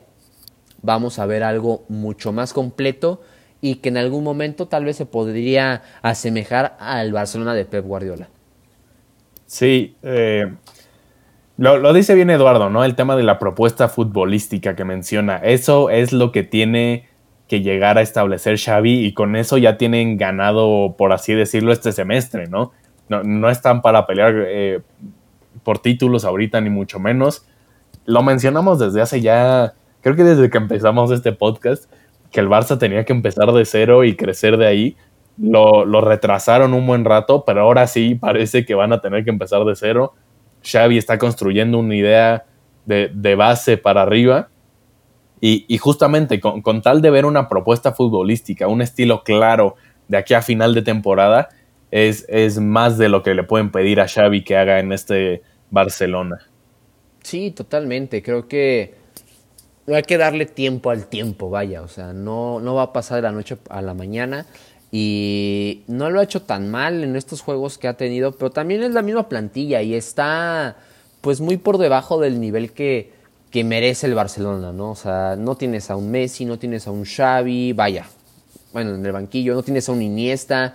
vamos 0.83 1.19
a 1.19 1.27
ver 1.27 1.43
algo 1.43 1.85
mucho 1.89 2.33
más 2.33 2.53
completo 2.53 3.21
y 3.61 3.77
que 3.77 3.89
en 3.89 3.97
algún 3.97 4.25
momento 4.25 4.69
tal 4.69 4.85
vez 4.85 4.97
se 4.97 5.07
podría 5.07 5.83
asemejar 6.03 6.77
al 6.79 7.12
Barcelona 7.12 7.55
de 7.55 7.64
Pep 7.64 7.85
Guardiola. 7.85 8.29
Sí, 9.47 9.97
eh, 10.03 10.53
lo, 11.57 11.79
lo, 11.79 11.93
dice 11.93 12.14
bien 12.14 12.31
Eduardo, 12.31 12.71
¿no? 12.71 12.85
El 12.85 12.95
tema 12.95 13.16
de 13.16 13.23
la 13.23 13.39
propuesta 13.39 13.89
futbolística 13.89 14.77
que 14.77 14.85
menciona. 14.85 15.39
Eso 15.39 15.91
es 15.91 16.12
lo 16.12 16.31
que 16.31 16.45
tiene 16.45 17.09
que 17.49 17.62
llegar 17.62 17.99
a 17.99 18.03
establecer 18.03 18.59
Xavi 18.59 19.07
y 19.07 19.14
con 19.14 19.35
eso 19.35 19.57
ya 19.57 19.79
tienen 19.79 20.19
ganado, 20.19 20.95
por 20.97 21.12
así 21.12 21.35
decirlo, 21.35 21.73
este 21.73 21.93
semestre, 21.93 22.47
¿no? 22.47 22.73
No, 23.09 23.23
no 23.23 23.49
están 23.49 23.81
para 23.81 24.07
pelear 24.07 24.35
eh, 24.47 24.81
por 25.63 25.79
títulos 25.79 26.25
ahorita, 26.25 26.61
ni 26.61 26.71
mucho 26.71 26.99
menos. 26.99 27.47
Lo 28.05 28.23
mencionamos 28.23 28.79
desde 28.79 29.01
hace 29.01 29.21
ya, 29.21 29.75
creo 30.01 30.17
que 30.17 30.25
desde 30.25 30.51
que 30.51 30.59
empezamos 30.59 31.11
este 31.11 31.33
podcast, 31.33 31.91
que 32.31 32.41
el 32.41 32.49
Barça 32.49 32.79
tenía 32.79 33.05
que 33.05 33.13
empezar 33.13 33.53
de 33.53 33.65
cero 33.65 34.05
y 34.05 34.17
crecer 34.17 34.57
de 34.57 34.67
ahí. 34.67 34.97
Lo, 35.39 35.85
retrasaron 36.01 36.75
un 36.75 36.87
buen 36.87 37.05
rato, 37.05 37.45
pero 37.47 37.61
ahora 37.61 37.87
sí 37.87 38.15
parece 38.15 38.65
que 38.65 38.75
van 38.75 38.93
a 38.93 39.01
tener 39.01 39.25
que 39.25 39.31
empezar 39.31 39.65
de 39.65 39.77
cero. 39.77 40.15
Xavi 40.65 40.99
está 40.99 41.19
construyendo 41.19 41.79
una 41.79 41.95
idea 41.95 42.45
de, 42.87 43.35
base 43.35 43.77
para 43.77 44.03
arriba. 44.03 44.49
Y, 45.41 45.79
justamente 45.79 46.41
con, 46.41 46.63
con, 46.63 46.83
tal 46.83 47.01
de 47.01 47.11
ver 47.11 47.25
una 47.25 47.49
propuesta 47.49 47.93
futbolística, 47.93 48.67
un 48.67 48.83
estilo 48.83 49.23
claro 49.23 49.77
de 50.09 50.17
aquí 50.17 50.35
a 50.35 50.43
final 50.43 50.75
de 50.75 50.83
temporada, 50.83 51.49
es, 51.91 52.26
es 52.28 52.59
más 52.59 52.99
de 52.99 53.09
lo 53.09 53.22
que 53.22 53.34
le 53.34 53.43
pueden 53.43 53.70
pedir 53.70 54.01
a 54.01 54.09
Xavi 54.09 54.45
que 54.45 54.57
haga 54.57 54.78
en 54.80 54.93
este 54.93 55.43
Barcelona. 55.70 56.39
Sí, 57.22 57.51
totalmente. 57.51 58.22
Creo 58.22 58.49
que 58.49 58.95
hay 59.86 60.03
que 60.03 60.18
darle 60.18 60.47
tiempo 60.47 60.91
al 60.91 61.07
tiempo, 61.07 61.51
vaya. 61.51 61.82
O 61.82 61.89
sea, 61.89 62.12
no, 62.12 62.61
no 62.61 62.74
va 62.74 62.84
a 62.84 62.93
pasar 62.93 63.16
de 63.16 63.22
la 63.22 63.32
noche 63.32 63.57
a 63.70 63.82
la 63.82 63.95
mañana. 63.95 64.47
Y 64.91 65.82
no 65.86 66.09
lo 66.11 66.20
ha 66.20 66.22
hecho 66.22 66.43
tan 66.43 66.70
mal 66.70 67.05
en 67.05 67.16
estos 67.16 67.43
juegos 67.43 67.76
que 67.76 67.89
ha 67.89 67.95
tenido, 67.95 68.32
pero 68.32 68.51
también 68.51 68.82
es 68.82 68.93
la 68.93 69.03
misma 69.03 69.28
plantilla 69.28 69.82
y 69.82 69.95
está 69.95 70.76
pues 71.20 71.41
muy 71.41 71.59
por 71.59 71.76
debajo 71.76 72.18
del 72.20 72.41
nivel 72.41 72.72
que, 72.72 73.12
que 73.51 73.64
merece 73.64 74.07
el 74.07 74.14
Barcelona, 74.14 74.72
¿no? 74.72 74.93
O 74.93 74.97
sea, 74.97 75.36
no 75.36 75.57
tienes 75.57 75.91
a 75.91 75.97
un 75.97 76.11
Messi, 76.11 76.47
no 76.47 76.59
tienes 76.59 76.86
a 76.86 76.91
un 76.91 77.05
Xavi, 77.05 77.74
vaya, 77.74 78.07
bueno, 78.72 78.95
en 78.95 79.05
el 79.05 79.12
banquillo, 79.12 79.55
no 79.55 79.62
tienes 79.62 79.89
a 79.91 79.93
un 79.93 80.01
Iniesta, 80.01 80.74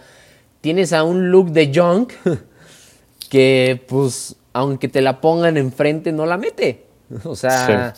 tienes 0.64 0.94
a 0.94 1.04
un 1.04 1.30
Luke 1.30 1.52
de 1.52 1.74
Jong 1.76 2.08
que, 3.30 3.84
pues, 3.86 4.38
aunque 4.54 4.88
te 4.88 5.02
la 5.02 5.20
pongan 5.20 5.58
enfrente, 5.58 6.14
no 6.14 6.26
la 6.26 6.38
mete. 6.38 6.86
O 7.26 7.36
sea, 7.36 7.94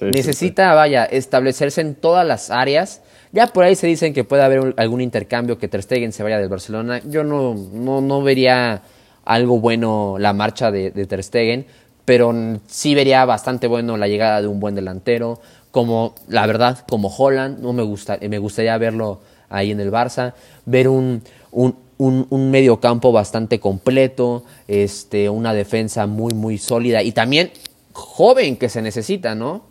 necesita, 0.00 0.74
vaya, 0.74 1.04
establecerse 1.04 1.80
en 1.80 1.94
todas 1.94 2.26
las 2.26 2.50
áreas. 2.50 3.02
Ya 3.32 3.46
por 3.46 3.64
ahí 3.64 3.76
se 3.76 3.86
dicen 3.86 4.12
que 4.12 4.24
puede 4.24 4.42
haber 4.42 4.74
algún 4.76 5.00
intercambio, 5.00 5.58
que 5.58 5.68
Ter 5.68 5.82
Stegen 5.82 6.12
se 6.12 6.24
vaya 6.24 6.38
del 6.38 6.48
Barcelona. 6.48 7.00
Yo 7.06 7.22
no, 7.22 7.54
no, 7.54 8.00
no 8.00 8.22
vería 8.22 8.82
algo 9.24 9.60
bueno 9.60 10.16
la 10.18 10.32
marcha 10.32 10.72
de, 10.72 10.90
de 10.90 11.06
Ter 11.06 11.22
Stegen, 11.22 11.66
pero 12.04 12.34
sí 12.66 12.96
vería 12.96 13.24
bastante 13.26 13.68
bueno 13.68 13.96
la 13.96 14.08
llegada 14.08 14.42
de 14.42 14.48
un 14.48 14.58
buen 14.58 14.74
delantero, 14.74 15.40
como 15.70 16.14
la 16.26 16.46
verdad, 16.46 16.84
como 16.88 17.08
Holland, 17.08 17.60
no 17.60 17.72
me 17.72 17.84
gusta, 17.84 18.18
me 18.20 18.38
gustaría 18.38 18.76
verlo 18.76 19.20
ahí 19.48 19.70
en 19.70 19.80
el 19.80 19.92
Barça, 19.92 20.34
ver 20.66 20.88
un, 20.88 21.22
un, 21.52 21.87
un, 21.98 22.50
medio 22.50 22.80
campo 22.80 23.12
bastante 23.12 23.60
completo, 23.60 24.44
este, 24.66 25.28
una 25.28 25.52
defensa 25.52 26.06
muy, 26.06 26.32
muy 26.32 26.58
sólida 26.58 27.02
y 27.02 27.12
también 27.12 27.50
joven 27.92 28.56
que 28.56 28.68
se 28.68 28.82
necesita, 28.82 29.34
¿no? 29.34 29.62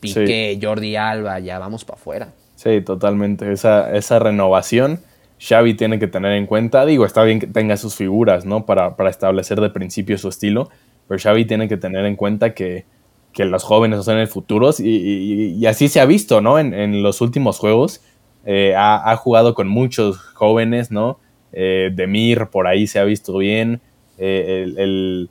Piqué, 0.00 0.58
Jordi 0.60 0.96
Alba, 0.96 1.38
ya 1.40 1.58
vamos 1.58 1.84
para 1.84 2.00
afuera. 2.00 2.32
Sí, 2.56 2.80
totalmente. 2.80 3.52
Esa, 3.52 3.94
esa 3.96 4.18
renovación 4.18 5.00
Xavi 5.42 5.74
tiene 5.74 5.98
que 5.98 6.06
tener 6.06 6.32
en 6.32 6.46
cuenta. 6.46 6.86
Digo, 6.86 7.04
está 7.04 7.24
bien 7.24 7.40
que 7.40 7.46
tenga 7.46 7.76
sus 7.76 7.96
figuras, 7.96 8.44
¿no? 8.44 8.64
Para, 8.64 8.96
para 8.96 9.10
establecer 9.10 9.60
de 9.60 9.70
principio 9.70 10.16
su 10.18 10.28
estilo, 10.28 10.70
pero 11.08 11.20
Xavi 11.20 11.44
tiene 11.44 11.68
que 11.68 11.76
tener 11.76 12.04
en 12.06 12.16
cuenta 12.16 12.54
que, 12.54 12.84
los 13.36 13.64
jóvenes 13.64 14.04
son 14.04 14.18
el 14.18 14.28
futuro 14.28 14.70
y, 14.78 15.64
así 15.66 15.88
se 15.88 16.00
ha 16.00 16.04
visto, 16.04 16.40
¿no? 16.40 16.58
En, 16.58 17.02
los 17.02 17.20
últimos 17.20 17.58
juegos 17.58 18.02
eh, 18.44 18.74
ha, 18.76 19.16
jugado 19.16 19.54
con 19.54 19.68
muchos 19.68 20.18
jóvenes, 20.18 20.90
¿no? 20.90 21.18
Eh, 21.52 21.90
Demir 21.92 22.46
por 22.46 22.66
ahí 22.66 22.86
se 22.86 22.98
ha 22.98 23.04
visto 23.04 23.36
bien. 23.36 23.80
Eh, 24.18 25.26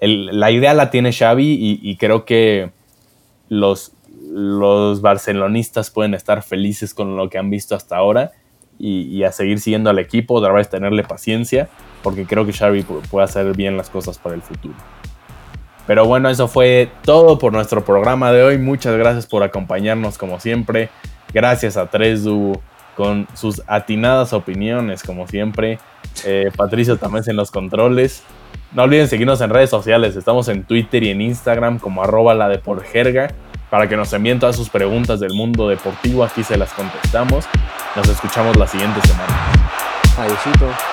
la 0.00 0.50
idea 0.50 0.74
la 0.74 0.90
tiene 0.90 1.12
Xavi 1.12 1.78
y, 1.82 1.96
creo 1.96 2.24
que 2.24 2.70
los, 3.48 3.92
los 4.30 5.00
barcelonistas 5.02 5.90
pueden 5.90 6.14
estar 6.14 6.42
felices 6.42 6.94
con 6.94 7.16
lo 7.16 7.28
que 7.28 7.38
han 7.38 7.50
visto 7.50 7.74
hasta 7.74 7.96
ahora 7.96 8.32
y, 8.80 9.22
a 9.24 9.32
seguir 9.32 9.60
siguiendo 9.60 9.90
al 9.90 9.98
equipo, 9.98 10.40
de 10.40 10.50
vez 10.50 10.70
tenerle 10.70 11.04
paciencia, 11.04 11.68
porque 12.02 12.24
creo 12.24 12.46
que 12.46 12.52
Xavi 12.52 12.82
puede 13.10 13.24
hacer 13.24 13.54
bien 13.54 13.76
las 13.76 13.90
cosas 13.90 14.18
para 14.18 14.34
el 14.34 14.42
futuro. 14.42 14.74
Pero 15.86 16.06
bueno, 16.06 16.30
eso 16.30 16.48
fue 16.48 16.88
todo 17.04 17.38
por 17.38 17.52
nuestro 17.52 17.84
programa 17.84 18.32
de 18.32 18.42
hoy. 18.42 18.58
Muchas 18.58 18.96
gracias 18.96 19.26
por 19.26 19.42
acompañarnos 19.42 20.16
como 20.16 20.40
siempre. 20.40 20.88
Gracias 21.34 21.76
a 21.76 21.90
Tresdu 21.90 22.58
con 23.00 23.26
sus 23.32 23.62
atinadas 23.66 24.34
opiniones 24.34 25.02
como 25.02 25.26
siempre. 25.26 25.78
Eh, 26.26 26.50
Patricio 26.54 26.98
también 26.98 27.24
en 27.28 27.36
los 27.36 27.50
controles. 27.50 28.22
No 28.72 28.82
olviden 28.82 29.08
seguirnos 29.08 29.40
en 29.40 29.48
redes 29.48 29.70
sociales. 29.70 30.16
Estamos 30.16 30.48
en 30.48 30.64
Twitter 30.64 31.02
y 31.04 31.08
en 31.08 31.22
Instagram 31.22 31.78
como 31.78 32.02
arroba 32.02 32.34
la 32.34 32.50
de 32.50 32.58
por 32.58 32.84
jerga 32.84 33.28
para 33.70 33.88
que 33.88 33.96
nos 33.96 34.12
envíen 34.12 34.38
todas 34.38 34.54
sus 34.54 34.68
preguntas 34.68 35.18
del 35.18 35.32
mundo 35.32 35.66
deportivo. 35.66 36.24
Aquí 36.24 36.44
se 36.44 36.58
las 36.58 36.74
contestamos. 36.74 37.46
Nos 37.96 38.06
escuchamos 38.06 38.54
la 38.58 38.66
siguiente 38.66 39.00
semana. 39.00 39.34
Adiósito. 40.18 40.89